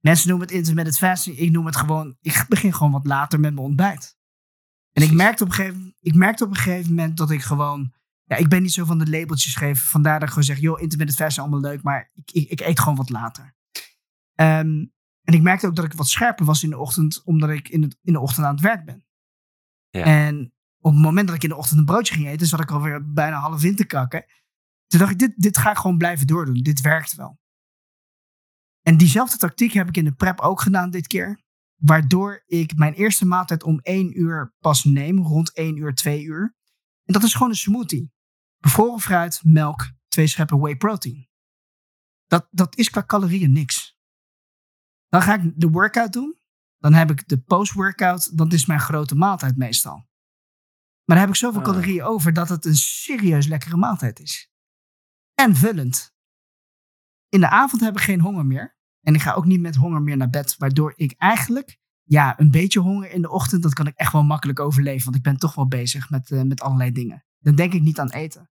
Mensen 0.00 0.28
noemen 0.28 0.46
het 0.46 0.56
intermittent 0.56 0.98
fasting. 0.98 1.36
Ik 1.36 1.50
noem 1.50 1.66
het 1.66 1.76
gewoon, 1.76 2.16
ik 2.20 2.44
begin 2.48 2.74
gewoon 2.74 2.92
wat 2.92 3.06
later 3.06 3.40
met 3.40 3.54
mijn 3.54 3.66
ontbijt. 3.66 4.18
En 4.92 5.02
ik 5.02 5.12
merkte, 5.12 5.42
op 5.42 5.48
een 5.48 5.54
gegeven, 5.54 5.94
ik 6.00 6.14
merkte 6.14 6.44
op 6.44 6.50
een 6.50 6.56
gegeven 6.56 6.88
moment 6.88 7.16
dat 7.16 7.30
ik 7.30 7.42
gewoon, 7.42 7.94
ja, 8.26 8.36
ik 8.36 8.48
ben 8.48 8.62
niet 8.62 8.72
zo 8.72 8.84
van 8.84 8.98
de 8.98 9.10
labeltjes 9.10 9.54
geven. 9.54 9.84
Vandaar 9.84 10.14
dat 10.14 10.22
ik 10.22 10.28
gewoon 10.28 10.44
zeg, 10.44 10.58
joh, 10.58 10.80
intermittent 10.80 11.18
fasting 11.18 11.46
allemaal 11.46 11.70
leuk, 11.70 11.82
maar 11.82 12.10
ik, 12.14 12.30
ik, 12.30 12.50
ik 12.50 12.60
eet 12.60 12.80
gewoon 12.80 12.96
wat 12.96 13.10
later. 13.10 13.54
Um, 14.34 14.94
en 15.22 15.34
ik 15.34 15.42
merkte 15.42 15.66
ook 15.66 15.76
dat 15.76 15.84
ik 15.84 15.92
wat 15.92 16.08
scherper 16.08 16.44
was 16.44 16.62
in 16.62 16.70
de 16.70 16.78
ochtend, 16.78 17.22
omdat 17.24 17.50
ik 17.50 17.68
in, 17.68 17.82
het, 17.82 17.98
in 18.02 18.12
de 18.12 18.20
ochtend 18.20 18.46
aan 18.46 18.54
het 18.54 18.62
werk 18.62 18.84
ben. 18.84 19.04
Ja. 19.90 20.04
En 20.04 20.52
op 20.78 20.92
het 20.92 21.02
moment 21.02 21.26
dat 21.26 21.36
ik 21.36 21.42
in 21.42 21.48
de 21.48 21.56
ochtend 21.56 21.78
een 21.78 21.84
broodje 21.84 22.14
ging 22.14 22.26
eten, 22.26 22.46
zat 22.46 22.60
ik 22.60 22.70
alweer 22.70 23.12
bijna 23.12 23.38
half 23.38 23.64
in 23.64 23.76
te 23.76 23.86
kakken. 23.86 24.24
Toen 24.86 24.98
dacht 24.98 25.12
ik, 25.12 25.18
dit, 25.18 25.32
dit 25.36 25.58
ga 25.58 25.70
ik 25.70 25.76
gewoon 25.76 25.98
blijven 25.98 26.26
doordoen. 26.26 26.62
Dit 26.62 26.80
werkt 26.80 27.14
wel. 27.14 27.38
En 28.82 28.96
diezelfde 28.96 29.36
tactiek 29.36 29.72
heb 29.72 29.88
ik 29.88 29.96
in 29.96 30.04
de 30.04 30.14
prep 30.14 30.40
ook 30.40 30.60
gedaan 30.60 30.90
dit 30.90 31.06
keer. 31.06 31.40
Waardoor 31.76 32.42
ik 32.46 32.76
mijn 32.76 32.94
eerste 32.94 33.26
maaltijd 33.26 33.62
om 33.62 33.80
één 33.80 34.20
uur 34.20 34.54
pas 34.58 34.84
neem, 34.84 35.18
rond 35.18 35.52
één 35.52 35.76
uur, 35.76 35.94
twee 35.94 36.22
uur. 36.22 36.56
En 37.04 37.12
dat 37.12 37.22
is 37.22 37.32
gewoon 37.32 37.48
een 37.48 37.56
smoothie. 37.56 38.12
Bevroren 38.58 39.00
fruit, 39.00 39.40
melk, 39.44 39.90
twee 40.08 40.26
scheppen 40.26 40.58
whey 40.58 40.76
protein. 40.76 41.28
Dat, 42.26 42.48
dat 42.50 42.76
is 42.76 42.90
qua 42.90 43.04
calorieën 43.04 43.52
niks. 43.52 43.98
Dan 45.08 45.22
ga 45.22 45.34
ik 45.34 45.52
de 45.60 45.68
workout 45.68 46.12
doen. 46.12 46.38
Dan 46.78 46.94
heb 46.94 47.10
ik 47.10 47.28
de 47.28 47.38
post-workout. 47.38 48.36
Dat 48.36 48.52
is 48.52 48.66
mijn 48.66 48.80
grote 48.80 49.14
maaltijd 49.14 49.56
meestal. 49.56 49.94
Maar 51.04 51.16
dan 51.16 51.18
heb 51.18 51.28
ik 51.28 51.34
zoveel 51.34 51.60
ah. 51.60 51.66
calorieën 51.66 52.02
over 52.02 52.32
dat 52.32 52.48
het 52.48 52.64
een 52.64 52.76
serieus 52.76 53.46
lekkere 53.46 53.76
maaltijd 53.76 54.20
is. 54.20 54.50
En 55.34 55.56
vullend. 55.56 56.14
In 57.28 57.40
de 57.40 57.48
avond 57.48 57.82
heb 57.82 57.96
ik 57.96 58.02
geen 58.02 58.20
honger 58.20 58.46
meer. 58.46 58.76
En 59.00 59.14
ik 59.14 59.20
ga 59.20 59.32
ook 59.32 59.44
niet 59.44 59.60
met 59.60 59.76
honger 59.76 60.02
meer 60.02 60.16
naar 60.16 60.30
bed. 60.30 60.56
Waardoor 60.58 60.92
ik 60.96 61.12
eigenlijk, 61.12 61.78
ja, 62.02 62.40
een 62.40 62.50
beetje 62.50 62.80
honger 62.80 63.10
in 63.10 63.22
de 63.22 63.30
ochtend, 63.30 63.62
dat 63.62 63.72
kan 63.72 63.86
ik 63.86 63.96
echt 63.96 64.12
wel 64.12 64.22
makkelijk 64.22 64.60
overleven. 64.60 65.04
Want 65.04 65.16
ik 65.16 65.22
ben 65.22 65.36
toch 65.36 65.54
wel 65.54 65.68
bezig 65.68 66.10
met, 66.10 66.30
uh, 66.30 66.42
met 66.42 66.60
allerlei 66.60 66.92
dingen. 66.92 67.24
Dan 67.38 67.54
denk 67.54 67.72
ik 67.72 67.82
niet 67.82 67.98
aan 67.98 68.10
eten. 68.10 68.50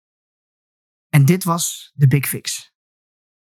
En 1.09 1.25
dit 1.25 1.43
was 1.43 1.91
de 1.93 2.07
big 2.07 2.27
fix. 2.27 2.73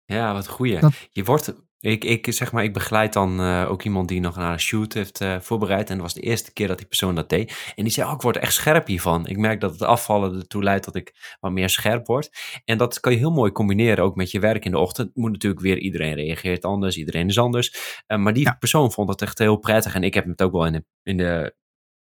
Ja, 0.04 0.32
wat 0.32 0.48
goeie. 0.48 0.78
Je 1.10 1.24
wordt 1.24 1.54
Ik, 1.80 2.04
ik, 2.04 2.32
zeg 2.32 2.52
maar, 2.52 2.64
ik 2.64 2.72
begeleid 2.72 3.12
dan 3.12 3.40
uh, 3.40 3.70
ook 3.70 3.82
iemand 3.82 4.08
die 4.08 4.20
nog 4.20 4.36
naar 4.36 4.52
een 4.52 4.60
shoot 4.60 4.92
heeft 4.92 5.20
uh, 5.20 5.40
voorbereid. 5.40 5.90
En 5.90 5.94
dat 5.94 6.02
was 6.02 6.14
de 6.14 6.20
eerste 6.20 6.52
keer 6.52 6.68
dat 6.68 6.78
die 6.78 6.86
persoon 6.86 7.14
dat 7.14 7.28
deed. 7.28 7.72
En 7.74 7.84
die 7.84 7.92
zei, 7.92 8.08
oh, 8.08 8.14
ik 8.14 8.20
word 8.20 8.36
echt 8.36 8.52
scherp 8.52 8.86
hiervan. 8.86 9.26
Ik 9.26 9.36
merk 9.36 9.60
dat 9.60 9.72
het 9.72 9.82
afvallen 9.82 10.38
ertoe 10.38 10.62
leidt 10.62 10.84
dat 10.84 10.94
ik 10.94 11.36
wat 11.40 11.52
meer 11.52 11.68
scherp 11.68 12.06
word. 12.06 12.30
En 12.64 12.78
dat 12.78 13.00
kan 13.00 13.12
je 13.12 13.18
heel 13.18 13.30
mooi 13.30 13.52
combineren 13.52 14.04
ook 14.04 14.16
met 14.16 14.30
je 14.30 14.40
werk 14.40 14.64
in 14.64 14.70
de 14.70 14.78
ochtend. 14.78 15.16
Moet 15.16 15.32
natuurlijk 15.32 15.62
weer, 15.62 15.78
iedereen 15.78 16.14
reageert 16.14 16.64
anders, 16.64 16.96
iedereen 16.96 17.28
is 17.28 17.38
anders. 17.38 18.02
Uh, 18.06 18.18
maar 18.18 18.32
die 18.32 18.44
ja. 18.44 18.56
persoon 18.58 18.92
vond 18.92 19.08
dat 19.08 19.22
echt 19.22 19.38
heel 19.38 19.56
prettig. 19.56 19.94
En 19.94 20.02
ik 20.02 20.14
heb 20.14 20.26
het 20.26 20.42
ook 20.42 20.52
wel 20.52 20.66
in 20.66 20.72
de, 20.72 20.84
in 21.02 21.16
de 21.16 21.54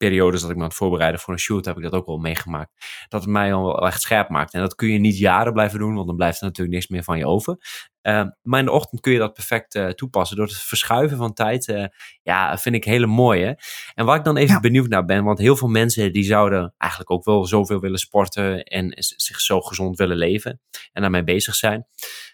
periodes 0.08 0.42
dat 0.42 0.50
ik 0.50 0.56
me 0.56 0.62
aan 0.62 0.68
het 0.68 0.78
voorbereiden 0.78 1.20
voor 1.20 1.34
een 1.34 1.40
shoot, 1.40 1.66
heb 1.66 1.78
ik 1.78 1.84
dat 1.84 1.94
ook 1.94 2.06
wel 2.06 2.18
meegemaakt. 2.18 2.72
Dat 3.08 3.22
het 3.22 3.30
mij 3.30 3.54
al 3.54 3.66
wel 3.66 3.88
echt 3.88 4.02
scherp 4.02 4.30
maakt. 4.30 4.54
En 4.54 4.62
dat 4.62 4.76
kun 4.76 4.88
je 4.88 5.00
niet 5.00 5.18
jaren 5.18 5.54
blijven 5.54 5.80
doen, 5.80 5.96
want 5.96 6.08
dan 6.08 6.16
blijft 6.16 6.40
er 6.40 6.46
natuurlijk 6.46 6.76
niks 6.76 6.88
meer 6.88 7.04
van 7.04 7.18
je 7.18 7.28
over. 7.28 7.58
Uh, 8.02 8.24
maar 8.42 8.60
in 8.60 8.66
de 8.66 8.72
ochtend 8.72 9.02
kun 9.02 9.12
je 9.12 9.20
dat 9.20 9.34
perfect 9.34 9.76
uh, 9.76 9.88
toepassen. 9.88 10.38
Door 10.38 10.46
het 10.46 10.58
verschuiven 10.58 11.18
van 11.18 11.34
tijd, 11.34 11.68
uh, 11.68 11.86
ja, 12.24 12.58
vind 12.58 12.76
ik 12.76 12.84
hele 12.84 13.06
mooie. 13.06 13.58
En 13.94 14.06
waar 14.06 14.18
ik 14.18 14.24
dan 14.24 14.38
even 14.38 14.54
ja. 14.54 14.60
benieuwd 14.60 14.88
naar 14.88 15.06
ben, 15.06 15.24
want 15.24 15.40
heel 15.40 15.56
veel 15.56 15.68
mensen 15.68 16.14
die 16.14 16.24
zouden 16.24 16.74
eigenlijk 16.78 17.12
ook 17.12 17.26
wel 17.26 17.46
zoveel 17.46 17.80
willen 17.80 18.00
sporten 18.00 18.64
en 18.64 18.94
zich 18.98 19.40
zo 19.40 19.62
gezond 19.62 19.98
willen 19.98 20.18
leven 20.18 20.62
en 20.92 21.02
daarmee 21.02 21.24
bezig 21.24 21.56
zijn. 21.56 21.88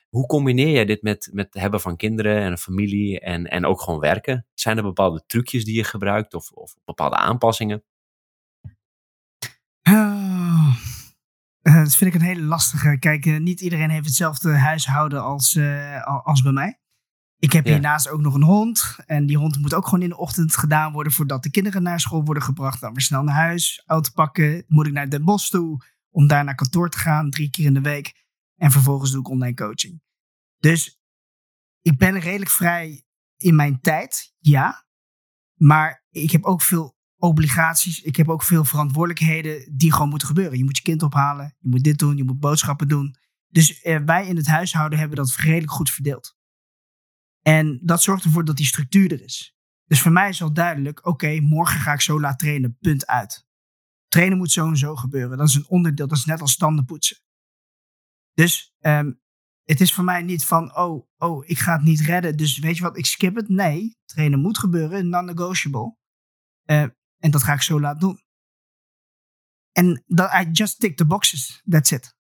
Hoe 0.10 0.26
combineer 0.26 0.72
jij 0.72 0.86
dit 0.86 1.02
met, 1.02 1.30
met 1.34 1.46
het 1.46 1.62
hebben 1.62 1.82
van 1.82 1.96
kinderen 1.96 2.42
en 2.42 2.52
een 2.52 2.58
familie 2.58 3.20
en, 3.20 3.46
en 3.46 3.66
ook 3.66 3.82
gewoon 3.82 4.00
werken? 4.00 4.46
Zijn 4.54 4.78
er 4.78 4.84
bepaalde 4.84 5.24
trucjes 5.28 5.66
die 5.66 5.76
je 5.76 5.84
gebruikt 5.84 6.34
of, 6.34 6.52
of 6.52 6.76
bepaalde 6.86 7.16
aanpassingen? 7.16 7.84
Uh, 9.90 10.76
dat 11.84 11.96
vind 11.96 12.14
ik 12.14 12.22
een 12.22 12.28
hele 12.28 12.42
lastige. 12.42 12.98
Kijk, 13.00 13.26
uh, 13.26 13.40
niet 13.40 13.62
iedereen 13.62 13.90
heeft 13.90 14.06
hetzelfde 14.06 14.58
huishouden 14.58 15.24
als, 15.24 15.54
uh, 15.54 16.24
als 16.24 16.42
bij 16.42 16.52
mij. 16.52 16.80
Ik 17.40 17.52
heb 17.52 17.66
ja. 17.66 17.72
hiernaast 17.72 18.10
ook 18.10 18.22
nog 18.22 18.34
een 18.34 18.44
hond. 18.44 18.98
En 19.06 19.26
die 19.26 19.38
hond 19.38 19.60
moet 19.60 19.74
ook 19.74 19.86
gewoon 19.86 20.02
in 20.02 20.10
de 20.10 20.18
ochtend 20.18 20.58
gedaan 20.58 20.92
worden 20.92 21.12
voordat 21.12 21.44
de 21.44 21.52
kinderen 21.52 21.84
naar 21.84 22.00
school 22.00 22.24
worden 22.24 22.44
gebracht. 22.44 22.82
Dan 22.82 22.94
weer 22.94 23.02
snel 23.02 23.24
naar 23.24 23.36
huis, 23.36 23.84
auto 23.86 24.10
pakken. 24.14 24.64
Moet 24.68 24.88
ik 24.88 24.94
naar 24.94 25.10
Den 25.10 25.26
Bosch 25.26 25.50
toe 25.50 25.82
om 26.10 26.28
daar 26.28 26.44
naar 26.44 26.56
kantoor 26.56 26.90
te 26.90 26.98
gaan, 26.98 27.30
drie 27.30 27.50
keer 27.50 27.66
in 27.66 27.74
de 27.74 27.82
week. 27.82 28.26
En 28.58 28.72
vervolgens 28.72 29.12
doe 29.12 29.20
ik 29.20 29.30
online 29.30 29.56
coaching. 29.56 30.02
Dus 30.58 31.00
ik 31.82 31.98
ben 31.98 32.20
redelijk 32.20 32.50
vrij 32.50 33.04
in 33.38 33.56
mijn 33.56 33.82
tijd, 33.82 34.34
ja. 34.38 34.86
Maar 35.54 36.06
ik 36.10 36.32
heb 36.32 36.44
ook 36.44 36.62
veel 36.62 36.98
obligaties. 37.18 38.02
Ik 38.02 38.16
heb 38.16 38.30
ook 38.30 38.44
veel 38.44 38.66
verantwoordelijkheden 38.66 39.78
die 39.78 39.92
gewoon 39.92 40.10
moeten 40.10 40.28
gebeuren. 40.28 40.58
Je 40.58 40.64
moet 40.64 40.78
je 40.78 40.84
kind 40.84 41.04
ophalen, 41.04 41.56
je 41.60 41.70
moet 41.70 41.84
dit 41.84 42.00
doen, 42.00 42.18
je 42.18 42.24
moet 42.24 42.40
boodschappen 42.40 42.88
doen. 42.88 43.16
Dus 43.48 43.82
eh, 43.82 44.04
wij 44.06 44.28
in 44.28 44.36
het 44.36 44.48
huishouden 44.48 45.00
hebben 45.00 45.18
dat 45.18 45.36
redelijk 45.36 45.72
goed 45.72 45.90
verdeeld. 45.90 46.36
En 47.42 47.80
dat 47.84 48.04
zorgt 48.04 48.24
ervoor 48.24 48.46
dat 48.46 48.58
die 48.58 48.66
structuur 48.66 49.12
er 49.12 49.22
is. 49.24 49.56
Dus 49.86 50.02
voor 50.02 50.12
mij 50.12 50.30
is 50.30 50.42
al 50.42 50.54
duidelijk, 50.54 51.06
oké, 51.06 51.40
morgen 51.40 51.80
ga 51.80 51.94
ik 51.94 52.02
zo 52.02 52.20
laat 52.20 52.40
trainen, 52.40 52.78
punt 52.80 53.08
uit. 53.08 53.46
Trainen 54.08 54.38
moet 54.38 54.52
zo 54.52 54.68
en 54.68 54.78
zo 54.78 54.96
gebeuren. 54.96 55.38
Dat 55.38 55.48
is 55.48 55.56
een 55.56 55.68
onderdeel, 55.68 56.08
dat 56.08 56.18
is 56.18 56.26
net 56.26 56.42
als 56.42 56.52
standen 56.52 56.86
poetsen. 56.86 57.18
Dus 58.38 58.74
um, 58.80 59.22
het 59.64 59.82
is 59.82 59.94
voor 59.94 60.04
mij 60.04 60.22
niet 60.22 60.46
van, 60.46 60.78
oh, 60.78 61.08
oh, 61.18 61.48
ik 61.48 61.58
ga 61.58 61.74
het 61.74 61.82
niet 61.82 62.00
redden, 62.00 62.38
dus 62.38 62.60
weet 62.60 62.78
je 62.78 62.84
wat, 62.84 62.98
ik 62.98 63.06
skip 63.06 63.36
het. 63.36 63.50
Nee, 63.50 63.98
trainen 64.06 64.40
moet 64.40 64.58
gebeuren, 64.58 65.10
non-negotiable. 65.10 65.96
Uh, 66.66 66.82
en 67.18 67.32
dat 67.32 67.44
ga 67.44 67.54
ik 67.54 67.62
zo 67.62 67.80
laten 67.80 68.00
doen. 68.00 68.20
En 69.72 70.04
I 70.42 70.50
just 70.52 70.80
tick 70.80 70.98
the 70.98 71.06
boxes, 71.06 71.62
that's 71.70 71.92
it. 71.92 72.16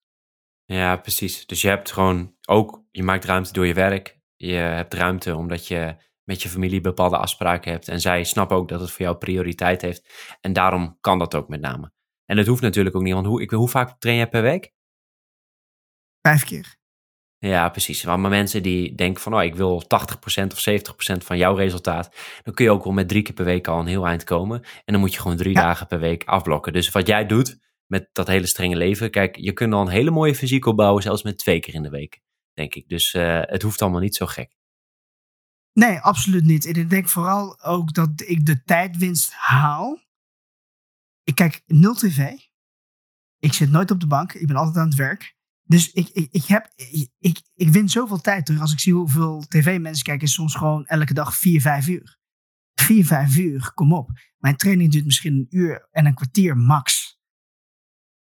Ja, 0.65 0.95
precies. 0.95 1.45
Dus 1.45 1.61
je 1.61 1.67
hebt 1.67 1.91
gewoon 1.91 2.35
ook, 2.45 2.85
je 2.91 3.03
maakt 3.03 3.25
ruimte 3.25 3.53
door 3.53 3.67
je 3.67 3.73
werk. 3.73 4.19
Je 4.35 4.53
hebt 4.53 4.93
ruimte 4.93 5.35
omdat 5.35 5.67
je 5.67 5.95
met 6.23 6.41
je 6.41 6.49
familie 6.49 6.81
bepaalde 6.81 7.17
afspraken 7.17 7.71
hebt. 7.71 7.87
En 7.87 8.01
zij 8.01 8.23
snappen 8.23 8.57
ook 8.57 8.69
dat 8.69 8.79
het 8.79 8.91
voor 8.91 9.05
jou 9.05 9.17
prioriteit 9.17 9.81
heeft. 9.81 10.37
En 10.41 10.53
daarom 10.53 10.97
kan 10.99 11.19
dat 11.19 11.35
ook 11.35 11.47
met 11.47 11.61
name. 11.61 11.91
En 12.25 12.37
het 12.37 12.47
hoeft 12.47 12.61
natuurlijk 12.61 12.95
ook 12.95 13.01
niet, 13.01 13.13
want 13.13 13.25
hoe, 13.25 13.41
ik, 13.41 13.51
hoe 13.51 13.69
vaak 13.69 13.99
train 13.99 14.17
je 14.17 14.27
per 14.27 14.41
week? 14.41 14.75
Vijf 16.27 16.43
keer. 16.43 16.75
Ja, 17.39 17.69
precies. 17.69 18.03
Maar 18.03 18.19
mensen 18.19 18.63
die 18.63 18.95
denken 18.95 19.21
van, 19.21 19.33
oh, 19.35 19.43
ik 19.43 19.55
wil 19.55 19.83
80% 19.83 19.87
of 20.51 20.65
70% 20.69 21.25
van 21.25 21.37
jouw 21.37 21.55
resultaat, 21.55 22.15
dan 22.43 22.53
kun 22.53 22.65
je 22.65 22.71
ook 22.71 22.83
wel 22.83 22.93
met 22.93 23.07
drie 23.07 23.21
keer 23.21 23.33
per 23.33 23.45
week 23.45 23.67
al 23.67 23.79
een 23.79 23.87
heel 23.87 24.07
eind 24.07 24.23
komen. 24.23 24.61
En 24.61 24.93
dan 24.93 24.99
moet 24.99 25.13
je 25.13 25.19
gewoon 25.19 25.37
drie 25.37 25.53
ja. 25.53 25.61
dagen 25.61 25.87
per 25.87 25.99
week 25.99 26.23
afblokken. 26.23 26.73
Dus 26.73 26.89
wat 26.89 27.07
jij 27.07 27.25
doet 27.25 27.59
met 27.85 28.09
dat 28.11 28.27
hele 28.27 28.47
strenge 28.47 28.75
leven, 28.75 29.11
kijk, 29.11 29.35
je 29.35 29.53
kunt 29.53 29.71
dan 29.71 29.87
een 29.87 29.93
hele 29.93 30.11
mooie 30.11 30.35
fysiek 30.35 30.65
opbouwen, 30.65 31.03
zelfs 31.03 31.23
met 31.23 31.37
twee 31.37 31.59
keer 31.59 31.73
in 31.73 31.83
de 31.83 31.89
week, 31.89 32.21
denk 32.53 32.75
ik. 32.75 32.89
Dus 32.89 33.13
uh, 33.13 33.41
het 33.41 33.61
hoeft 33.61 33.81
allemaal 33.81 34.01
niet 34.01 34.15
zo 34.15 34.25
gek. 34.25 34.55
Nee, 35.73 35.99
absoluut 35.99 36.43
niet. 36.43 36.65
En 36.65 36.73
ik 36.73 36.89
denk 36.89 37.09
vooral 37.09 37.63
ook 37.63 37.93
dat 37.93 38.09
ik 38.15 38.45
de 38.45 38.63
tijdwinst 38.63 39.31
haal. 39.33 39.99
Ik 41.23 41.35
kijk 41.35 41.61
nul 41.65 41.93
tv. 41.93 42.31
Ik 43.39 43.53
zit 43.53 43.69
nooit 43.69 43.91
op 43.91 43.99
de 43.99 44.07
bank. 44.07 44.33
Ik 44.33 44.47
ben 44.47 44.55
altijd 44.55 44.77
aan 44.77 44.87
het 44.87 44.97
werk. 44.97 45.36
Dus 45.67 45.91
ik, 45.91 46.09
ik, 46.09 46.27
ik, 46.31 46.45
heb, 46.45 46.71
ik, 47.19 47.41
ik 47.55 47.69
win 47.69 47.89
zoveel 47.89 48.21
tijd 48.21 48.45
terug. 48.45 48.61
Als 48.61 48.71
ik 48.71 48.79
zie 48.79 48.93
hoeveel 48.93 49.45
tv-mensen 49.47 50.03
kijken, 50.03 50.27
is 50.27 50.33
soms 50.33 50.55
gewoon 50.55 50.85
elke 50.85 51.13
dag 51.13 51.37
4, 51.37 51.61
5 51.61 51.87
uur. 51.87 52.17
4, 52.73 53.05
5 53.05 53.37
uur, 53.37 53.71
kom 53.73 53.93
op. 53.93 54.11
Mijn 54.37 54.55
training 54.55 54.91
duurt 54.91 55.05
misschien 55.05 55.33
een 55.33 55.47
uur 55.49 55.87
en 55.91 56.05
een 56.05 56.13
kwartier 56.13 56.57
max. 56.57 57.19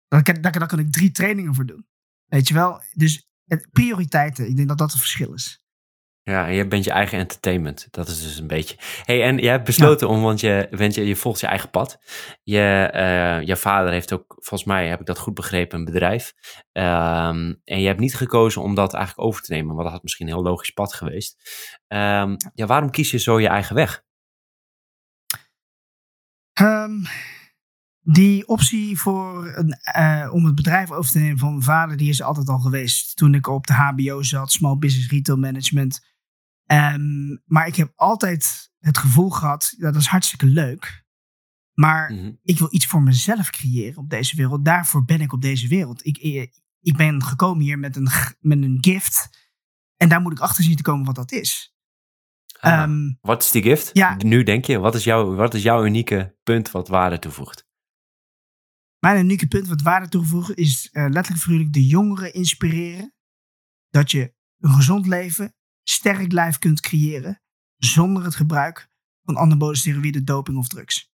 Daar 0.09 0.22
kan, 0.22 0.66
kan 0.66 0.79
ik 0.79 0.92
drie 0.92 1.11
trainingen 1.11 1.55
voor 1.55 1.66
doen. 1.66 1.87
Weet 2.26 2.48
je 2.48 2.55
wel? 2.55 2.83
Dus 2.92 3.29
prioriteiten, 3.72 4.48
ik 4.48 4.57
denk 4.57 4.68
dat 4.68 4.79
dat 4.79 4.90
het 4.90 5.00
verschil 5.00 5.33
is. 5.33 5.64
Ja, 6.22 6.46
en 6.46 6.54
je 6.54 6.66
bent 6.66 6.85
je 6.85 6.90
eigen 6.90 7.18
entertainment. 7.18 7.88
Dat 7.90 8.09
is 8.09 8.22
dus 8.22 8.38
een 8.38 8.46
beetje. 8.46 8.76
hey, 9.04 9.22
en 9.22 9.38
jij 9.38 9.50
hebt 9.50 9.64
besloten 9.64 10.09
ja. 10.09 10.14
om, 10.14 10.22
want 10.22 10.40
je, 10.40 10.66
bent 10.70 10.94
je, 10.94 11.06
je 11.06 11.16
volgt 11.16 11.40
je 11.40 11.46
eigen 11.46 11.70
pad. 11.70 11.98
Je, 12.42 12.90
uh, 12.94 13.46
je 13.46 13.56
vader 13.56 13.92
heeft 13.92 14.12
ook, 14.12 14.24
volgens 14.38 14.64
mij 14.64 14.88
heb 14.88 15.00
ik 15.00 15.06
dat 15.06 15.18
goed 15.18 15.35
begrepen, 15.35 15.78
een 15.78 15.85
bedrijf. 15.85 16.35
Um, 16.72 17.61
en 17.64 17.80
je 17.80 17.87
hebt 17.87 18.00
niet 18.00 18.14
gekozen 18.14 18.62
om 18.62 18.74
dat 18.74 18.94
eigenlijk 18.94 19.28
over 19.28 19.42
te 19.42 19.52
nemen, 19.52 19.72
want 19.72 19.83
dat 19.83 19.92
had 19.92 20.02
misschien 20.02 20.26
een 20.26 20.33
heel 20.33 20.42
logisch 20.42 20.70
pad 20.70 20.94
geweest. 20.94 21.37
Um, 21.88 22.37
ja, 22.54 22.66
waarom 22.66 22.90
kies 22.90 23.11
je 23.11 23.18
zo 23.18 23.40
je 23.40 23.48
eigen 23.48 23.74
weg? 23.74 24.02
Um, 26.61 27.06
die 28.02 28.48
optie 28.48 28.98
voor 28.98 29.46
een, 29.56 29.78
uh, 29.96 30.30
om 30.32 30.44
het 30.44 30.54
bedrijf 30.54 30.90
over 30.90 31.10
te 31.10 31.18
nemen 31.18 31.38
van 31.38 31.50
mijn 31.50 31.62
vader, 31.62 31.96
die 31.96 32.08
is 32.08 32.22
altijd 32.22 32.48
al 32.48 32.58
geweest. 32.58 33.16
Toen 33.16 33.34
ik 33.34 33.46
op 33.46 33.66
de 33.66 33.72
HBO 33.72 34.22
zat, 34.22 34.52
Small 34.52 34.76
Business 34.76 35.10
Retail 35.10 35.38
Management. 35.38 36.08
Um, 36.66 37.42
maar 37.44 37.66
ik 37.66 37.76
heb 37.76 37.92
altijd 37.96 38.70
het 38.78 38.98
gevoel 38.98 39.30
gehad, 39.30 39.74
dat 39.78 39.96
is 39.96 40.06
hartstikke 40.06 40.46
leuk. 40.46 41.04
Maar 41.74 42.12
mm 42.12 42.18
-hmm. 42.18 42.38
ik 42.42 42.58
wil 42.58 42.68
iets 42.70 42.86
voor 42.86 43.02
mezelf 43.02 43.50
creëren 43.50 43.98
op 43.98 44.10
deze 44.10 44.36
wereld. 44.36 44.64
Daarvoor 44.64 45.04
ben 45.04 45.20
ik 45.20 45.32
op 45.32 45.42
deze 45.42 45.68
wereld. 45.68 46.06
Ik, 46.06 46.18
ik 46.80 46.96
ben 46.96 47.22
gekomen 47.22 47.62
hier 47.62 47.78
met 47.78 47.96
een, 47.96 48.08
met 48.40 48.62
een 48.62 48.78
gift. 48.80 49.28
En 49.96 50.08
daar 50.08 50.20
moet 50.20 50.32
ik 50.32 50.40
achter 50.40 50.64
zien 50.64 50.76
te 50.76 50.82
komen 50.82 51.06
wat 51.06 51.14
dat 51.14 51.32
is. 51.32 51.74
Ah, 52.60 52.82
um, 52.82 53.18
wat 53.20 53.42
is 53.42 53.50
die 53.50 53.62
gift? 53.62 53.90
Ja, 53.92 54.16
nu 54.18 54.42
denk 54.42 54.64
je, 54.64 54.78
wat 54.78 54.94
is, 54.94 55.04
jouw, 55.04 55.34
wat 55.34 55.54
is 55.54 55.62
jouw 55.62 55.84
unieke 55.84 56.36
punt 56.42 56.70
wat 56.70 56.88
waarde 56.88 57.18
toevoegt? 57.18 57.68
Mijn 59.00 59.18
unieke 59.18 59.46
punt 59.46 59.68
wat 59.68 59.82
waarde 59.82 60.08
toevoegen 60.08 60.56
is 60.56 60.88
uh, 60.92 61.06
letterlijk 61.08 61.44
voor 61.44 61.70
de 61.70 61.86
jongeren 61.86 62.34
inspireren. 62.34 63.14
Dat 63.88 64.10
je 64.10 64.34
een 64.58 64.72
gezond 64.72 65.06
leven, 65.06 65.54
sterk 65.82 66.32
lijf 66.32 66.58
kunt 66.58 66.80
creëren 66.80 67.42
zonder 67.76 68.24
het 68.24 68.34
gebruik 68.34 68.88
van 69.22 69.36
anabolen 69.36 69.76
steroïden, 69.76 70.24
doping 70.24 70.58
of 70.58 70.68
drugs. 70.68 71.12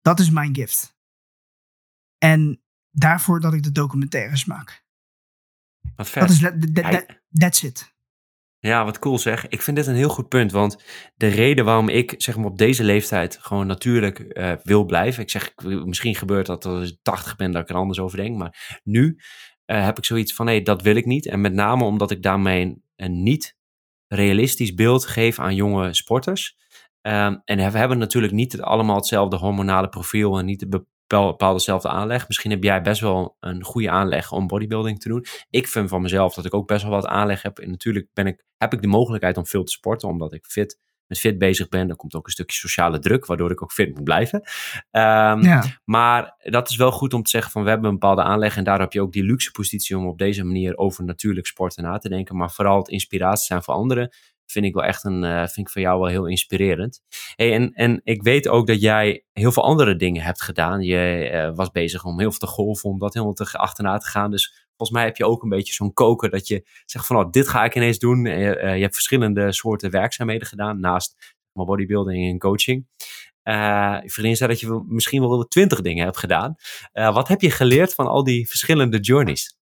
Dat 0.00 0.20
is 0.20 0.30
mijn 0.30 0.54
gift. 0.54 0.96
En 2.18 2.62
daarvoor 2.90 3.40
dat 3.40 3.52
ik 3.54 3.62
de 3.62 3.72
documentaires 3.72 4.44
maak. 4.44 4.84
Wat 5.96 6.08
vet. 6.08 6.22
Dat 6.22 6.30
is 6.30 6.38
that, 6.38 6.74
that, 6.74 7.20
that's 7.30 7.62
it. 7.62 7.94
Ja, 8.62 8.84
wat 8.84 8.98
cool 8.98 9.18
zeg. 9.18 9.48
Ik 9.48 9.62
vind 9.62 9.76
dit 9.76 9.86
een 9.86 9.94
heel 9.94 10.08
goed 10.08 10.28
punt, 10.28 10.52
want 10.52 10.84
de 11.14 11.28
reden 11.28 11.64
waarom 11.64 11.88
ik 11.88 12.14
zeg 12.16 12.36
maar 12.36 12.46
op 12.46 12.58
deze 12.58 12.84
leeftijd 12.84 13.38
gewoon 13.40 13.66
natuurlijk 13.66 14.18
uh, 14.18 14.52
wil 14.62 14.84
blijven. 14.84 15.22
Ik 15.22 15.30
zeg, 15.30 15.52
misschien 15.64 16.14
gebeurt 16.14 16.46
dat 16.46 16.64
als 16.64 16.90
ik 16.90 16.98
80 17.02 17.36
ben 17.36 17.50
dat 17.50 17.62
ik 17.62 17.68
er 17.68 17.74
anders 17.74 17.98
over 17.98 18.16
denk, 18.16 18.36
maar 18.36 18.80
nu 18.84 19.18
uh, 19.66 19.84
heb 19.84 19.98
ik 19.98 20.04
zoiets 20.04 20.34
van 20.34 20.46
nee, 20.46 20.62
dat 20.62 20.82
wil 20.82 20.96
ik 20.96 21.06
niet. 21.06 21.26
En 21.26 21.40
met 21.40 21.52
name 21.52 21.84
omdat 21.84 22.10
ik 22.10 22.22
daarmee 22.22 22.82
een 22.96 23.22
niet 23.22 23.56
realistisch 24.06 24.74
beeld 24.74 25.06
geef 25.06 25.38
aan 25.38 25.54
jonge 25.54 25.94
sporters. 25.94 26.56
Um, 27.02 27.42
en 27.44 27.72
we 27.72 27.78
hebben 27.78 27.98
natuurlijk 27.98 28.32
niet 28.32 28.60
allemaal 28.60 28.96
hetzelfde 28.96 29.36
hormonale 29.36 29.88
profiel 29.88 30.38
en 30.38 30.44
niet 30.44 30.70
de 30.70 30.86
bepaalde 31.18 31.56
dezelfde 31.56 31.88
aanleg. 31.88 32.26
Misschien 32.26 32.50
heb 32.50 32.62
jij 32.62 32.82
best 32.82 33.00
wel 33.00 33.36
een 33.40 33.64
goede 33.64 33.90
aanleg 33.90 34.32
om 34.32 34.46
bodybuilding 34.46 35.00
te 35.00 35.08
doen. 35.08 35.24
Ik 35.50 35.68
vind 35.68 35.88
van 35.88 36.02
mezelf 36.02 36.34
dat 36.34 36.44
ik 36.44 36.54
ook 36.54 36.66
best 36.66 36.82
wel 36.82 36.90
wat 36.90 37.06
aanleg 37.06 37.42
heb. 37.42 37.58
En 37.58 37.70
natuurlijk 37.70 38.06
ben 38.12 38.26
ik, 38.26 38.44
heb 38.56 38.72
ik 38.72 38.82
de 38.82 38.88
mogelijkheid 38.88 39.36
om 39.36 39.46
veel 39.46 39.64
te 39.64 39.72
sporten, 39.72 40.08
omdat 40.08 40.32
ik 40.32 40.46
fit, 40.46 40.78
met 41.06 41.18
fit 41.18 41.38
bezig 41.38 41.68
ben. 41.68 41.86
Dan 41.86 41.96
komt 41.96 42.14
ook 42.14 42.26
een 42.26 42.32
stukje 42.32 42.58
sociale 42.58 42.98
druk, 42.98 43.26
waardoor 43.26 43.50
ik 43.50 43.62
ook 43.62 43.72
fit 43.72 43.94
moet 43.94 44.04
blijven. 44.04 44.40
Um, 44.40 45.42
ja. 45.42 45.64
Maar 45.84 46.34
dat 46.38 46.70
is 46.70 46.76
wel 46.76 46.92
goed 46.92 47.14
om 47.14 47.22
te 47.22 47.30
zeggen 47.30 47.52
van 47.52 47.62
we 47.62 47.68
hebben 47.68 47.88
een 47.88 47.98
bepaalde 47.98 48.22
aanleg. 48.22 48.56
En 48.56 48.64
daar 48.64 48.80
heb 48.80 48.92
je 48.92 49.00
ook 49.00 49.12
die 49.12 49.24
luxe 49.24 49.50
positie 49.50 49.98
om 49.98 50.06
op 50.06 50.18
deze 50.18 50.44
manier 50.44 50.76
over 50.76 51.04
natuurlijk 51.04 51.46
sporten 51.46 51.82
na 51.82 51.98
te 51.98 52.08
denken. 52.08 52.36
Maar 52.36 52.50
vooral 52.50 52.78
het 52.78 52.88
inspiratie 52.88 53.46
zijn 53.46 53.62
voor 53.62 53.74
anderen 53.74 54.10
vind 54.50 54.64
ik 54.64 54.74
wel 54.74 54.84
echt 54.84 55.04
een, 55.04 55.22
uh, 55.22 55.38
vind 55.38 55.66
ik 55.66 55.70
van 55.70 55.82
jou 55.82 56.00
wel 56.00 56.08
heel 56.08 56.26
inspirerend. 56.26 57.02
Hey, 57.34 57.52
en, 57.52 57.72
en 57.72 58.00
ik 58.04 58.22
weet 58.22 58.48
ook 58.48 58.66
dat 58.66 58.80
jij 58.80 59.24
heel 59.32 59.52
veel 59.52 59.64
andere 59.64 59.96
dingen 59.96 60.22
hebt 60.22 60.42
gedaan. 60.42 60.82
Je 60.82 61.30
uh, 61.32 61.56
was 61.56 61.70
bezig 61.70 62.04
om 62.04 62.18
heel 62.18 62.30
veel 62.30 62.38
te 62.38 62.46
golven, 62.46 62.90
om 62.90 62.98
dat 62.98 63.14
helemaal 63.14 63.34
te, 63.34 63.52
achterna 63.52 63.98
te 63.98 64.06
gaan. 64.06 64.30
Dus 64.30 64.66
volgens 64.76 64.98
mij 64.98 65.04
heb 65.06 65.16
je 65.16 65.26
ook 65.26 65.42
een 65.42 65.48
beetje 65.48 65.72
zo'n 65.72 65.92
koker 65.92 66.30
dat 66.30 66.48
je 66.48 66.66
zegt 66.84 67.06
van, 67.06 67.16
oh, 67.16 67.30
dit 67.30 67.48
ga 67.48 67.64
ik 67.64 67.74
ineens 67.74 67.98
doen. 67.98 68.24
Uh, 68.24 68.52
je 68.54 68.82
hebt 68.82 68.94
verschillende 68.94 69.52
soorten 69.52 69.90
werkzaamheden 69.90 70.46
gedaan, 70.46 70.80
naast 70.80 71.36
bodybuilding 71.52 72.30
en 72.30 72.38
coaching. 72.38 72.86
je 73.42 74.02
vriendin 74.04 74.48
dat 74.48 74.60
je 74.60 74.84
misschien 74.86 75.20
wel 75.20 75.44
twintig 75.44 75.80
dingen 75.80 76.04
hebt 76.04 76.18
gedaan. 76.18 76.54
wat 76.92 77.28
heb 77.28 77.40
je 77.40 77.50
geleerd 77.50 77.94
van 77.94 78.06
al 78.06 78.24
die 78.24 78.48
verschillende 78.48 78.98
journeys? 78.98 79.58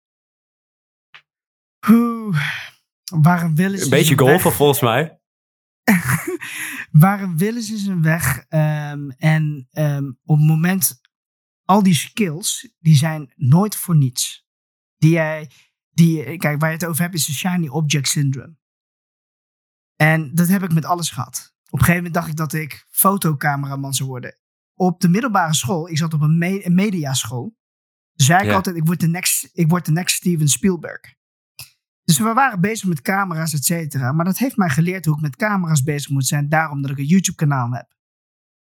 Oeh, 1.90 2.67
waar 3.08 3.42
een 3.42 3.54
wil 3.54 3.72
is. 3.72 3.82
Een 3.82 3.90
beetje 3.90 4.18
golven 4.18 4.52
volgens 4.52 4.80
mij. 4.80 5.20
waar 6.90 7.22
een 7.22 7.36
wil 7.36 7.56
is, 7.56 7.86
een 7.86 8.02
weg. 8.02 8.36
Um, 8.48 9.10
en 9.10 9.68
um, 9.72 10.18
op 10.24 10.36
het 10.36 10.46
moment, 10.46 11.00
al 11.64 11.82
die 11.82 11.94
skills, 11.94 12.74
die 12.78 12.96
zijn 12.96 13.32
nooit 13.36 13.76
voor 13.76 13.96
niets. 13.96 14.46
Die 14.96 15.10
jij, 15.10 15.50
die, 15.90 16.36
kijk, 16.36 16.60
waar 16.60 16.70
je 16.70 16.76
het 16.76 16.86
over 16.86 17.02
hebt, 17.02 17.14
is 17.14 17.26
de 17.26 17.32
shiny 17.32 17.68
object 17.68 18.08
syndrome. 18.08 18.56
En 19.96 20.34
dat 20.34 20.48
heb 20.48 20.62
ik 20.62 20.72
met 20.72 20.84
alles 20.84 21.10
gehad. 21.10 21.54
Op 21.64 21.78
een 21.78 21.78
gegeven 21.78 21.96
moment 21.96 22.14
dacht 22.14 22.28
ik 22.28 22.36
dat 22.36 22.52
ik 22.52 22.86
fotocameraman 22.90 23.94
zou 23.94 24.08
worden. 24.08 24.38
Op 24.74 25.00
de 25.00 25.08
middelbare 25.08 25.54
school, 25.54 25.88
ik 25.88 25.98
zat 25.98 26.14
op 26.14 26.20
een, 26.20 26.38
me 26.38 26.66
een 26.66 26.74
mediaschool. 26.74 27.56
Zei 28.12 28.40
ik 28.40 28.48
ja. 28.48 28.54
altijd, 28.54 28.76
ik 28.76 28.86
word, 28.86 29.00
de 29.00 29.08
next, 29.08 29.48
ik 29.52 29.68
word 29.68 29.84
de 29.84 29.92
next 29.92 30.16
Steven 30.16 30.48
Spielberg. 30.48 31.16
Dus 32.08 32.18
we 32.18 32.32
waren 32.32 32.60
bezig 32.60 32.88
met 32.88 33.00
camera's, 33.00 33.52
et 33.52 33.64
cetera. 33.64 34.12
Maar 34.12 34.24
dat 34.24 34.38
heeft 34.38 34.56
mij 34.56 34.68
geleerd 34.68 35.04
hoe 35.04 35.14
ik 35.14 35.20
met 35.20 35.36
camera's 35.36 35.82
bezig 35.82 36.10
moet 36.10 36.26
zijn. 36.26 36.48
Daarom 36.48 36.82
dat 36.82 36.90
ik 36.90 36.98
een 36.98 37.04
YouTube-kanaal 37.04 37.70
heb. 37.70 37.94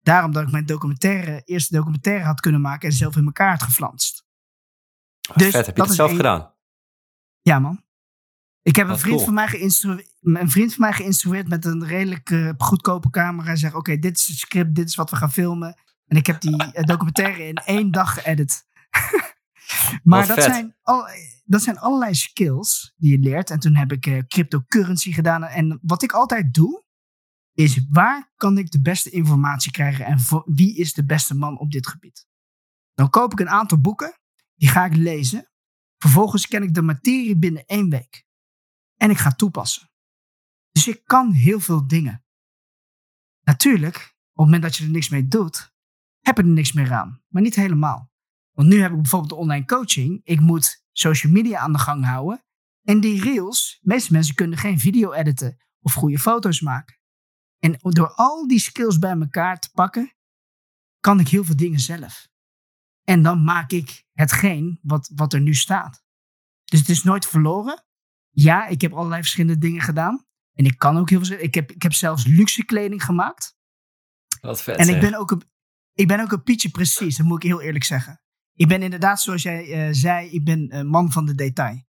Daarom 0.01 0.31
dat 0.31 0.43
ik 0.43 0.51
mijn 0.51 0.65
documentaire, 0.65 1.41
eerste 1.45 1.75
documentaire 1.75 2.23
had 2.23 2.39
kunnen 2.39 2.61
maken 2.61 2.89
en 2.89 2.95
zelf 2.95 3.15
in 3.15 3.25
elkaar 3.25 3.49
had 3.49 3.63
geflanst. 3.63 4.25
dus 5.35 5.51
vet, 5.51 5.65
heb 5.65 5.77
je 5.77 5.83
het 5.83 5.91
zelf 5.91 6.15
gedaan? 6.15 6.53
Ja, 7.41 7.59
man. 7.59 7.83
Ik 8.61 8.75
heb 8.75 8.87
een 8.87 8.99
vriend, 8.99 9.23
van 9.23 9.33
mij 9.33 9.61
een 10.21 10.49
vriend 10.49 10.73
van 10.73 10.81
mij 10.81 10.93
geïnstrueerd 10.93 11.47
met 11.47 11.65
een 11.65 11.85
redelijk 11.85 12.29
uh, 12.29 12.51
goedkope 12.57 13.09
camera. 13.09 13.49
En 13.49 13.57
zeg: 13.57 13.75
Oké, 13.75 13.97
dit 13.97 14.17
is 14.17 14.27
het 14.27 14.37
script, 14.37 14.75
dit 14.75 14.87
is 14.87 14.95
wat 14.95 15.09
we 15.09 15.15
gaan 15.15 15.31
filmen. 15.31 15.79
En 16.07 16.17
ik 16.17 16.25
heb 16.25 16.41
die 16.41 16.63
uh, 16.63 16.83
documentaire 16.83 17.47
in 17.47 17.55
één 17.55 17.91
dag 17.91 18.13
geëdit. 18.13 18.65
maar 20.03 20.27
dat 20.27 20.43
zijn, 20.43 20.75
al, 20.81 21.07
dat 21.43 21.61
zijn 21.61 21.79
allerlei 21.79 22.15
skills 22.15 22.93
die 22.97 23.11
je 23.11 23.19
leert. 23.19 23.49
En 23.49 23.59
toen 23.59 23.75
heb 23.75 23.91
ik 23.91 24.05
uh, 24.05 24.19
cryptocurrency 24.27 25.11
gedaan. 25.11 25.43
En 25.43 25.79
wat 25.81 26.03
ik 26.03 26.11
altijd 26.11 26.53
doe, 26.53 26.85
is 27.53 27.85
waar 27.89 28.31
kan 28.35 28.57
ik 28.57 28.71
de 28.71 28.81
beste 28.81 29.09
informatie 29.09 29.71
krijgen 29.71 30.05
en 30.05 30.19
wie 30.45 30.75
is 30.75 30.93
de 30.93 31.05
beste 31.05 31.35
man 31.35 31.59
op 31.59 31.71
dit 31.71 31.87
gebied? 31.87 32.27
Dan 32.93 33.09
koop 33.09 33.31
ik 33.31 33.39
een 33.39 33.49
aantal 33.49 33.81
boeken, 33.81 34.19
die 34.55 34.69
ga 34.69 34.85
ik 34.85 34.95
lezen. 34.95 35.51
Vervolgens 35.97 36.47
ken 36.47 36.63
ik 36.63 36.73
de 36.73 36.81
materie 36.81 37.37
binnen 37.37 37.65
één 37.65 37.89
week. 37.89 38.25
En 38.95 39.09
ik 39.09 39.17
ga 39.17 39.31
toepassen. 39.31 39.89
Dus 40.71 40.87
ik 40.87 41.01
kan 41.03 41.31
heel 41.31 41.59
veel 41.59 41.87
dingen. 41.87 42.25
Natuurlijk, 43.43 43.95
op 43.95 44.03
het 44.03 44.45
moment 44.45 44.61
dat 44.61 44.75
je 44.75 44.83
er 44.83 44.89
niks 44.89 45.09
mee 45.09 45.27
doet, 45.27 45.73
heb 46.19 46.37
je 46.37 46.43
er 46.43 46.49
niks 46.49 46.71
meer 46.71 46.93
aan. 46.93 47.21
Maar 47.27 47.41
niet 47.41 47.55
helemaal. 47.55 48.11
Want 48.57 48.69
nu 48.69 48.81
heb 48.81 48.91
ik 48.91 49.01
bijvoorbeeld 49.01 49.31
de 49.31 49.37
online 49.37 49.65
coaching. 49.65 50.21
Ik 50.23 50.39
moet 50.39 50.83
social 50.91 51.31
media 51.31 51.59
aan 51.59 51.71
de 51.71 51.79
gang 51.79 52.05
houden. 52.05 52.43
En 52.83 52.99
die 52.99 53.21
reels, 53.21 53.79
meeste 53.81 54.11
mensen 54.11 54.35
kunnen 54.35 54.57
geen 54.57 54.79
video 54.79 55.11
editen 55.11 55.57
of 55.79 55.93
goede 55.93 56.19
foto's 56.19 56.61
maken. 56.61 56.99
En 57.59 57.77
door 57.79 58.13
al 58.13 58.47
die 58.47 58.59
skills 58.59 58.99
bij 58.99 59.11
elkaar 59.19 59.59
te 59.59 59.69
pakken, 59.73 60.13
kan 60.99 61.19
ik 61.19 61.27
heel 61.27 61.43
veel 61.43 61.55
dingen 61.55 61.79
zelf. 61.79 62.27
En 63.03 63.23
dan 63.23 63.43
maak 63.43 63.71
ik 63.71 64.03
hetgeen 64.13 64.79
wat, 64.81 65.11
wat 65.15 65.33
er 65.33 65.41
nu 65.41 65.53
staat. 65.53 66.03
Dus 66.63 66.79
het 66.79 66.89
is 66.89 67.03
nooit 67.03 67.25
verloren. 67.25 67.85
Ja, 68.29 68.67
ik 68.67 68.81
heb 68.81 68.93
allerlei 68.93 69.21
verschillende 69.21 69.57
dingen 69.57 69.81
gedaan. 69.81 70.25
En 70.53 70.65
ik 70.65 70.77
kan 70.77 70.97
ook 70.97 71.09
heel 71.09 71.25
veel. 71.25 71.37
Ik 71.39 71.53
heb, 71.53 71.71
ik 71.71 71.81
heb 71.81 71.93
zelfs 71.93 72.25
luxe 72.25 72.65
kleding 72.65 73.03
gemaakt. 73.03 73.57
Wat 74.41 74.61
vet. 74.61 74.77
En 74.77 74.89
ik 74.89 74.99
ben, 74.99 75.15
ook 75.15 75.31
een, 75.31 75.43
ik 75.93 76.07
ben 76.07 76.19
ook 76.19 76.31
een 76.31 76.43
pietje 76.43 76.69
precies, 76.69 77.17
dat 77.17 77.25
moet 77.25 77.43
ik 77.43 77.49
heel 77.49 77.61
eerlijk 77.61 77.83
zeggen. 77.83 78.21
Ik 78.57 78.67
ben 78.67 78.81
inderdaad, 78.81 79.21
zoals 79.21 79.41
jij 79.41 79.87
uh, 79.87 79.93
zei, 79.93 80.29
ik 80.29 80.43
ben 80.43 80.75
een 80.75 80.87
man 80.87 81.11
van 81.11 81.25
de 81.25 81.35
detail. 81.35 81.85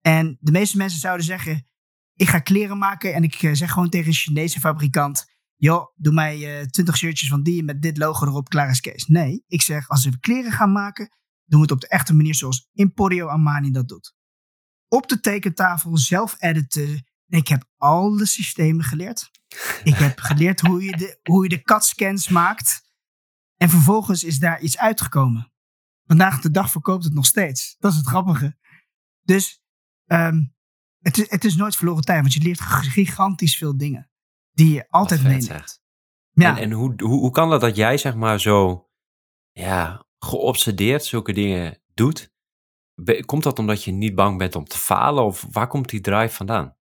En 0.00 0.36
de 0.40 0.50
meeste 0.50 0.76
mensen 0.76 1.00
zouden 1.00 1.26
zeggen, 1.26 1.66
ik 2.14 2.28
ga 2.28 2.38
kleren 2.38 2.78
maken 2.78 3.14
en 3.14 3.22
ik 3.22 3.42
uh, 3.42 3.54
zeg 3.54 3.72
gewoon 3.72 3.88
tegen 3.88 4.06
een 4.06 4.14
Chinese 4.14 4.60
fabrikant, 4.60 5.24
joh, 5.56 5.86
doe 5.94 6.12
mij 6.12 6.38
uh, 6.38 6.60
eh, 6.60 6.66
20 6.66 6.96
shirtjes 6.96 7.28
van 7.28 7.42
die 7.42 7.62
met 7.62 7.82
dit 7.82 7.96
logo 7.96 8.26
erop, 8.26 8.48
klaar 8.48 8.70
is 8.70 8.80
Kees. 8.80 9.06
Nee, 9.06 9.44
ik 9.46 9.62
zeg, 9.62 9.88
als 9.88 10.04
we 10.04 10.18
kleren 10.18 10.52
gaan 10.52 10.72
maken, 10.72 11.08
doen 11.44 11.60
we 11.60 11.66
het 11.66 11.74
op 11.74 11.80
de 11.80 11.88
echte 11.88 12.14
manier 12.14 12.34
zoals 12.34 12.68
Emporio 12.74 13.26
Armani 13.26 13.70
dat 13.70 13.88
doet. 13.88 14.14
Op 14.88 15.08
de 15.08 15.20
tekentafel, 15.20 15.96
zelf 15.96 16.36
editen. 16.38 17.06
Ik 17.26 17.48
heb 17.48 17.64
alle 17.76 18.26
systemen 18.26 18.84
geleerd. 18.84 19.30
Ik 19.84 19.94
heb 19.94 20.20
geleerd 20.20 20.60
hoe 20.60 20.82
je 20.82 20.96
de, 20.96 21.18
hoe 21.22 21.42
je 21.42 21.48
de 21.48 21.62
CAD-scans 21.62 22.28
maakt. 22.28 22.82
En 23.56 23.68
vervolgens 23.68 24.24
is 24.24 24.38
daar 24.38 24.60
iets 24.60 24.78
uitgekomen. 24.78 25.52
Vandaag 26.06 26.40
de 26.40 26.50
dag 26.50 26.70
verkoopt 26.70 27.04
het 27.04 27.14
nog 27.14 27.26
steeds. 27.26 27.76
Dat 27.78 27.92
is 27.92 27.98
het 27.98 28.06
grappige. 28.06 28.56
Dus 29.22 29.62
um, 30.06 30.54
het, 30.98 31.18
is, 31.18 31.30
het 31.30 31.44
is 31.44 31.56
nooit 31.56 31.76
verloren 31.76 32.04
tijd, 32.04 32.20
want 32.20 32.32
je 32.32 32.42
leert 32.42 32.60
gigantisch 32.60 33.56
veel 33.56 33.76
dingen 33.76 34.10
die 34.52 34.72
je 34.74 34.88
altijd 34.88 35.22
meeneemt. 35.22 35.82
Ja. 36.30 36.56
En, 36.56 36.62
en 36.62 36.72
hoe, 36.72 36.94
hoe, 36.96 37.18
hoe 37.18 37.30
kan 37.30 37.50
dat 37.50 37.60
dat 37.60 37.76
jij 37.76 37.98
zeg 37.98 38.14
maar 38.14 38.40
zo 38.40 38.88
ja, 39.52 40.06
geobsedeerd 40.18 41.04
zulke 41.04 41.32
dingen 41.32 41.82
doet? 41.94 42.34
Komt 43.24 43.42
dat 43.42 43.58
omdat 43.58 43.84
je 43.84 43.92
niet 43.92 44.14
bang 44.14 44.38
bent 44.38 44.54
om 44.54 44.64
te 44.64 44.78
falen 44.78 45.24
of 45.24 45.46
waar 45.50 45.68
komt 45.68 45.88
die 45.88 46.00
drive 46.00 46.34
vandaan? 46.34 46.76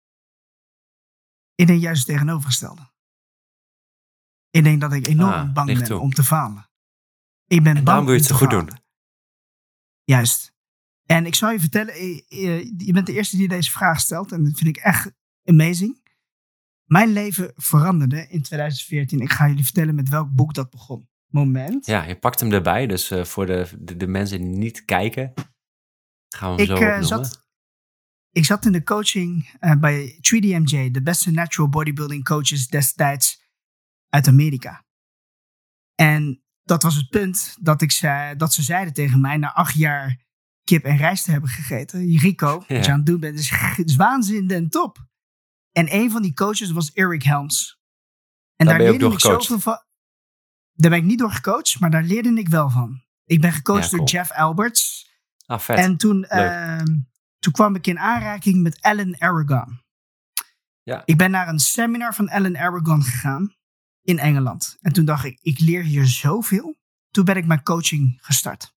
Ik 1.56 1.68
denk 1.68 1.82
juist 1.82 2.08
het 2.08 2.16
tegenovergestelde. 2.16 2.92
Ik 4.50 4.64
denk 4.64 4.82
dat 4.82 4.94
ik 4.94 5.08
enorm 5.08 5.32
ah, 5.32 5.54
bang 5.54 5.88
ben 5.88 6.00
om 6.00 6.14
te 6.14 6.24
falen. 6.24 6.70
Ik 7.46 7.64
ben 7.64 7.78
en 7.78 7.84
bang 7.84 8.04
wil 8.06 8.14
je 8.14 8.20
het 8.20 8.30
zo 8.30 8.36
goed 8.36 8.50
doen. 8.50 8.70
Juist. 10.12 10.54
En 11.06 11.26
ik 11.26 11.36
zal 11.36 11.52
je 11.52 11.60
vertellen, 11.60 11.94
je 12.78 12.90
bent 12.92 13.06
de 13.06 13.14
eerste 13.14 13.38
die 13.38 13.48
deze 13.48 13.72
vraag 13.72 14.00
stelt. 14.00 14.32
En 14.32 14.44
dat 14.44 14.58
vind 14.58 14.78
ik 14.78 14.84
echt 14.84 15.12
amazing. 15.44 16.02
Mijn 16.84 17.10
leven 17.10 17.54
veranderde 17.56 18.28
in 18.28 18.42
2014. 18.42 19.20
Ik 19.20 19.32
ga 19.32 19.48
jullie 19.48 19.64
vertellen 19.64 19.96
met 19.96 20.10
welk 20.10 20.32
boek 20.32 20.54
dat 20.54 20.70
begon. 20.70 21.10
Moment. 21.28 21.86
Ja, 21.86 22.04
je 22.04 22.20
pakt 22.20 22.40
hem 22.40 22.52
erbij. 22.52 22.88
Dus 22.88 23.12
uh, 23.12 23.24
voor 23.24 23.46
de, 23.46 23.70
de, 23.80 23.98
de, 23.98 24.08
mensen 24.08 24.38
die 24.38 24.48
niet 24.48 24.86
kijken, 24.86 25.34
gaan 26.36 26.56
we 26.56 26.62
hem 26.62 26.72
ik, 26.72 26.78
zo 26.78 26.84
uh, 26.84 27.02
zat, 27.02 27.48
Ik 28.32 28.46
zat 28.46 28.66
in 28.66 28.72
de 28.72 28.84
coaching 28.84 29.58
uh, 29.60 29.76
bij 29.76 30.16
3DMJ, 30.16 30.92
de 30.92 31.02
beste 31.04 31.32
natural 31.32 31.70
bodybuilding 31.70 32.24
coaches 32.24 32.68
destijds 32.68 33.44
uit 34.10 34.28
Amerika. 34.28 34.86
En 35.96 36.41
dat 36.64 36.84
was 36.84 36.96
het 36.96 37.10
punt 37.10 37.58
dat, 37.60 37.82
ik 37.82 37.92
zei, 37.92 38.36
dat 38.36 38.54
ze 38.54 38.62
zeiden 38.62 38.94
tegen 38.94 39.22
mij 39.22 39.38
na 39.38 39.54
acht 39.54 39.76
jaar 39.76 40.20
kip 40.64 40.84
en 40.84 40.98
rijst 40.98 41.24
te 41.24 41.32
hebben 41.32 41.50
gegeten. 41.50 42.18
Rico, 42.18 42.64
wat 42.68 42.86
je 42.86 42.92
aan 42.92 42.98
het 42.98 43.06
doen 43.06 43.20
bent, 43.20 43.40
is, 43.40 43.54
is 43.86 43.96
waanzin 43.96 44.50
en 44.50 44.70
top. 44.70 45.10
En 45.72 45.96
een 45.96 46.12
van 46.12 46.22
die 46.22 46.34
coaches 46.34 46.72
was 46.72 46.92
Eric 46.92 47.24
Helms. 47.24 47.80
En 48.56 48.66
daar, 48.66 48.78
leerde 48.78 49.12
ik 49.12 49.20
zoveel 49.20 49.60
van. 49.60 49.84
Daar 50.74 50.90
ben 50.90 51.00
ik 51.00 51.06
niet 51.06 51.20
door 51.20 51.32
gecoacht, 51.32 51.80
maar 51.80 51.92
daar 51.92 52.04
leerde 52.04 52.34
ik 52.34 52.48
wel 52.48 52.70
van. 52.70 53.04
Ik 53.26 53.42
ben 53.42 53.52
gecoacht 53.52 53.92
door 53.92 54.04
Jeff 54.04 54.32
Alberts. 54.32 55.10
Ah, 55.46 55.60
vet. 55.60 55.78
En 55.78 55.98
toen, 55.98 56.26
uh, 56.30 56.82
toen 57.40 57.54
kwam 57.54 57.76
ik 57.76 57.88
in 57.88 58.00
aanraking 58.00 58.62
met 58.62 58.82
Alan 58.82 59.20
Aragon. 59.20 59.82
Ja. 60.84 61.02
Ik 61.06 61.18
ben 61.18 61.32
naar 61.32 61.48
een 61.48 61.60
seminar 61.60 62.16
van 62.16 62.30
Alan 62.30 62.58
Aragon 62.58 63.04
gegaan 63.04 63.56
in 64.02 64.20
Engeland. 64.20 64.78
En 64.82 64.94
toen 64.94 65.06
dacht 65.06 65.26
ik, 65.26 65.40
ik 65.42 65.60
leer 65.60 65.84
hier 65.84 66.06
zoveel. 66.06 66.80
Toen 67.10 67.26
ben 67.26 67.36
ik 67.36 67.46
mijn 67.46 67.64
coaching 67.64 68.18
gestart. 68.22 68.76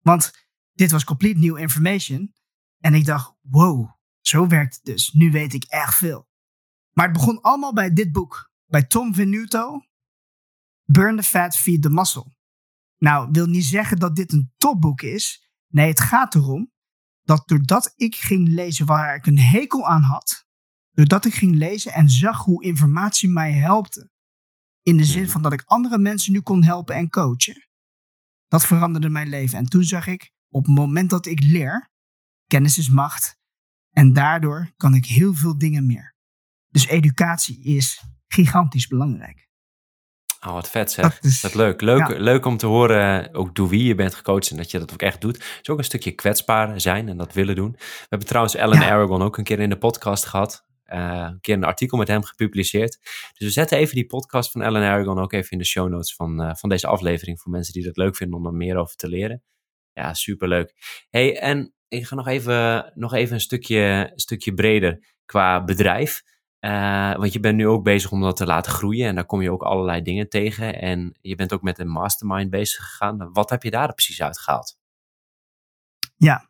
Want 0.00 0.32
dit 0.72 0.90
was 0.90 1.04
complete 1.04 1.38
new 1.38 1.58
information. 1.58 2.34
En 2.78 2.94
ik 2.94 3.04
dacht, 3.04 3.34
wow, 3.40 3.90
zo 4.20 4.46
werkt 4.46 4.74
het 4.74 4.84
dus. 4.84 5.12
Nu 5.12 5.30
weet 5.30 5.54
ik 5.54 5.64
echt 5.64 5.94
veel. 5.94 6.28
Maar 6.92 7.04
het 7.04 7.14
begon 7.14 7.40
allemaal 7.40 7.74
bij 7.74 7.92
dit 7.92 8.12
boek. 8.12 8.50
Bij 8.66 8.84
Tom 8.84 9.14
Venuto. 9.14 9.80
Burn 10.84 11.16
the 11.16 11.22
Fat, 11.22 11.56
Feed 11.56 11.82
the 11.82 11.90
Muscle. 11.90 12.34
Nou, 12.98 13.28
wil 13.32 13.46
niet 13.46 13.64
zeggen 13.64 13.98
dat 13.98 14.16
dit 14.16 14.32
een 14.32 14.52
topboek 14.56 15.02
is. 15.02 15.50
Nee, 15.66 15.88
het 15.88 16.00
gaat 16.00 16.34
erom 16.34 16.72
dat 17.22 17.48
doordat 17.48 17.92
ik 17.96 18.16
ging 18.16 18.48
lezen 18.48 18.86
waar 18.86 19.14
ik 19.14 19.26
een 19.26 19.38
hekel 19.38 19.86
aan 19.86 20.02
had. 20.02 20.46
Doordat 20.90 21.24
ik 21.24 21.34
ging 21.34 21.54
lezen 21.54 21.92
en 21.92 22.08
zag 22.08 22.44
hoe 22.44 22.64
informatie 22.64 23.28
mij 23.28 23.52
helpte. 23.52 24.10
In 24.82 24.96
de 24.96 25.04
zin 25.04 25.28
van 25.28 25.42
dat 25.42 25.52
ik 25.52 25.62
andere 25.66 25.98
mensen 25.98 26.32
nu 26.32 26.40
kon 26.40 26.64
helpen 26.64 26.94
en 26.94 27.10
coachen. 27.10 27.68
Dat 28.48 28.66
veranderde 28.66 29.08
mijn 29.08 29.28
leven. 29.28 29.58
En 29.58 29.66
toen 29.66 29.84
zag 29.84 30.06
ik, 30.06 30.30
op 30.48 30.66
het 30.66 30.74
moment 30.74 31.10
dat 31.10 31.26
ik 31.26 31.42
leer, 31.42 31.90
kennis 32.46 32.78
is 32.78 32.88
macht. 32.88 33.38
En 33.90 34.12
daardoor 34.12 34.72
kan 34.76 34.94
ik 34.94 35.06
heel 35.06 35.34
veel 35.34 35.58
dingen 35.58 35.86
meer. 35.86 36.14
Dus 36.68 36.86
educatie 36.86 37.62
is 37.62 38.04
gigantisch 38.28 38.86
belangrijk. 38.86 39.48
Oh, 40.46 40.52
wat 40.52 40.70
vet 40.70 40.92
zeg. 40.92 41.20
Dat 41.20 41.24
is, 41.24 41.54
leuk. 41.54 41.80
Leuk, 41.80 42.08
leuk 42.18 42.44
om 42.44 42.56
te 42.56 42.66
horen 42.66 43.34
ook 43.34 43.54
door 43.54 43.68
wie 43.68 43.84
je 43.84 43.94
bent 43.94 44.14
gecoacht 44.14 44.50
en 44.50 44.56
dat 44.56 44.70
je 44.70 44.78
dat 44.78 44.92
ook 44.92 45.02
echt 45.02 45.20
doet. 45.20 45.36
Het 45.36 45.58
is 45.62 45.68
ook 45.68 45.78
een 45.78 45.84
stukje 45.84 46.12
kwetsbaar 46.12 46.80
zijn 46.80 47.08
en 47.08 47.16
dat 47.16 47.32
willen 47.32 47.54
doen. 47.54 47.70
We 47.72 48.06
hebben 48.08 48.28
trouwens 48.28 48.54
Ellen 48.54 48.82
Aragon 48.82 49.22
ook 49.22 49.38
een 49.38 49.44
keer 49.44 49.60
in 49.60 49.70
de 49.70 49.78
podcast 49.78 50.26
gehad. 50.26 50.68
Uh, 50.92 51.26
een 51.30 51.40
keer 51.40 51.54
een 51.54 51.64
artikel 51.64 51.98
met 51.98 52.08
hem 52.08 52.24
gepubliceerd. 52.24 52.98
Dus 53.32 53.46
we 53.46 53.50
zetten 53.50 53.78
even 53.78 53.94
die 53.94 54.06
podcast 54.06 54.50
van 54.50 54.62
Ellen 54.62 54.82
Aragon 54.82 55.18
ook 55.18 55.32
even 55.32 55.50
in 55.50 55.58
de 55.58 55.64
show 55.64 55.88
notes 55.88 56.14
van, 56.14 56.42
uh, 56.42 56.54
van 56.54 56.68
deze 56.68 56.86
aflevering. 56.86 57.40
Voor 57.40 57.52
mensen 57.52 57.72
die 57.72 57.86
het 57.86 57.96
leuk 57.96 58.16
vinden 58.16 58.38
om 58.38 58.46
er 58.46 58.54
meer 58.54 58.76
over 58.76 58.96
te 58.96 59.08
leren. 59.08 59.42
Ja, 59.92 60.14
superleuk. 60.14 60.74
hey, 61.10 61.38
en 61.38 61.74
ik 61.88 62.06
ga 62.06 62.14
nog 62.14 62.26
even, 62.26 62.90
nog 62.94 63.14
even 63.14 63.34
een 63.34 63.40
stukje, 63.40 64.12
stukje 64.14 64.54
breder 64.54 65.04
qua 65.24 65.64
bedrijf. 65.64 66.22
Uh, 66.60 67.14
want 67.14 67.32
je 67.32 67.40
bent 67.40 67.56
nu 67.56 67.66
ook 67.68 67.84
bezig 67.84 68.12
om 68.12 68.20
dat 68.20 68.36
te 68.36 68.46
laten 68.46 68.72
groeien 68.72 69.06
en 69.06 69.14
daar 69.14 69.26
kom 69.26 69.42
je 69.42 69.52
ook 69.52 69.62
allerlei 69.62 70.02
dingen 70.02 70.28
tegen. 70.28 70.80
En 70.80 71.16
je 71.20 71.34
bent 71.34 71.52
ook 71.52 71.62
met 71.62 71.78
een 71.78 71.88
mastermind 71.88 72.50
bezig 72.50 72.84
gegaan. 72.84 73.32
Wat 73.32 73.50
heb 73.50 73.62
je 73.62 73.70
daar 73.70 73.92
precies 73.92 74.22
uitgehaald? 74.22 74.78
Ja, 76.16 76.48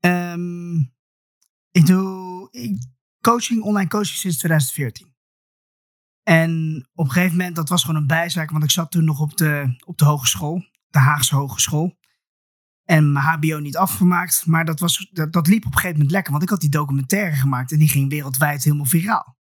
um, 0.00 0.94
ik 1.70 1.86
doe 1.86 2.48
coaching, 3.30 3.62
online 3.62 3.88
coaching 3.88 4.18
sinds 4.18 4.36
2014. 4.36 5.16
En 6.22 6.82
op 6.94 7.04
een 7.04 7.12
gegeven 7.12 7.36
moment, 7.36 7.56
dat 7.56 7.68
was 7.68 7.84
gewoon 7.84 8.00
een 8.00 8.06
bijzaak, 8.06 8.50
want 8.50 8.64
ik 8.64 8.70
zat 8.70 8.90
toen 8.90 9.04
nog 9.04 9.20
op 9.20 9.36
de, 9.36 9.76
op 9.84 9.98
de 9.98 10.04
hogeschool, 10.04 10.64
de 10.86 10.98
Haagse 10.98 11.36
Hogeschool. 11.36 11.96
En 12.84 13.12
mijn 13.12 13.24
HBO 13.24 13.58
niet 13.58 13.76
afgemaakt. 13.76 14.46
Maar 14.46 14.64
dat, 14.64 14.80
was, 14.80 15.08
dat, 15.12 15.32
dat, 15.32 15.46
liep 15.46 15.66
op 15.66 15.72
een 15.72 15.72
gegeven 15.72 15.96
moment 15.96 16.10
lekker. 16.10 16.30
Want 16.30 16.44
ik 16.44 16.48
had 16.48 16.60
die 16.60 16.70
documentaire 16.70 17.36
gemaakt. 17.36 17.72
En 17.72 17.78
die 17.78 17.88
ging 17.88 18.10
wereldwijd 18.10 18.64
helemaal 18.64 18.84
viraal. 18.84 19.36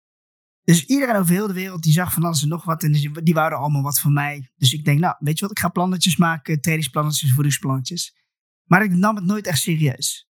Dus 0.62 0.86
iedereen 0.86 1.16
over 1.16 1.32
heel 1.32 1.46
de 1.46 1.52
wereld 1.52 1.82
die 1.82 1.92
zag 1.92 2.12
van 2.12 2.24
alles 2.24 2.42
en 2.42 2.48
nog 2.48 2.64
wat. 2.64 2.82
En 2.82 2.92
die, 3.22 3.34
wouden 3.34 3.58
allemaal 3.58 3.82
wat 3.82 4.00
van 4.00 4.12
mij. 4.12 4.50
Dus 4.56 4.72
ik 4.72 4.84
denk, 4.84 5.00
nou, 5.00 5.14
weet 5.18 5.38
je 5.38 5.40
wat, 5.40 5.50
ik 5.50 5.58
ga 5.58 5.68
plannetjes 5.68 6.16
maken. 6.16 6.60
Trainingsplannetjes, 6.60 7.32
voedingsplannetjes. 7.32 8.16
Maar 8.64 8.82
ik 8.82 8.90
nam 8.90 9.16
het 9.16 9.24
nooit 9.24 9.46
echt 9.46 9.60
serieus. 9.60 10.28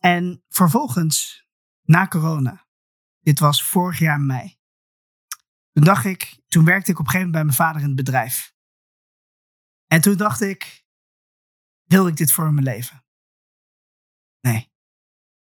En 0.00 0.44
vervolgens, 0.48 1.45
na 1.86 2.06
corona. 2.06 2.66
Dit 3.20 3.38
was 3.38 3.64
vorig 3.64 3.98
jaar 3.98 4.20
mei. 4.20 4.58
Toen 5.72 5.84
dacht 5.84 6.04
ik, 6.04 6.38
toen 6.48 6.64
werkte 6.64 6.90
ik 6.90 6.98
op 6.98 7.04
een 7.04 7.10
gegeven 7.10 7.30
moment 7.30 7.32
bij 7.32 7.44
mijn 7.44 7.56
vader 7.56 7.80
in 7.82 7.96
het 7.96 8.04
bedrijf. 8.04 8.54
En 9.86 10.00
toen 10.00 10.16
dacht 10.16 10.40
ik, 10.40 10.84
wil 11.84 12.06
ik 12.06 12.16
dit 12.16 12.32
voor 12.32 12.52
mijn 12.52 12.64
leven? 12.64 13.04
Nee. 14.40 14.70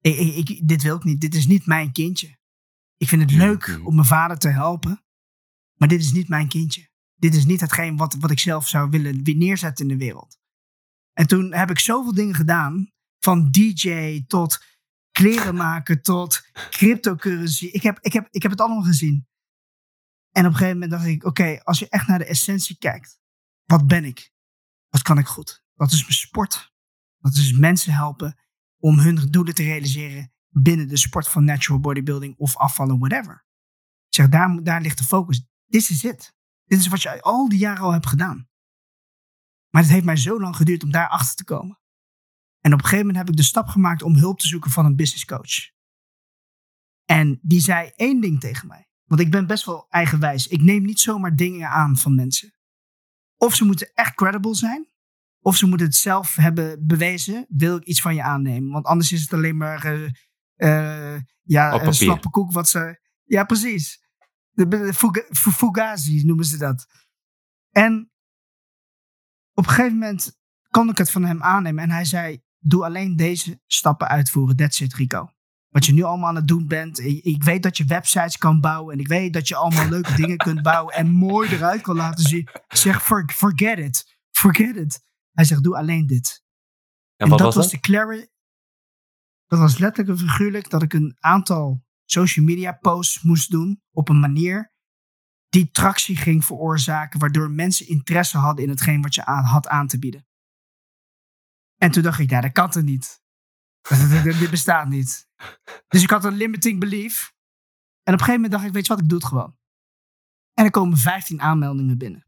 Ik, 0.00 0.48
ik, 0.48 0.68
dit 0.68 0.82
wil 0.82 0.96
ik 0.96 1.04
niet. 1.04 1.20
Dit 1.20 1.34
is 1.34 1.46
niet 1.46 1.66
mijn 1.66 1.92
kindje. 1.92 2.38
Ik 2.96 3.08
vind 3.08 3.22
het 3.22 3.30
leuk 3.30 3.80
om 3.84 3.94
mijn 3.94 4.06
vader 4.06 4.38
te 4.38 4.48
helpen. 4.48 5.04
Maar 5.74 5.88
dit 5.88 6.00
is 6.00 6.12
niet 6.12 6.28
mijn 6.28 6.48
kindje. 6.48 6.88
Dit 7.14 7.34
is 7.34 7.44
niet 7.44 7.60
hetgeen 7.60 7.96
wat, 7.96 8.14
wat 8.14 8.30
ik 8.30 8.38
zelf 8.38 8.68
zou 8.68 8.90
willen 8.90 9.22
neerzetten 9.22 9.88
in 9.88 9.98
de 9.98 10.04
wereld. 10.04 10.38
En 11.12 11.26
toen 11.26 11.52
heb 11.52 11.70
ik 11.70 11.78
zoveel 11.78 12.14
dingen 12.14 12.34
gedaan. 12.34 12.90
Van 13.18 13.50
DJ 13.50 14.24
tot 14.26 14.64
kleren 15.18 15.54
maken 15.54 16.02
tot 16.02 16.42
cryptocurrency. 16.70 17.66
Ik 17.66 17.82
heb, 17.82 17.98
ik, 18.00 18.12
heb, 18.12 18.28
ik 18.30 18.42
heb 18.42 18.50
het 18.50 18.60
allemaal 18.60 18.82
gezien. 18.82 19.26
En 20.30 20.44
op 20.44 20.50
een 20.50 20.56
gegeven 20.56 20.78
moment 20.78 20.90
dacht 20.90 21.04
ik, 21.04 21.24
oké, 21.24 21.60
als 21.62 21.78
je 21.78 21.88
echt 21.88 22.06
naar 22.06 22.18
de 22.18 22.24
essentie 22.24 22.78
kijkt. 22.78 23.20
Wat 23.64 23.86
ben 23.86 24.04
ik? 24.04 24.32
Wat 24.88 25.02
kan 25.02 25.18
ik 25.18 25.26
goed? 25.26 25.62
Dat 25.74 25.92
is 25.92 26.00
mijn 26.00 26.12
sport. 26.12 26.72
Dat 27.18 27.34
is 27.34 27.52
mensen 27.52 27.92
helpen 27.92 28.38
om 28.78 28.98
hun 28.98 29.30
doelen 29.30 29.54
te 29.54 29.62
realiseren 29.62 30.32
binnen 30.48 30.88
de 30.88 30.96
sport 30.96 31.28
van 31.28 31.44
natural 31.44 31.80
bodybuilding 31.80 32.36
of 32.36 32.56
afvallen, 32.56 32.98
whatever. 32.98 33.44
Ik 34.06 34.14
zeg, 34.14 34.28
daar, 34.28 34.62
daar 34.62 34.80
ligt 34.80 34.98
de 34.98 35.04
focus. 35.04 35.46
Dit 35.66 35.90
is 35.90 36.02
het. 36.02 36.34
Dit 36.64 36.78
is 36.78 36.86
wat 36.86 37.02
je 37.02 37.22
al 37.22 37.48
die 37.48 37.58
jaren 37.58 37.82
al 37.82 37.92
hebt 37.92 38.06
gedaan. 38.06 38.48
Maar 39.70 39.82
het 39.82 39.90
heeft 39.90 40.04
mij 40.04 40.16
zo 40.16 40.40
lang 40.40 40.56
geduurd 40.56 40.82
om 40.82 40.90
daar 40.90 41.08
achter 41.08 41.36
te 41.36 41.44
komen. 41.44 41.80
En 42.61 42.72
op 42.72 42.78
een 42.78 42.84
gegeven 42.84 43.06
moment 43.06 43.16
heb 43.16 43.28
ik 43.28 43.36
de 43.36 43.48
stap 43.48 43.66
gemaakt 43.66 44.02
om 44.02 44.16
hulp 44.16 44.38
te 44.38 44.46
zoeken 44.46 44.70
van 44.70 44.84
een 44.84 44.96
business 44.96 45.24
coach. 45.24 45.76
En 47.04 47.38
die 47.42 47.61
zei 47.61 47.92
één 47.96 48.20
ding 48.20 48.40
tegen 48.40 48.68
mij. 48.68 48.88
Want 49.04 49.20
ik 49.20 49.30
ben 49.30 49.46
best 49.46 49.64
wel 49.64 49.86
eigenwijs. 49.88 50.46
Ik 50.46 50.61
neem 50.61 50.82
niet 50.82 51.00
zomaar 51.00 51.36
dingen 51.36 51.68
aan 51.68 51.96
van 51.96 52.14
mensen. 52.14 52.54
Of 53.36 53.54
ze 53.54 53.64
moeten 53.64 53.90
echt 53.94 54.14
credible 54.14 54.54
zijn. 54.54 54.88
Of 55.40 55.56
ze 55.56 55.66
moeten 55.66 55.86
het 55.86 55.96
zelf 55.96 56.34
hebben 56.34 56.86
bewezen. 56.86 57.46
Wil 57.48 57.76
ik 57.76 57.84
iets 57.84 58.00
van 58.00 58.14
je 58.14 58.22
aannemen? 58.22 58.72
Want 58.72 58.86
anders 58.86 59.12
is 59.12 59.20
het 59.20 59.32
alleen 59.32 59.56
maar 59.56 59.86
uh, 59.86 60.11
uh, 60.56 61.20
ja, 61.42 61.82
een 61.82 61.94
slappe 61.94 62.30
koek 62.30 62.52
wat 62.52 62.68
ze... 62.68 63.06
Ja, 63.24 63.44
precies. 63.44 64.06
De, 64.50 64.92
fugazi 65.32 66.24
noemen 66.24 66.44
ze 66.44 66.56
dat. 66.56 66.86
En 67.70 68.12
op 69.52 69.66
een 69.66 69.70
gegeven 69.70 69.98
moment 69.98 70.38
kon 70.68 70.88
ik 70.88 70.98
het 70.98 71.11
van 71.11 71.24
hem 71.24 71.42
aannemen. 71.42 71.82
En 71.82 71.90
hij 71.90 72.04
zei, 72.04 72.42
doe 72.68 72.84
alleen 72.84 73.16
deze 73.16 73.60
stappen 73.66 74.08
uitvoeren. 74.08 74.56
That's 74.56 74.80
it, 74.80 74.94
Rico. 74.94 75.30
Wat 75.68 75.86
je 75.86 75.92
nu 75.92 76.02
allemaal 76.02 76.28
aan 76.28 76.36
het 76.36 76.48
doen 76.48 76.66
bent. 76.66 76.98
Ik 77.04 77.42
weet 77.42 77.62
dat 77.62 77.76
je 77.76 77.84
websites 77.84 78.38
kan 78.38 78.60
bouwen. 78.60 78.92
En 78.92 79.00
ik 79.00 79.08
weet 79.08 79.32
dat 79.32 79.48
je 79.48 79.56
allemaal 79.56 79.88
leuke 79.96 80.14
dingen 80.14 80.36
kunt 80.36 80.62
bouwen. 80.62 80.94
En 80.94 81.10
mooi 81.10 81.48
eruit 81.48 81.80
kan 81.80 81.96
laten 81.96 82.24
zien. 82.24 82.48
Ik 82.68 82.76
zeg, 82.76 83.04
forget 83.26 83.78
it. 83.78 84.18
Forget 84.30 84.76
it. 84.76 85.00
Hij 85.32 85.44
zegt, 85.44 85.62
doe 85.62 85.76
alleen 85.76 86.06
dit. 86.06 86.42
En, 87.16 87.28
dat 87.28 87.54
was, 87.54 87.70
de 87.70 87.80
clarity. 87.80 88.26
Dat 89.46 89.58
was 89.58 89.78
letterlijk 89.78 90.20
en 90.20 90.28
figuurlijk 90.28 90.70
dat 90.70 90.82
ik 90.82 90.92
een 90.92 91.16
aantal 91.20 91.84
social 92.04 92.44
media 92.44 92.72
posts 92.72 93.22
moest 93.22 93.50
doen 93.50 93.82
op 93.90 94.08
een 94.08 94.20
manier 94.20 94.72
die 95.48 95.70
tractie 95.70 96.16
ging 96.16 96.44
veroorzaken, 96.44 97.20
waardoor 97.20 97.50
mensen 97.50 97.88
interesse 97.88 98.38
hadden 98.38 98.64
in 98.64 98.70
hetgeen 98.70 99.02
wat 99.02 99.14
je 99.14 99.24
aan, 99.24 99.44
had 99.44 99.68
aan 99.68 99.86
te 99.86 99.98
bieden. 99.98 100.27
En 101.78 101.90
toen 101.90 102.02
dacht 102.02 102.18
ik, 102.18 102.30
ja, 102.30 102.40
dat 102.40 102.52
kan 102.52 102.72
er 102.72 102.82
niet. 102.82 103.22
Dit 104.22 104.50
bestaat 104.50 104.88
niet. 104.88 105.28
Dus 105.88 106.02
ik 106.02 106.10
had 106.10 106.24
een 106.24 106.36
limiting 106.36 106.80
belief. 106.80 107.32
En 108.02 108.14
op 108.14 108.20
een 108.20 108.26
gegeven 108.26 108.34
moment 108.34 108.52
dacht 108.52 108.64
ik, 108.64 108.72
weet 108.72 108.86
je 108.86 108.92
wat, 108.92 109.02
ik 109.02 109.08
doe 109.08 109.18
het 109.18 109.26
gewoon. 109.26 109.56
En 110.54 110.64
er 110.64 110.70
komen 110.70 110.98
15 110.98 111.40
aanmeldingen 111.40 111.98
binnen. 111.98 112.26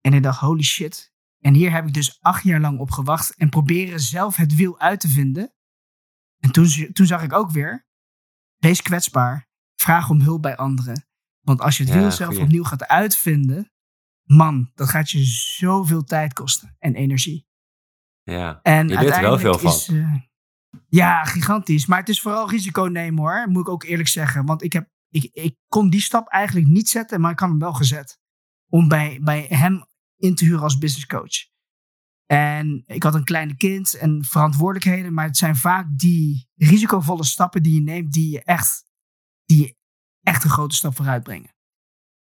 En 0.00 0.12
ik 0.12 0.22
dacht, 0.22 0.40
holy 0.40 0.62
shit, 0.62 1.12
en 1.38 1.54
hier 1.54 1.72
heb 1.72 1.86
ik 1.86 1.94
dus 1.94 2.18
acht 2.20 2.42
jaar 2.42 2.60
lang 2.60 2.78
op 2.78 2.90
gewacht 2.90 3.34
en 3.34 3.48
proberen 3.48 4.00
zelf 4.00 4.36
het 4.36 4.54
wiel 4.54 4.78
uit 4.80 5.00
te 5.00 5.08
vinden. 5.08 5.52
En 6.38 6.52
toen, 6.52 6.92
toen 6.92 7.06
zag 7.06 7.22
ik 7.22 7.32
ook 7.32 7.50
weer, 7.50 7.86
wees 8.56 8.82
kwetsbaar, 8.82 9.48
vraag 9.74 10.10
om 10.10 10.20
hulp 10.20 10.42
bij 10.42 10.56
anderen. 10.56 11.06
Want 11.40 11.60
als 11.60 11.76
je 11.76 11.84
het 11.84 11.92
wiel 11.92 12.10
zelf 12.10 12.38
opnieuw 12.38 12.64
gaat 12.64 12.86
uitvinden, 12.86 13.72
man, 14.22 14.70
dat 14.74 14.88
gaat 14.88 15.10
je 15.10 15.24
zoveel 15.24 16.04
tijd 16.04 16.32
kosten 16.32 16.76
en 16.78 16.94
energie. 16.94 17.47
Ja, 18.30 18.60
en 18.62 18.88
je 18.88 18.98
leert 18.98 19.16
er 19.16 19.20
wel 19.20 19.38
veel 19.38 19.58
van. 19.58 19.72
Is, 19.72 19.88
uh, 19.88 20.14
ja, 20.88 21.24
gigantisch. 21.24 21.86
Maar 21.86 21.98
het 21.98 22.08
is 22.08 22.20
vooral 22.20 22.50
risico 22.50 22.82
nemen 22.82 23.22
hoor, 23.22 23.48
moet 23.48 23.60
ik 23.60 23.68
ook 23.68 23.84
eerlijk 23.84 24.08
zeggen. 24.08 24.44
Want 24.44 24.62
ik, 24.62 24.72
heb, 24.72 24.88
ik, 25.08 25.30
ik 25.32 25.56
kon 25.68 25.90
die 25.90 26.00
stap 26.00 26.28
eigenlijk 26.28 26.66
niet 26.66 26.88
zetten, 26.88 27.20
maar 27.20 27.30
ik 27.30 27.38
had 27.38 27.48
hem 27.48 27.58
wel 27.58 27.72
gezet. 27.72 28.18
Om 28.68 28.88
bij, 28.88 29.18
bij 29.22 29.46
hem 29.48 29.86
in 30.16 30.34
te 30.34 30.44
huren 30.44 30.62
als 30.62 30.78
business 30.78 31.06
coach. 31.06 31.46
En 32.26 32.82
ik 32.86 33.02
had 33.02 33.14
een 33.14 33.24
kleine 33.24 33.56
kind 33.56 33.94
en 33.94 34.24
verantwoordelijkheden, 34.24 35.14
maar 35.14 35.26
het 35.26 35.36
zijn 35.36 35.56
vaak 35.56 35.86
die 35.98 36.48
risicovolle 36.54 37.24
stappen 37.24 37.62
die 37.62 37.74
je 37.74 37.80
neemt, 37.80 38.12
die 38.12 38.30
je 38.30 38.42
echt, 38.42 38.84
die 39.44 39.78
echt 40.22 40.44
een 40.44 40.50
grote 40.50 40.74
stap 40.74 40.96
vooruit 40.96 41.22
brengen. 41.22 41.54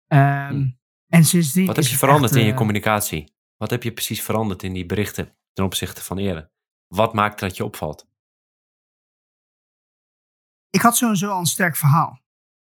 Um, 0.08 0.78
en 1.06 1.24
sindsdien 1.24 1.66
Wat 1.66 1.76
heb 1.76 1.84
je 1.84 1.96
veranderd 1.96 2.34
in 2.34 2.44
je 2.44 2.50
eh, 2.50 2.56
communicatie? 2.56 3.32
Wat 3.56 3.70
heb 3.70 3.82
je 3.82 3.92
precies 3.92 4.22
veranderd 4.22 4.62
in 4.62 4.72
die 4.72 4.86
berichten 4.86 5.37
ten 5.58 5.66
opzichte 5.66 6.04
van 6.04 6.18
eerder? 6.18 6.50
Wat 6.86 7.14
maakt 7.14 7.40
dat 7.40 7.56
je 7.56 7.64
opvalt? 7.64 8.06
Ik 10.70 10.80
had 10.80 10.96
sowieso 10.96 11.30
al 11.30 11.38
een 11.38 11.46
sterk 11.46 11.76
verhaal. 11.76 12.20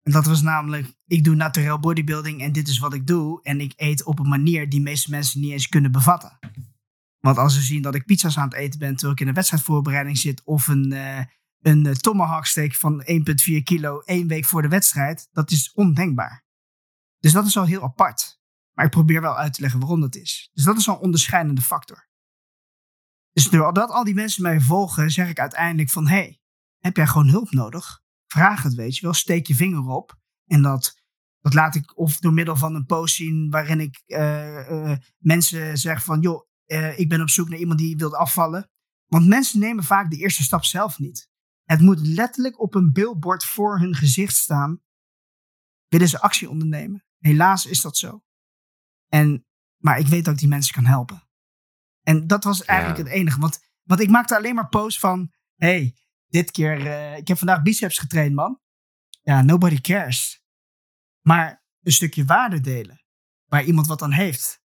En 0.02 0.12
dat 0.12 0.26
was 0.26 0.42
namelijk, 0.42 0.94
ik 1.06 1.24
doe 1.24 1.34
naturel 1.34 1.78
bodybuilding 1.78 2.40
en 2.40 2.52
dit 2.52 2.68
is 2.68 2.78
wat 2.78 2.94
ik 2.94 3.06
doe. 3.06 3.42
En 3.42 3.60
ik 3.60 3.72
eet 3.76 4.04
op 4.04 4.18
een 4.18 4.28
manier 4.28 4.68
die 4.68 4.80
meeste 4.80 5.10
mensen 5.10 5.40
niet 5.40 5.52
eens 5.52 5.68
kunnen 5.68 5.92
bevatten. 5.92 6.38
Want 7.18 7.38
als 7.38 7.54
ze 7.54 7.60
zien 7.60 7.82
dat 7.82 7.94
ik 7.94 8.06
pizza's 8.06 8.38
aan 8.38 8.48
het 8.48 8.54
eten 8.54 8.78
ben 8.78 8.92
terwijl 8.92 9.12
ik 9.12 9.20
in 9.20 9.28
een 9.28 9.34
wedstrijdvoorbereiding 9.34 10.18
zit. 10.18 10.42
Of 10.44 10.68
een, 10.68 10.92
uh, 10.92 11.24
een 11.60 11.96
steak 12.40 12.74
van 12.74 13.02
1,4 13.04 13.62
kilo 13.62 14.00
één 14.00 14.28
week 14.28 14.44
voor 14.44 14.62
de 14.62 14.68
wedstrijd. 14.68 15.28
Dat 15.32 15.50
is 15.50 15.72
ondenkbaar. 15.74 16.44
Dus 17.18 17.32
dat 17.32 17.46
is 17.46 17.56
al 17.56 17.64
heel 17.64 17.82
apart. 17.82 18.40
Maar 18.72 18.84
ik 18.84 18.90
probeer 18.90 19.20
wel 19.20 19.36
uit 19.36 19.52
te 19.52 19.60
leggen 19.60 19.80
waarom 19.80 20.00
dat 20.00 20.14
is. 20.14 20.50
Dus 20.52 20.64
dat 20.64 20.76
is 20.76 20.88
al 20.88 20.94
een 20.94 21.00
onderscheidende 21.00 21.62
factor. 21.62 22.08
Dus 23.32 23.48
doordat 23.48 23.90
al 23.90 24.04
die 24.04 24.14
mensen 24.14 24.42
mij 24.42 24.60
volgen, 24.60 25.10
zeg 25.10 25.28
ik 25.28 25.38
uiteindelijk 25.38 25.90
van... 25.90 26.08
hey, 26.08 26.40
heb 26.78 26.96
jij 26.96 27.06
gewoon 27.06 27.28
hulp 27.28 27.50
nodig? 27.50 28.00
vraag 28.32 28.62
het, 28.62 28.74
weet 28.74 28.96
je 28.96 29.02
wel. 29.02 29.14
Steek 29.14 29.46
je 29.46 29.54
vinger 29.54 29.86
op. 29.86 30.18
En 30.46 30.62
dat, 30.62 31.02
dat 31.40 31.54
laat 31.54 31.74
ik 31.74 31.98
of 31.98 32.18
door 32.18 32.32
middel 32.32 32.56
van 32.56 32.74
een 32.74 32.86
post 32.86 33.14
zien 33.14 33.50
waarin 33.50 33.80
ik 33.80 34.02
uh, 34.06 34.96
mensen 35.18 35.78
zeg 35.78 36.04
van, 36.04 36.20
joh, 36.20 36.46
uh, 36.66 36.98
ik 36.98 37.08
ben 37.08 37.20
op 37.20 37.28
zoek 37.28 37.48
naar 37.48 37.58
iemand 37.58 37.78
die 37.78 37.96
wil 37.96 38.16
afvallen. 38.16 38.70
Want 39.06 39.26
mensen 39.26 39.60
nemen 39.60 39.84
vaak 39.84 40.10
de 40.10 40.16
eerste 40.16 40.42
stap 40.42 40.64
zelf 40.64 40.98
niet. 40.98 41.28
Het 41.64 41.80
moet 41.80 42.00
letterlijk 42.00 42.60
op 42.60 42.74
een 42.74 42.92
billboard 42.92 43.44
voor 43.44 43.78
hun 43.78 43.94
gezicht 43.94 44.36
staan. 44.36 44.80
Willen 45.88 46.08
ze 46.08 46.20
actie 46.20 46.50
ondernemen? 46.50 47.04
Helaas 47.18 47.66
is 47.66 47.80
dat 47.80 47.96
zo. 47.96 48.24
En, 49.08 49.46
maar 49.76 49.98
ik 49.98 50.06
weet 50.06 50.24
dat 50.24 50.34
ik 50.34 50.40
die 50.40 50.48
mensen 50.48 50.74
kan 50.74 50.84
helpen. 50.84 51.28
En 52.02 52.26
dat 52.26 52.44
was 52.44 52.64
eigenlijk 52.64 52.98
het 52.98 53.08
enige. 53.08 53.40
Want, 53.40 53.58
want 53.82 54.00
ik 54.00 54.10
maakte 54.10 54.36
alleen 54.36 54.54
maar 54.54 54.68
posts 54.68 55.00
van: 55.00 55.32
hey, 55.54 55.96
dit 56.26 56.50
keer, 56.50 56.80
uh, 56.80 57.16
ik 57.16 57.28
heb 57.28 57.38
vandaag 57.38 57.62
biceps 57.62 57.98
getraind, 57.98 58.34
man. 58.34 58.60
Ja, 59.22 59.42
nobody 59.42 59.80
cares. 59.80 60.44
Maar 61.20 61.64
een 61.80 61.92
stukje 61.92 62.24
waarde 62.24 62.60
delen, 62.60 63.04
waar 63.44 63.64
iemand 63.64 63.86
wat 63.86 64.02
aan 64.02 64.12
heeft. 64.12 64.62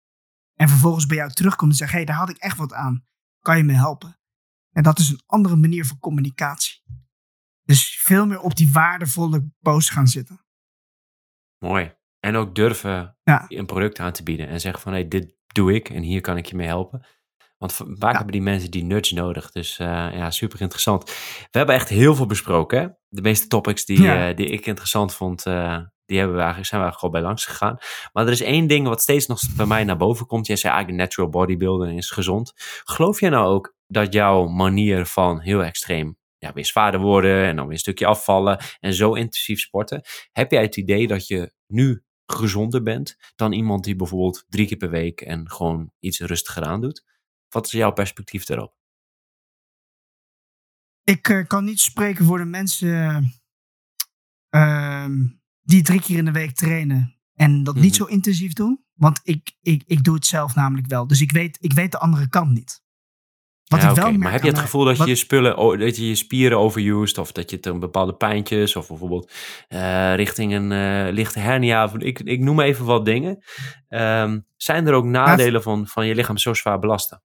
En 0.54 0.70
vervolgens 0.70 1.06
bij 1.06 1.18
jou 1.18 1.32
terugkomt 1.32 1.72
en 1.72 1.78
zegt: 1.78 1.92
hey, 1.92 2.06
daar 2.06 2.16
had 2.16 2.30
ik 2.30 2.38
echt 2.38 2.58
wat 2.58 2.74
aan. 2.74 3.06
Kan 3.40 3.58
je 3.58 3.64
me 3.64 3.74
helpen? 3.74 4.20
En 4.72 4.84
dat 4.84 5.00
is 5.00 5.10
een 5.10 5.24
andere 5.26 5.56
manier 5.56 5.86
van 5.86 6.00
communicatie. 6.00 6.84
Dus 7.64 8.02
veel 8.02 8.26
meer 8.26 8.40
op 8.40 8.56
die 8.56 8.72
waardevolle 8.72 9.52
posts 9.60 9.90
gaan 9.90 10.08
zitten. 10.08 10.46
Mooi. 11.58 11.96
En 12.20 12.36
ook 12.36 12.56
durven 12.56 13.18
een 13.24 13.66
product 13.66 14.00
aan 14.00 14.12
te 14.12 14.24
bieden 14.24 14.48
en 14.48 14.60
zeggen 14.60 14.82
van 14.82 14.92
hé, 14.92 15.00
hey, 15.00 15.08
dit 15.08 15.36
doe 15.48 15.74
ik 15.74 15.90
en 15.90 16.02
hier 16.02 16.22
kan 16.22 16.38
ik 16.38 16.46
je 16.46 16.56
mee 16.56 16.68
helpen. 16.68 17.06
Want 17.58 17.74
vaak 17.74 18.16
hebben 18.16 18.32
die 18.32 18.42
mensen 18.42 18.72
die 18.72 18.84
nudge 18.84 19.14
nodig. 19.14 19.52
Dus 19.52 19.80
uh, 19.80 19.88
ja, 19.88 20.32
super 20.32 20.62
interessant. 20.62 21.04
We 21.52 21.58
hebben 21.58 21.76
echt 21.76 21.90
heel 21.90 22.16
veel 22.16 22.26
besproken. 22.26 22.80
Hè? 22.80 22.88
De 23.08 23.22
meeste 23.22 23.48
topics 23.48 23.86
die, 23.86 24.00
uh, 24.00 24.36
die 24.36 24.48
ik 24.48 24.66
interessant 24.66 25.14
vond, 25.14 25.46
uh, 25.46 25.80
die 26.06 26.18
hebben 26.18 26.36
we 26.36 26.42
eigenlijk, 26.42 26.70
zijn 26.70 26.82
we 26.82 26.88
eigenlijk 26.88 27.02
al 27.04 27.10
bij 27.10 27.22
langs 27.22 27.46
gegaan. 27.46 27.78
Maar 28.14 28.26
er 28.26 28.32
is 28.32 28.42
één 28.42 28.68
ding 28.68 28.88
wat 28.88 29.02
steeds 29.02 29.28
nog 29.28 29.40
bij 29.56 29.66
mij 29.66 29.84
naar 29.84 29.98
boven 29.98 30.26
komt. 30.26 30.48
Jij 30.48 30.56
zei 30.56 30.74
eigenlijk 30.74 31.04
natural 31.04 31.30
bodybuilding 31.30 31.98
is 31.98 32.10
gezond. 32.10 32.54
Geloof 32.84 33.20
jij 33.20 33.30
nou 33.30 33.48
ook 33.48 33.76
dat 33.88 34.14
jouw 34.14 34.48
manier 34.48 35.06
van 35.06 35.40
heel 35.40 35.64
extreem 35.64 36.18
ja, 36.38 36.54
weer 36.54 36.66
zwaarder 36.66 37.00
worden 37.00 37.46
en 37.46 37.56
dan 37.56 37.66
weer 37.66 37.74
een 37.74 37.80
stukje 37.80 38.06
afvallen 38.06 38.60
en 38.80 38.94
zo 38.94 39.14
intensief 39.14 39.60
sporten. 39.60 40.02
Heb 40.32 40.52
jij 40.52 40.62
het 40.62 40.78
idee 40.78 41.08
dat 41.08 41.28
je 41.28 41.54
nu 41.68 42.04
gezonder 42.26 42.84
bent 42.84 43.16
dan 43.36 43.52
iemand 43.52 43.84
die 43.84 43.96
bijvoorbeeld 43.96 44.46
drie 44.50 44.68
keer 44.68 44.78
per 44.78 44.90
week 44.90 45.22
en 45.22 45.52
gewoon 45.52 45.92
iets 46.00 46.20
rustiger 46.20 46.64
aan 46.64 46.82
doet? 46.82 47.04
Wat 47.56 47.66
is 47.66 47.72
jouw 47.72 47.92
perspectief 47.92 48.46
daarop? 48.46 48.74
Ik 51.04 51.28
uh, 51.28 51.48
kan 51.48 51.64
niet 51.64 51.80
spreken 51.80 52.26
voor 52.26 52.38
de 52.38 52.46
mensen 52.46 53.34
uh, 54.50 55.06
die 55.62 55.84
drie 55.84 56.02
keer 56.02 56.18
in 56.18 56.26
de 56.26 56.32
week 56.32 56.56
trainen 56.56 57.20
en 57.34 57.64
dat 57.64 57.76
niet 57.76 57.84
mhm. 57.84 57.94
zo 57.94 58.06
intensief 58.06 58.54
doen. 58.54 58.84
Want 58.94 59.20
ik, 59.24 59.56
ik, 59.62 59.84
ik 59.86 60.04
doe 60.04 60.16
het 60.16 60.26
zelf 60.26 60.56
namelijk 60.56 60.88
wel. 60.88 61.08
Dus 61.08 61.22
ik 61.22 61.32
weet, 61.32 61.58
ik 61.62 61.74
weet 61.74 61.92
de 61.92 62.00
andere 62.00 62.30
kant 62.30 62.52
niet. 62.52 62.84
Wat 63.66 63.82
ja, 63.82 63.90
ik 63.90 63.96
wel 63.96 64.12
maar 64.12 64.32
heb 64.32 64.44
je 64.44 64.50
het 64.50 64.60
gevoel 64.60 64.84
dat 64.84 64.98
je 64.98 65.06
je 65.06 65.16
spullen, 65.16 65.80
dat 65.80 65.98
je 65.98 66.08
je 66.08 66.16
spieren 66.16 66.60
overused 66.60 67.18
of 67.18 67.32
dat 67.32 67.50
je 67.50 67.56
het 67.56 67.66
een 67.66 67.80
bepaalde 67.80 68.16
pijntjes 68.16 68.76
of 68.76 68.88
bijvoorbeeld 68.88 69.32
uh, 69.70 70.16
richting 70.16 70.54
een 70.54 70.72
uh, 70.72 71.14
lichte 71.14 71.40
hernia, 71.40 71.94
ik, 71.98 72.20
ik 72.20 72.40
noem 72.40 72.60
even 72.60 72.86
wat 72.86 73.06
dingen. 73.06 73.44
Um, 73.90 74.48
zijn 74.58 74.88
er 74.88 74.94
ook 74.94 75.06
nadelen 75.06 75.64
van, 75.64 75.88
van 75.88 76.08
je 76.08 76.16
lichaam 76.16 76.38
zo 76.38 76.54
zwaar 76.54 76.80
belasten? 76.80 77.24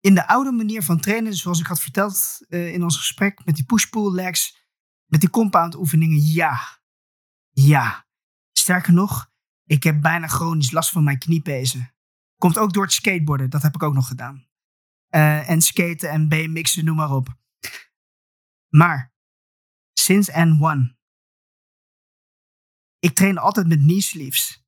In 0.00 0.14
de 0.14 0.26
oude 0.26 0.52
manier 0.52 0.82
van 0.82 1.00
trainen, 1.00 1.34
zoals 1.34 1.60
ik 1.60 1.66
had 1.66 1.80
verteld 1.80 2.40
uh, 2.48 2.72
in 2.72 2.82
ons 2.82 2.96
gesprek 2.96 3.44
met 3.44 3.54
die 3.54 3.64
push-pull 3.64 4.12
legs, 4.12 4.66
met 5.06 5.20
die 5.20 5.30
compound 5.30 5.74
oefeningen, 5.74 6.20
ja. 6.22 6.80
Ja. 7.50 8.06
Sterker 8.52 8.92
nog, 8.92 9.30
ik 9.64 9.82
heb 9.82 10.00
bijna 10.00 10.26
chronisch 10.26 10.70
last 10.70 10.90
van 10.90 11.04
mijn 11.04 11.18
kniepezen. 11.18 11.94
Komt 12.36 12.58
ook 12.58 12.72
door 12.72 12.82
het 12.82 12.92
skateboarden, 12.92 13.50
dat 13.50 13.62
heb 13.62 13.74
ik 13.74 13.82
ook 13.82 13.94
nog 13.94 14.08
gedaan. 14.08 14.46
Uh, 15.10 15.50
en 15.50 15.60
skaten 15.60 16.10
en 16.10 16.28
BMX'en, 16.28 16.84
noem 16.84 16.96
maar 16.96 17.10
op. 17.10 17.36
Maar, 18.68 19.14
sinds 19.92 20.30
N1. 20.30 20.96
Ik 22.98 23.14
train 23.14 23.38
altijd 23.38 23.66
met 23.66 23.78
knee 23.78 24.00
sleeves. 24.00 24.66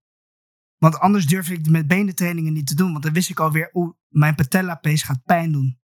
Want 0.81 0.99
anders 0.99 1.27
durf 1.27 1.49
ik 1.49 1.69
met 1.69 1.87
benentrainingen 1.87 2.53
niet 2.53 2.67
te 2.67 2.75
doen. 2.75 2.93
Want 2.93 3.05
dan 3.05 3.13
wist 3.13 3.31
ik 3.31 3.41
alweer, 3.41 3.71
oeh, 3.73 3.95
mijn 4.09 4.35
patella 4.35 4.75
pace 4.75 5.05
gaat 5.05 5.25
pijn 5.25 5.53
doen. 5.53 5.81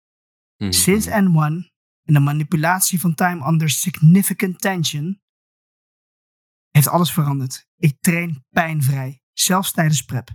Mhm. 0.57 0.71
Sinds 0.71 1.07
N1 1.07 1.71
en 2.03 2.13
de 2.13 2.19
manipulatie 2.19 2.99
van 2.99 3.13
time 3.15 3.47
under 3.47 3.69
significant 3.69 4.61
tension 4.61 5.21
heeft 6.69 6.87
alles 6.87 7.13
veranderd. 7.13 7.67
Ik 7.77 7.97
train 8.01 8.45
pijnvrij, 8.49 9.21
zelfs 9.31 9.71
tijdens 9.71 10.01
prep. 10.01 10.29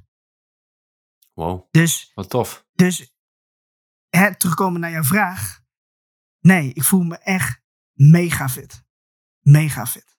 Wow, 1.33 1.69
dus, 1.71 2.11
wat 2.15 2.31
tof. 2.31 2.67
Dus 2.73 3.15
hè, 4.09 4.37
terugkomen 4.37 4.81
naar 4.81 4.91
jouw 4.91 5.03
vraag. 5.03 5.61
Nee, 6.39 6.73
ik 6.73 6.85
voel 6.85 7.03
me 7.03 7.19
echt 7.19 7.63
mega 7.93 8.49
fit. 8.49 8.85
Mega 9.39 9.87
fit. 9.87 10.18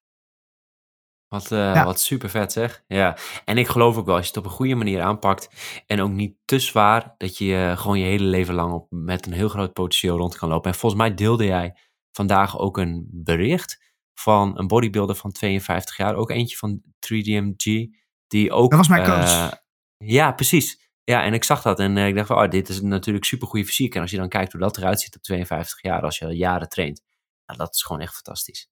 Wat, 1.30 1.51
uh, 1.51 1.84
wat 1.84 1.99
super 1.99 2.30
vet 2.30 2.51
zeg. 2.51 2.84
Ja. 2.88 3.17
En 3.45 3.57
ik 3.57 3.67
geloof 3.67 3.97
ook 3.97 4.05
wel, 4.05 4.15
als 4.15 4.23
je 4.23 4.30
het 4.30 4.39
op 4.39 4.45
een 4.45 4.57
goede 4.57 4.75
manier 4.75 5.01
aanpakt 5.01 5.49
en 5.86 6.01
ook 6.01 6.11
niet 6.11 6.36
te 6.45 6.59
zwaar, 6.59 7.15
dat 7.17 7.38
je 7.38 7.45
uh, 7.45 7.77
gewoon 7.77 7.99
je 7.99 8.05
hele 8.05 8.23
leven 8.23 8.53
lang 8.53 8.73
op, 8.73 8.88
met 8.89 9.25
een 9.25 9.34
heel 9.34 9.49
groot 9.49 9.73
potentieel 9.73 10.17
rond 10.17 10.38
kan 10.38 10.49
lopen. 10.49 10.71
En 10.71 10.77
volgens 10.77 11.01
mij 11.01 11.13
deelde 11.13 11.45
jij 11.45 11.77
vandaag 12.11 12.57
ook 12.57 12.77
een 12.77 13.07
bericht 13.11 13.84
van 14.13 14.59
een 14.59 14.67
bodybuilder 14.67 15.15
van 15.15 15.32
52 15.32 15.97
jaar, 15.97 16.15
ook 16.15 16.30
eentje 16.30 16.57
van 16.57 16.82
3DMG, 16.84 17.89
die 18.27 18.51
ook... 18.51 18.69
Dat 18.69 18.80
was 18.80 18.88
mijn 18.88 19.05
coach. 19.05 19.32
Uh, 19.32 19.51
ja, 19.97 20.32
precies. 20.32 20.91
Ja, 21.03 21.23
en 21.23 21.34
ik 21.34 21.43
zag 21.43 21.61
dat 21.61 21.80
en 21.80 21.97
ik 21.97 22.15
dacht 22.15 22.27
van, 22.27 22.43
oh, 22.43 22.49
dit 22.49 22.69
is 22.69 22.82
natuurlijk 22.82 23.25
super 23.25 23.47
goede 23.47 23.65
fysiek. 23.65 23.95
En 23.95 24.01
als 24.01 24.11
je 24.11 24.17
dan 24.17 24.30
kijkt 24.30 24.51
hoe 24.51 24.61
dat 24.61 24.77
eruit 24.77 25.01
ziet 25.01 25.15
op 25.15 25.21
52 25.21 25.82
jaar, 25.82 26.01
als 26.01 26.17
je 26.17 26.25
al 26.25 26.32
jaren 26.32 26.69
traint, 26.69 27.01
nou, 27.45 27.59
dat 27.59 27.75
is 27.75 27.84
gewoon 27.84 28.01
echt 28.01 28.13
fantastisch. 28.13 28.69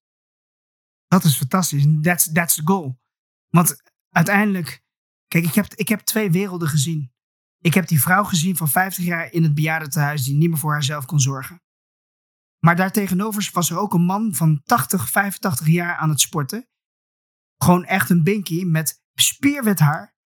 Dat 1.08 1.24
is 1.24 1.36
fantastisch. 1.36 1.86
That's, 2.00 2.32
that's 2.32 2.54
the 2.54 2.62
goal. 2.64 3.00
Want 3.48 3.82
uiteindelijk, 4.10 4.82
kijk, 5.28 5.44
ik 5.44 5.54
heb, 5.54 5.74
ik 5.74 5.88
heb 5.88 6.00
twee 6.00 6.30
werelden 6.30 6.68
gezien. 6.68 7.12
Ik 7.58 7.74
heb 7.74 7.88
die 7.88 8.00
vrouw 8.00 8.24
gezien 8.24 8.56
van 8.56 8.68
50 8.68 9.04
jaar 9.04 9.32
in 9.32 9.42
het 9.42 9.54
bejaardentehuis 9.54 10.24
die 10.24 10.36
niet 10.36 10.48
meer 10.48 10.58
voor 10.58 10.72
haarzelf 10.72 11.04
kon 11.04 11.20
zorgen. 11.20 11.62
Maar 12.58 12.76
daartegenover 12.76 13.50
was 13.52 13.70
er 13.70 13.78
ook 13.78 13.94
een 13.94 14.04
man 14.04 14.34
van 14.34 14.62
80, 14.62 15.10
85 15.10 15.66
jaar 15.66 15.96
aan 15.96 16.08
het 16.08 16.20
sporten. 16.20 16.68
Gewoon 17.56 17.84
echt 17.84 18.10
een 18.10 18.22
binky 18.22 18.64
met 18.64 19.02
spierwit 19.14 19.78
haar. 19.78 20.16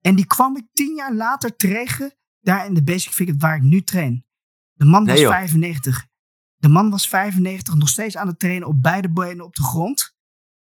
En 0.00 0.14
die 0.14 0.26
kwam 0.26 0.56
ik 0.56 0.66
tien 0.72 0.94
jaar 0.94 1.14
later 1.14 1.56
tegen 1.56 2.16
daar 2.40 2.66
in 2.66 2.74
de 2.74 2.82
Basic 2.82 3.12
Fitness 3.12 3.42
waar 3.42 3.56
ik 3.56 3.62
nu 3.62 3.82
train. 3.82 4.26
De 4.72 4.84
man 4.84 5.06
was 5.06 5.20
95. 5.20 6.06
De 6.56 6.68
man 6.68 6.90
was 6.90 7.08
95, 7.08 7.74
nog 7.74 7.88
steeds 7.88 8.16
aan 8.16 8.26
het 8.26 8.38
trainen 8.38 8.68
op 8.68 8.82
beide 8.82 9.12
benen 9.12 9.44
op 9.44 9.54
de 9.54 9.62
grond. 9.62 10.16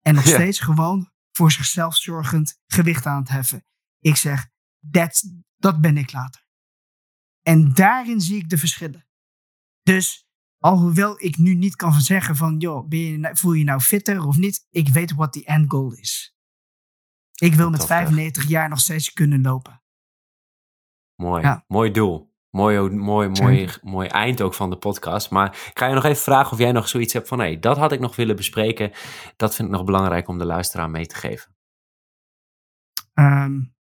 En 0.01 0.15
nog 0.15 0.27
steeds 0.27 0.59
gewoon 0.59 1.11
voor 1.31 1.51
zichzelf 1.51 1.95
zorgend 1.95 2.59
gewicht 2.67 3.05
aan 3.05 3.19
het 3.19 3.29
heffen. 3.29 3.65
Ik 3.99 4.15
zeg, 4.15 4.49
dat 5.57 5.81
ben 5.81 5.97
ik 5.97 6.11
later. 6.11 6.45
En 7.41 7.73
daarin 7.73 8.21
zie 8.21 8.37
ik 8.37 8.49
de 8.49 8.57
verschillen. 8.57 9.07
Dus 9.81 10.27
alhoewel 10.57 11.23
ik 11.23 11.37
nu 11.37 11.53
niet 11.53 11.75
kan 11.75 12.01
zeggen 12.01 12.35
van, 12.35 12.57
joh, 12.57 12.87
ben 12.87 12.99
je, 12.99 13.17
nou, 13.17 13.37
voel 13.37 13.53
je 13.53 13.63
nou 13.63 13.79
fitter 13.79 14.25
of 14.25 14.37
niet? 14.37 14.67
Ik 14.69 14.87
weet 14.87 15.13
wat 15.13 15.33
die 15.33 15.45
end 15.45 15.71
goal 15.71 15.93
is. 15.93 16.35
Ik 17.35 17.53
wil 17.53 17.69
met 17.69 17.85
95 17.85 18.47
jaar 18.47 18.69
nog 18.69 18.79
steeds 18.79 19.13
kunnen 19.13 19.41
lopen. 19.41 19.83
Mooi, 21.15 21.61
mooi 21.67 21.91
doel. 21.91 22.30
Mooi, 22.51 22.89
mooi, 22.89 23.29
mooi, 23.29 23.69
mooi 23.81 24.07
eind 24.07 24.41
ook 24.41 24.53
van 24.53 24.69
de 24.69 24.77
podcast. 24.77 25.29
Maar 25.29 25.47
ik 25.69 25.79
ga 25.79 25.87
je 25.87 25.93
nog 25.93 26.03
even 26.03 26.23
vragen 26.23 26.51
of 26.51 26.57
jij 26.57 26.71
nog 26.71 26.87
zoiets 26.87 27.13
hebt 27.13 27.27
van... 27.27 27.39
hé, 27.39 27.45
hey, 27.45 27.59
dat 27.59 27.77
had 27.77 27.91
ik 27.91 27.99
nog 27.99 28.15
willen 28.15 28.35
bespreken. 28.35 28.91
Dat 29.35 29.55
vind 29.55 29.67
ik 29.67 29.73
nog 29.73 29.83
belangrijk 29.83 30.27
om 30.27 30.37
de 30.37 30.45
luisteraar 30.45 30.89
mee 30.89 31.05
te 31.05 31.15
geven. 31.15 31.55
Um, 33.13 33.75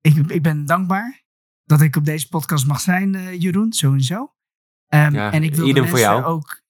ik, 0.00 0.16
ik 0.16 0.42
ben 0.42 0.66
dankbaar 0.66 1.24
dat 1.64 1.80
ik 1.80 1.96
op 1.96 2.04
deze 2.04 2.28
podcast 2.28 2.66
mag 2.66 2.80
zijn, 2.80 3.14
uh, 3.14 3.40
Jeroen, 3.40 3.72
sowieso. 3.72 4.34
Um, 4.88 5.14
ja, 5.14 5.32
en 5.32 5.42
ik 5.42 5.54
wil 5.54 5.72
de 5.74 5.98
jou. 5.98 6.24
ook... 6.24 6.62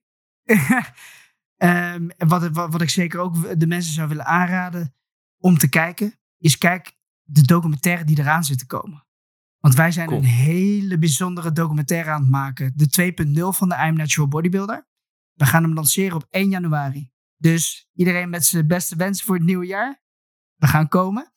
um, 1.57 2.11
wat, 2.29 2.49
wat, 2.49 2.73
wat 2.73 2.83
ik 2.83 2.91
zeker 2.91 3.21
ook 3.21 3.61
de 3.61 3.67
mensen 3.67 3.93
zou 3.93 4.09
willen 4.09 4.27
aanraden 4.27 4.95
om 5.39 5.59
te 5.59 5.69
kijken... 5.69 6.19
is 6.39 6.59
kijk 6.59 6.97
de 7.23 7.43
documentaire 7.43 8.05
die 8.05 8.19
eraan 8.19 8.45
zit 8.45 8.59
te 8.59 8.67
komen. 8.67 9.07
Want 9.59 9.75
wij 9.75 9.91
zijn 9.91 10.13
een 10.13 10.25
hele 10.25 10.99
bijzondere 10.99 11.53
documentaire 11.53 12.11
aan 12.11 12.21
het 12.21 12.31
maken. 12.31 12.73
De 12.77 13.13
2.0 13.27 13.57
van 13.57 13.69
de 13.69 13.75
I'm 13.75 13.97
Natural 13.97 14.29
Bodybuilder. 14.29 14.89
We 15.33 15.47
gaan 15.47 15.63
hem 15.63 15.75
lanceren 15.75 16.17
op 16.17 16.27
1 16.31 16.49
januari. 16.49 17.11
Dus 17.37 17.89
iedereen 17.93 18.31
met 18.31 18.45
zijn 18.45 18.67
beste 18.67 18.97
wensen 18.97 19.27
voor 19.27 19.35
het 19.35 19.45
nieuwe 19.45 19.67
jaar. 19.67 20.03
We 20.57 20.67
gaan 20.67 20.89
komen. 20.89 21.33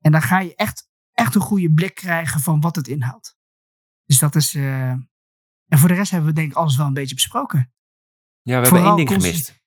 En 0.00 0.12
dan 0.12 0.22
ga 0.22 0.40
je 0.40 0.54
echt, 0.54 0.88
echt 1.12 1.34
een 1.34 1.40
goede 1.40 1.72
blik 1.72 1.94
krijgen 1.94 2.40
van 2.40 2.60
wat 2.60 2.76
het 2.76 2.88
inhoudt. 2.88 3.36
Dus 4.04 4.18
dat 4.18 4.34
is. 4.34 4.54
Uh... 4.54 4.90
En 5.66 5.78
voor 5.78 5.88
de 5.88 5.94
rest 5.94 6.10
hebben 6.10 6.28
we 6.28 6.34
denk 6.34 6.50
ik 6.50 6.56
alles 6.56 6.76
wel 6.76 6.86
een 6.86 6.92
beetje 6.92 7.14
besproken. 7.14 7.72
Ja, 8.42 8.60
we 8.60 8.66
hebben 8.66 8.84
één 8.84 8.96
ding 8.96 9.08
gemist. 9.08 9.62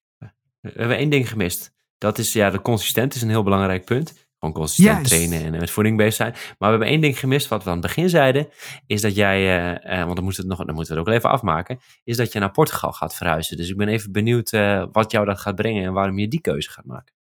We 0.59 0.71
hebben 0.73 0.97
één 0.97 1.09
ding 1.09 1.29
gemist. 1.29 1.71
Dat 1.97 2.17
is, 2.17 2.33
ja, 2.33 2.49
de 2.49 2.61
consistent 2.61 3.15
is 3.15 3.21
een 3.21 3.29
heel 3.29 3.43
belangrijk 3.43 3.85
punt. 3.85 4.28
Gewoon 4.39 4.53
consistent 4.53 5.07
trainen 5.07 5.43
en 5.43 5.51
met 5.51 5.71
voeding 5.71 5.97
bezig 5.97 6.13
zijn. 6.13 6.31
Maar 6.31 6.55
we 6.57 6.65
hebben 6.65 6.87
één 6.87 7.01
ding 7.01 7.19
gemist 7.19 7.47
wat 7.47 7.63
we 7.63 7.69
aan 7.69 7.77
het 7.77 7.85
begin 7.85 8.09
zeiden. 8.09 8.47
Is 8.85 9.01
dat 9.01 9.15
jij, 9.15 9.67
uh, 9.85 10.03
want 10.03 10.15
dan, 10.15 10.23
moeten 10.23 10.43
we 10.43 10.49
het 10.49 10.57
nog, 10.57 10.67
dan 10.67 10.75
moeten 10.75 10.93
we 10.93 10.99
het 10.99 11.09
ook 11.09 11.15
even 11.15 11.29
afmaken. 11.29 11.79
Is 12.03 12.17
dat 12.17 12.31
je 12.31 12.39
naar 12.39 12.51
Portugal 12.51 12.91
gaat 12.91 13.15
verhuizen. 13.15 13.57
Dus 13.57 13.69
ik 13.69 13.77
ben 13.77 13.87
even 13.87 14.11
benieuwd 14.11 14.53
uh, 14.53 14.85
wat 14.91 15.11
jou 15.11 15.25
dat 15.25 15.39
gaat 15.39 15.55
brengen 15.55 15.83
en 15.83 15.93
waarom 15.93 16.19
je 16.19 16.27
die 16.27 16.41
keuze 16.41 16.69
gaat 16.69 16.85
maken. 16.85 17.13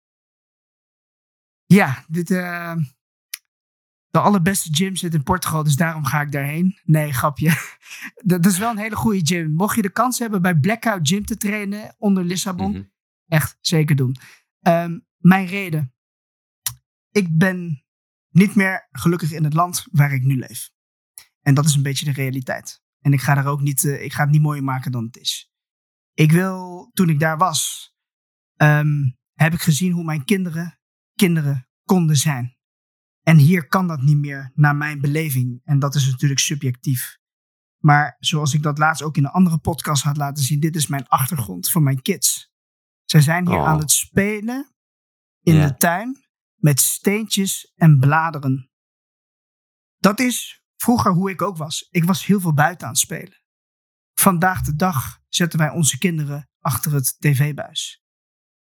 Ja, 1.66 2.06
dit, 2.08 2.30
de 4.18 4.24
allerbeste 4.24 4.70
gym 4.72 4.96
zit 4.96 5.14
in 5.14 5.24
Portugal, 5.24 5.64
dus 5.64 5.76
daarom 5.76 6.06
ga 6.06 6.22
ik 6.22 6.32
daarheen. 6.32 6.80
Nee, 6.84 7.14
grapje. 7.14 7.52
dat, 8.24 8.46
is 8.46 8.58
wel 8.58 8.72
een 8.72 8.78
hele 8.78 8.96
goede 8.96 9.26
gym. 9.26 9.54
Mocht 9.54 9.76
je 9.76 9.82
de 9.82 9.92
kans 9.92 10.20
hebben 10.20 10.42
bij 10.42 10.56
Blackout 10.56 11.08
Gym 11.08 11.26
te 11.26 11.38
trainen 11.38 11.96
onder 11.98 12.24
Lissabon, 12.24 12.72
mhm. 12.72 12.82
echt 13.28 13.58
zeker 13.62 13.96
doen. 13.96 14.16
Um, 14.62 15.06
mijn 15.18 15.46
reden. 15.46 15.94
Ik 17.18 17.38
ben 17.38 17.84
niet 18.30 18.56
meer 18.56 18.88
gelukkig 18.92 19.32
in 19.32 19.44
het 19.44 19.54
land 19.54 19.88
waar 19.92 20.14
ik 20.14 20.24
nu 20.24 20.38
leef. 20.38 20.72
En 21.42 21.54
dat 21.54 21.66
is 21.66 21.76
een 21.76 21.82
beetje 21.82 22.06
de 22.06 22.12
realiteit. 22.12 22.82
En 23.00 23.14
ik 23.14 23.22
ga 23.22 23.34
daar 23.34 23.46
ook 23.46 23.62
niet, 23.62 23.84
uh, 23.84 24.04
ik 24.04 24.14
ga 24.14 24.22
het 24.22 24.32
niet 24.32 24.42
mooier 24.42 24.64
maken 24.64 24.92
dan 24.92 25.06
het 25.06 25.18
is. 25.18 25.52
Ik 26.14 26.32
wil, 26.32 26.90
toen 26.94 27.10
ik 27.10 27.20
daar 27.20 27.38
was, 27.38 27.92
um, 28.56 29.18
heb 29.34 29.54
ik 29.54 29.62
gezien 29.62 29.92
hoe 29.92 30.04
mijn 30.04 30.26
kinderen 30.26 30.80
kinderen 31.14 31.68
konden 31.84 32.16
zijn. 32.16 32.58
En 33.22 33.38
hier 33.38 33.68
kan 33.68 33.88
dat 33.88 34.02
niet 34.02 34.18
meer, 34.18 34.52
naar 34.54 34.76
mijn 34.76 35.02
beleving. 35.02 35.62
En 35.64 35.80
dat 35.80 35.96
is 35.96 36.10
natuurlijk 36.12 36.40
subjectief. 36.40 37.18
Maar 37.78 38.16
zoals 38.20 38.54
ik 38.54 38.64
dat 38.64 38.78
laatst 38.78 39.04
ook 39.04 39.18
in 39.18 39.26
een 39.26 39.32
andere 39.32 39.58
podcast 39.58 40.04
had 40.04 40.18
laten 40.18 40.44
zien, 40.44 40.60
dit 40.60 40.76
is 40.76 40.88
mijn 40.88 41.08
achtergrond 41.08 41.70
voor 41.70 41.82
mijn 41.82 42.02
kids. 42.02 42.52
Zij 43.04 43.22
zijn 43.22 43.48
hier 43.48 43.60
oh. 43.60 43.68
aan 43.68 43.80
het 43.80 43.92
spelen 43.92 44.76
in 45.42 45.62
de 45.62 45.78
tuin 45.78 46.27
met 46.58 46.80
steentjes 46.80 47.74
en 47.76 48.00
bladeren. 48.00 48.72
Dat 49.98 50.20
is 50.20 50.64
vroeger 50.76 51.12
hoe 51.12 51.30
ik 51.30 51.42
ook 51.42 51.58
was. 51.58 51.88
Ik 51.90 52.04
was 52.04 52.26
heel 52.26 52.40
veel 52.40 52.54
buiten 52.54 52.88
aan 52.88 52.94
het 52.94 53.02
spelen. 53.02 53.44
Vandaag 54.14 54.62
de 54.62 54.76
dag 54.76 55.20
zetten 55.28 55.60
wij 55.60 55.70
onze 55.70 55.98
kinderen 55.98 56.50
achter 56.60 56.94
het 56.94 57.16
tv-buis 57.20 58.06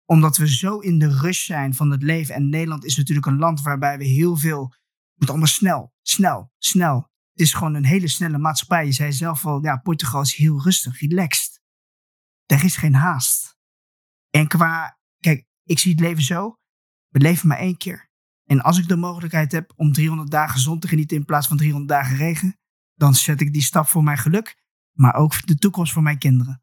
omdat 0.05 0.37
we 0.37 0.49
zo 0.49 0.79
in 0.79 0.99
de 0.99 1.19
rush 1.19 1.45
zijn 1.45 1.75
van 1.75 1.91
het 1.91 2.03
leven. 2.03 2.35
En 2.35 2.49
Nederland 2.49 2.85
is 2.85 2.97
natuurlijk 2.97 3.27
een 3.27 3.39
land 3.39 3.63
waarbij 3.63 3.99
we 3.99 4.05
heel 4.05 4.37
veel. 4.37 4.75
Het 5.15 5.29
allemaal 5.29 5.47
snel, 5.47 5.95
snel, 6.03 6.53
snel. 6.59 6.97
Het 7.33 7.41
is 7.41 7.53
gewoon 7.55 7.75
een 7.75 7.85
hele 7.85 8.09
snelle 8.09 8.39
maatschappij. 8.39 8.87
Je 8.87 8.93
zei 8.93 9.13
zelf 9.13 9.47
al, 9.47 9.63
ja, 9.63 9.77
Portugal 9.77 10.21
is 10.21 10.35
heel 10.35 10.63
rustig, 10.63 11.01
relaxed. 11.01 11.61
Er 12.47 12.65
is 12.65 12.77
geen 12.77 12.95
haast. 12.95 13.57
En 14.31 14.49
qua, 14.49 14.99
kijk, 15.19 15.47
ik 15.65 15.79
zie 15.79 15.91
het 15.91 16.01
leven 16.01 16.23
zo. 16.23 16.59
We 17.15 17.21
leven 17.21 17.49
maar 17.49 17.59
één 17.59 17.77
keer. 17.77 18.11
En 18.45 18.61
als 18.61 18.79
ik 18.79 18.89
de 18.89 18.97
mogelijkheid 18.97 19.53
heb 19.53 19.73
om 19.77 19.93
300 19.93 20.31
dagen 20.31 20.61
zon 20.61 20.79
te 20.79 20.89
genieten 20.89 21.17
in 21.17 21.25
plaats 21.25 21.47
van 21.47 21.57
300 21.57 21.91
dagen 21.91 22.17
regen, 22.17 22.59
dan 22.95 23.15
zet 23.15 23.41
ik 23.41 23.53
die 23.53 23.63
stap 23.63 23.87
voor 23.87 24.03
mijn 24.03 24.19
geluk, 24.19 24.57
maar 24.93 25.15
ook 25.15 25.47
de 25.47 25.55
toekomst 25.55 25.93
voor 25.93 26.03
mijn 26.03 26.19
kinderen. 26.19 26.63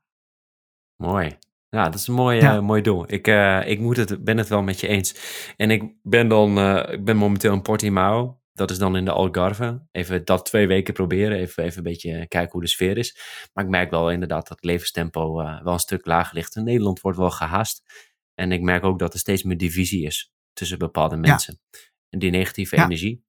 Mooi. 0.96 1.38
Ja, 1.70 1.84
dat 1.84 1.94
is 1.94 2.08
een 2.08 2.14
mooi, 2.14 2.40
ja. 2.40 2.56
uh, 2.56 2.62
mooi 2.62 2.82
doel. 2.82 3.14
Ik, 3.14 3.28
uh, 3.28 3.68
ik 3.68 3.80
moet 3.80 3.98
het, 3.98 4.24
ben 4.24 4.38
het 4.38 4.48
wel 4.48 4.62
met 4.62 4.80
je 4.80 4.88
eens. 4.88 5.16
En 5.58 5.72
ik 5.72 5.94
ben 6.02 6.28
dan, 6.28 6.58
uh, 6.58 6.94
ik 6.94 7.06
ben 7.06 7.18
momenteel 7.18 7.54
in 7.54 7.62
Portimao. 7.62 8.42
Dat 8.54 8.72
is 8.72 8.78
dan 8.78 8.96
in 8.96 9.06
de 9.06 9.12
Algarve. 9.12 9.88
Even 9.92 10.26
dat 10.26 10.46
twee 10.46 10.68
weken 10.68 10.94
proberen. 10.94 11.38
Even, 11.38 11.64
even 11.64 11.78
een 11.78 11.84
beetje 11.84 12.28
kijken 12.28 12.52
hoe 12.52 12.62
de 12.62 12.68
sfeer 12.68 12.98
is. 12.98 13.18
Maar 13.54 13.64
ik 13.64 13.70
merk 13.70 13.90
wel 13.90 14.12
inderdaad 14.12 14.48
dat 14.48 14.58
het 14.58 14.66
levenstempo 14.66 15.36
wel 15.36 15.74
een 15.74 15.80
stuk 15.80 16.06
lager 16.06 16.36
ligt. 16.36 16.56
In 16.56 16.64
Nederland 16.64 17.02
wordt 17.02 17.18
wel 17.18 17.32
gehaast. 17.32 17.84
En 18.34 18.52
ik 18.52 18.62
merk 18.62 18.84
ook 18.84 19.00
dat 19.00 19.14
er 19.14 19.20
steeds 19.20 19.44
meer 19.44 19.58
divisie 19.58 20.06
is 20.06 20.32
tussen 20.54 20.78
bepaalde 20.78 21.18
mensen. 21.18 21.60
En 22.10 22.20
die 22.20 22.32
negatieve 22.32 22.78
energie. 22.78 23.24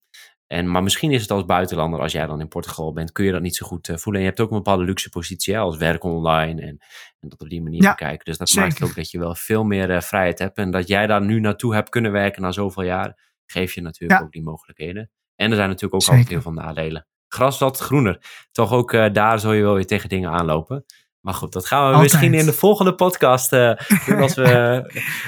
En, 0.46 0.70
maar 0.70 0.82
misschien 0.82 1.10
is 1.10 1.20
het 1.20 1.30
als 1.30 1.44
buitenlander, 1.44 2.00
als 2.00 2.12
jij 2.12 2.26
dan 2.26 2.40
in 2.40 2.48
Portugal 2.48 2.92
bent, 2.92 3.12
kun 3.12 3.24
je 3.24 3.32
dat 3.32 3.42
niet 3.42 3.56
zo 3.56 3.66
goed 3.66 3.88
uh, 3.88 3.96
voelen. 3.96 4.22
En 4.22 4.26
je 4.26 4.32
hebt 4.32 4.42
ook 4.42 4.50
een 4.50 4.62
bepaalde 4.62 4.84
luxe 4.84 5.08
positie, 5.08 5.54
hè, 5.54 5.60
als 5.60 5.76
werk 5.76 6.04
online 6.04 6.60
en, 6.60 6.78
en 7.20 7.28
dat 7.28 7.40
op 7.40 7.48
die 7.48 7.62
manier 7.62 7.82
ja, 7.82 7.90
bekijken. 7.90 8.24
Dus 8.24 8.38
dat 8.38 8.54
maakt 8.54 8.82
ook 8.82 8.94
dat 8.94 9.10
je 9.10 9.18
wel 9.18 9.34
veel 9.34 9.64
meer 9.64 9.90
uh, 9.90 10.00
vrijheid 10.00 10.38
hebt. 10.38 10.56
En 10.56 10.70
dat 10.70 10.88
jij 10.88 11.06
daar 11.06 11.24
nu 11.24 11.40
naartoe 11.40 11.74
hebt 11.74 11.88
kunnen 11.88 12.12
werken 12.12 12.42
na 12.42 12.52
zoveel 12.52 12.82
jaar, 12.82 13.32
geeft 13.46 13.74
je 13.74 13.80
natuurlijk 13.80 14.22
ook 14.22 14.32
die 14.32 14.42
mogelijkheden. 14.42 15.10
En 15.34 15.50
er 15.50 15.56
zijn 15.56 15.68
natuurlijk 15.68 16.02
ook 16.02 16.08
altijd 16.08 16.28
heel 16.28 16.42
veel 16.42 16.52
nadelen. 16.52 17.06
Gras 17.28 17.58
wat 17.58 17.78
groener. 17.78 18.46
Toch 18.50 18.72
ook 18.72 18.92
uh, 18.92 19.12
daar 19.12 19.38
zul 19.38 19.52
je 19.52 19.62
wel 19.62 19.74
weer 19.74 19.86
tegen 19.86 20.08
dingen 20.08 20.30
aanlopen. 20.30 20.84
Maar 21.22 21.34
goed, 21.34 21.52
dat 21.52 21.66
gaan 21.66 21.92
we 21.92 21.98
misschien 21.98 22.34
in 22.34 22.46
de 22.46 22.52
volgende 22.52 22.94
podcast 22.94 23.50
doen. 24.06 24.20
Als 24.20 24.34
we, 24.34 24.82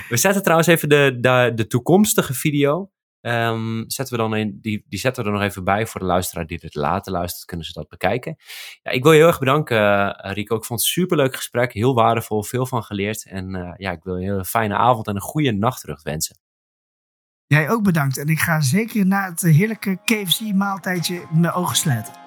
we 0.09 0.17
zetten 0.17 0.43
trouwens 0.43 0.69
even 0.69 0.89
de, 0.89 1.17
de, 1.21 1.53
de 1.55 1.67
toekomstige 1.67 2.35
video 2.35 2.91
Um, 3.27 3.85
zetten 3.87 4.17
we 4.17 4.23
dan 4.23 4.37
in, 4.37 4.59
die, 4.61 4.85
die 4.89 4.99
zetten 4.99 5.25
we 5.25 5.31
er 5.31 5.37
nog 5.37 5.45
even 5.45 5.65
bij 5.65 5.87
voor 5.87 6.01
de 6.01 6.07
luisteraar 6.07 6.47
die 6.47 6.59
dit 6.59 6.75
later 6.75 7.13
luistert, 7.13 7.45
kunnen 7.45 7.67
ze 7.67 7.73
dat 7.73 7.89
bekijken. 7.89 8.37
Ja, 8.83 8.91
ik 8.91 9.03
wil 9.03 9.13
je 9.13 9.19
heel 9.19 9.27
erg 9.27 9.39
bedanken, 9.39 9.77
uh, 9.77 10.33
Rico. 10.33 10.57
Ik 10.57 10.65
vond 10.65 10.81
het 10.81 10.89
een 10.89 11.03
superleuk 11.03 11.37
gesprek, 11.37 11.73
heel 11.73 11.95
waardevol, 11.95 12.43
veel 12.43 12.67
van 12.67 12.83
geleerd. 12.83 13.27
En 13.27 13.57
uh, 13.57 13.73
ja, 13.77 13.91
ik 13.91 14.03
wil 14.03 14.17
je 14.17 14.27
een 14.27 14.31
hele 14.31 14.45
fijne 14.45 14.77
avond 14.77 15.07
en 15.07 15.15
een 15.15 15.21
goede 15.21 15.53
nacht 15.53 15.81
terug 15.81 16.03
wensen. 16.03 16.39
Jij 17.47 17.71
ook 17.71 17.83
bedankt. 17.83 18.19
En 18.19 18.27
ik 18.27 18.39
ga 18.39 18.61
zeker 18.61 19.07
na 19.07 19.31
het 19.31 19.41
heerlijke 19.41 19.99
KFC-maaltijdje 20.05 21.27
mijn 21.33 21.53
ogen 21.53 21.77
sluiten. 21.77 22.24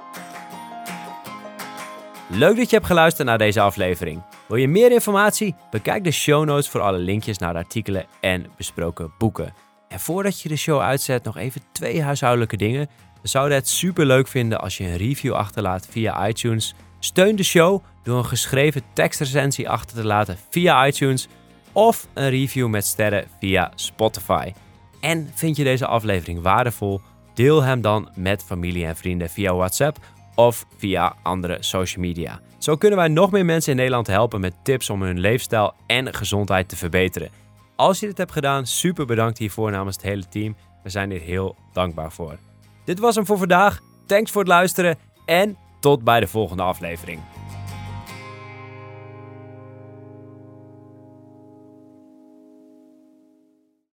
Leuk 2.29 2.57
dat 2.57 2.69
je 2.69 2.75
hebt 2.75 2.87
geluisterd 2.87 3.27
naar 3.27 3.37
deze 3.37 3.61
aflevering. 3.61 4.21
Wil 4.47 4.57
je 4.57 4.67
meer 4.67 4.91
informatie? 4.91 5.55
Bekijk 5.69 6.03
de 6.03 6.11
show 6.11 6.45
notes 6.45 6.69
voor 6.69 6.81
alle 6.81 6.97
linkjes 6.97 7.37
naar 7.37 7.53
de 7.53 7.59
artikelen 7.59 8.05
en 8.21 8.45
besproken 8.57 9.11
boeken. 9.17 9.53
En 9.87 9.99
voordat 9.99 10.41
je 10.41 10.49
de 10.49 10.55
show 10.55 10.79
uitzet, 10.79 11.23
nog 11.23 11.37
even 11.37 11.61
twee 11.71 12.01
huishoudelijke 12.01 12.57
dingen. 12.57 12.89
We 13.21 13.27
zouden 13.27 13.57
het 13.57 13.67
super 13.67 14.05
leuk 14.05 14.27
vinden 14.27 14.59
als 14.59 14.77
je 14.77 14.83
een 14.83 14.97
review 14.97 15.33
achterlaat 15.33 15.87
via 15.89 16.27
iTunes. 16.27 16.75
Steun 16.99 17.35
de 17.35 17.43
show 17.43 17.83
door 18.03 18.17
een 18.17 18.25
geschreven 18.25 18.81
tekstrecensie 18.93 19.69
achter 19.69 19.97
te 19.97 20.05
laten 20.05 20.37
via 20.49 20.87
iTunes 20.87 21.27
of 21.71 22.07
een 22.13 22.29
review 22.29 22.67
met 22.67 22.85
sterren 22.85 23.27
via 23.39 23.71
Spotify. 23.75 24.53
En 25.01 25.31
vind 25.33 25.55
je 25.55 25.63
deze 25.63 25.85
aflevering 25.85 26.41
waardevol? 26.41 27.01
Deel 27.33 27.63
hem 27.63 27.81
dan 27.81 28.09
met 28.15 28.43
familie 28.43 28.85
en 28.85 28.95
vrienden 28.95 29.29
via 29.29 29.53
WhatsApp 29.53 29.97
of 30.37 30.65
via 30.77 31.15
andere 31.23 31.57
social 31.59 32.05
media. 32.05 32.39
Zo 32.57 32.75
kunnen 32.75 32.99
wij 32.99 33.07
nog 33.07 33.31
meer 33.31 33.45
mensen 33.45 33.71
in 33.71 33.77
Nederland 33.77 34.07
helpen 34.07 34.39
met 34.39 34.53
tips 34.63 34.89
om 34.89 35.01
hun 35.01 35.19
leefstijl 35.19 35.73
en 35.87 36.13
gezondheid 36.13 36.69
te 36.69 36.75
verbeteren. 36.75 37.29
Als 37.75 37.99
je 37.99 38.05
dit 38.05 38.17
hebt 38.17 38.31
gedaan, 38.31 38.65
super 38.65 39.05
bedankt 39.05 39.37
hiervoor 39.37 39.71
namens 39.71 39.95
het 39.95 40.05
hele 40.05 40.27
team. 40.27 40.55
We 40.83 40.89
zijn 40.89 41.11
hier 41.11 41.21
heel 41.21 41.55
dankbaar 41.73 42.11
voor. 42.11 42.37
Dit 42.85 42.99
was 42.99 43.15
hem 43.15 43.25
voor 43.25 43.37
vandaag. 43.37 43.79
Thanks 44.05 44.31
voor 44.31 44.41
het 44.41 44.49
luisteren 44.49 44.97
en 45.25 45.57
tot 45.79 46.03
bij 46.03 46.19
de 46.19 46.27
volgende 46.27 46.63
aflevering. 46.63 47.19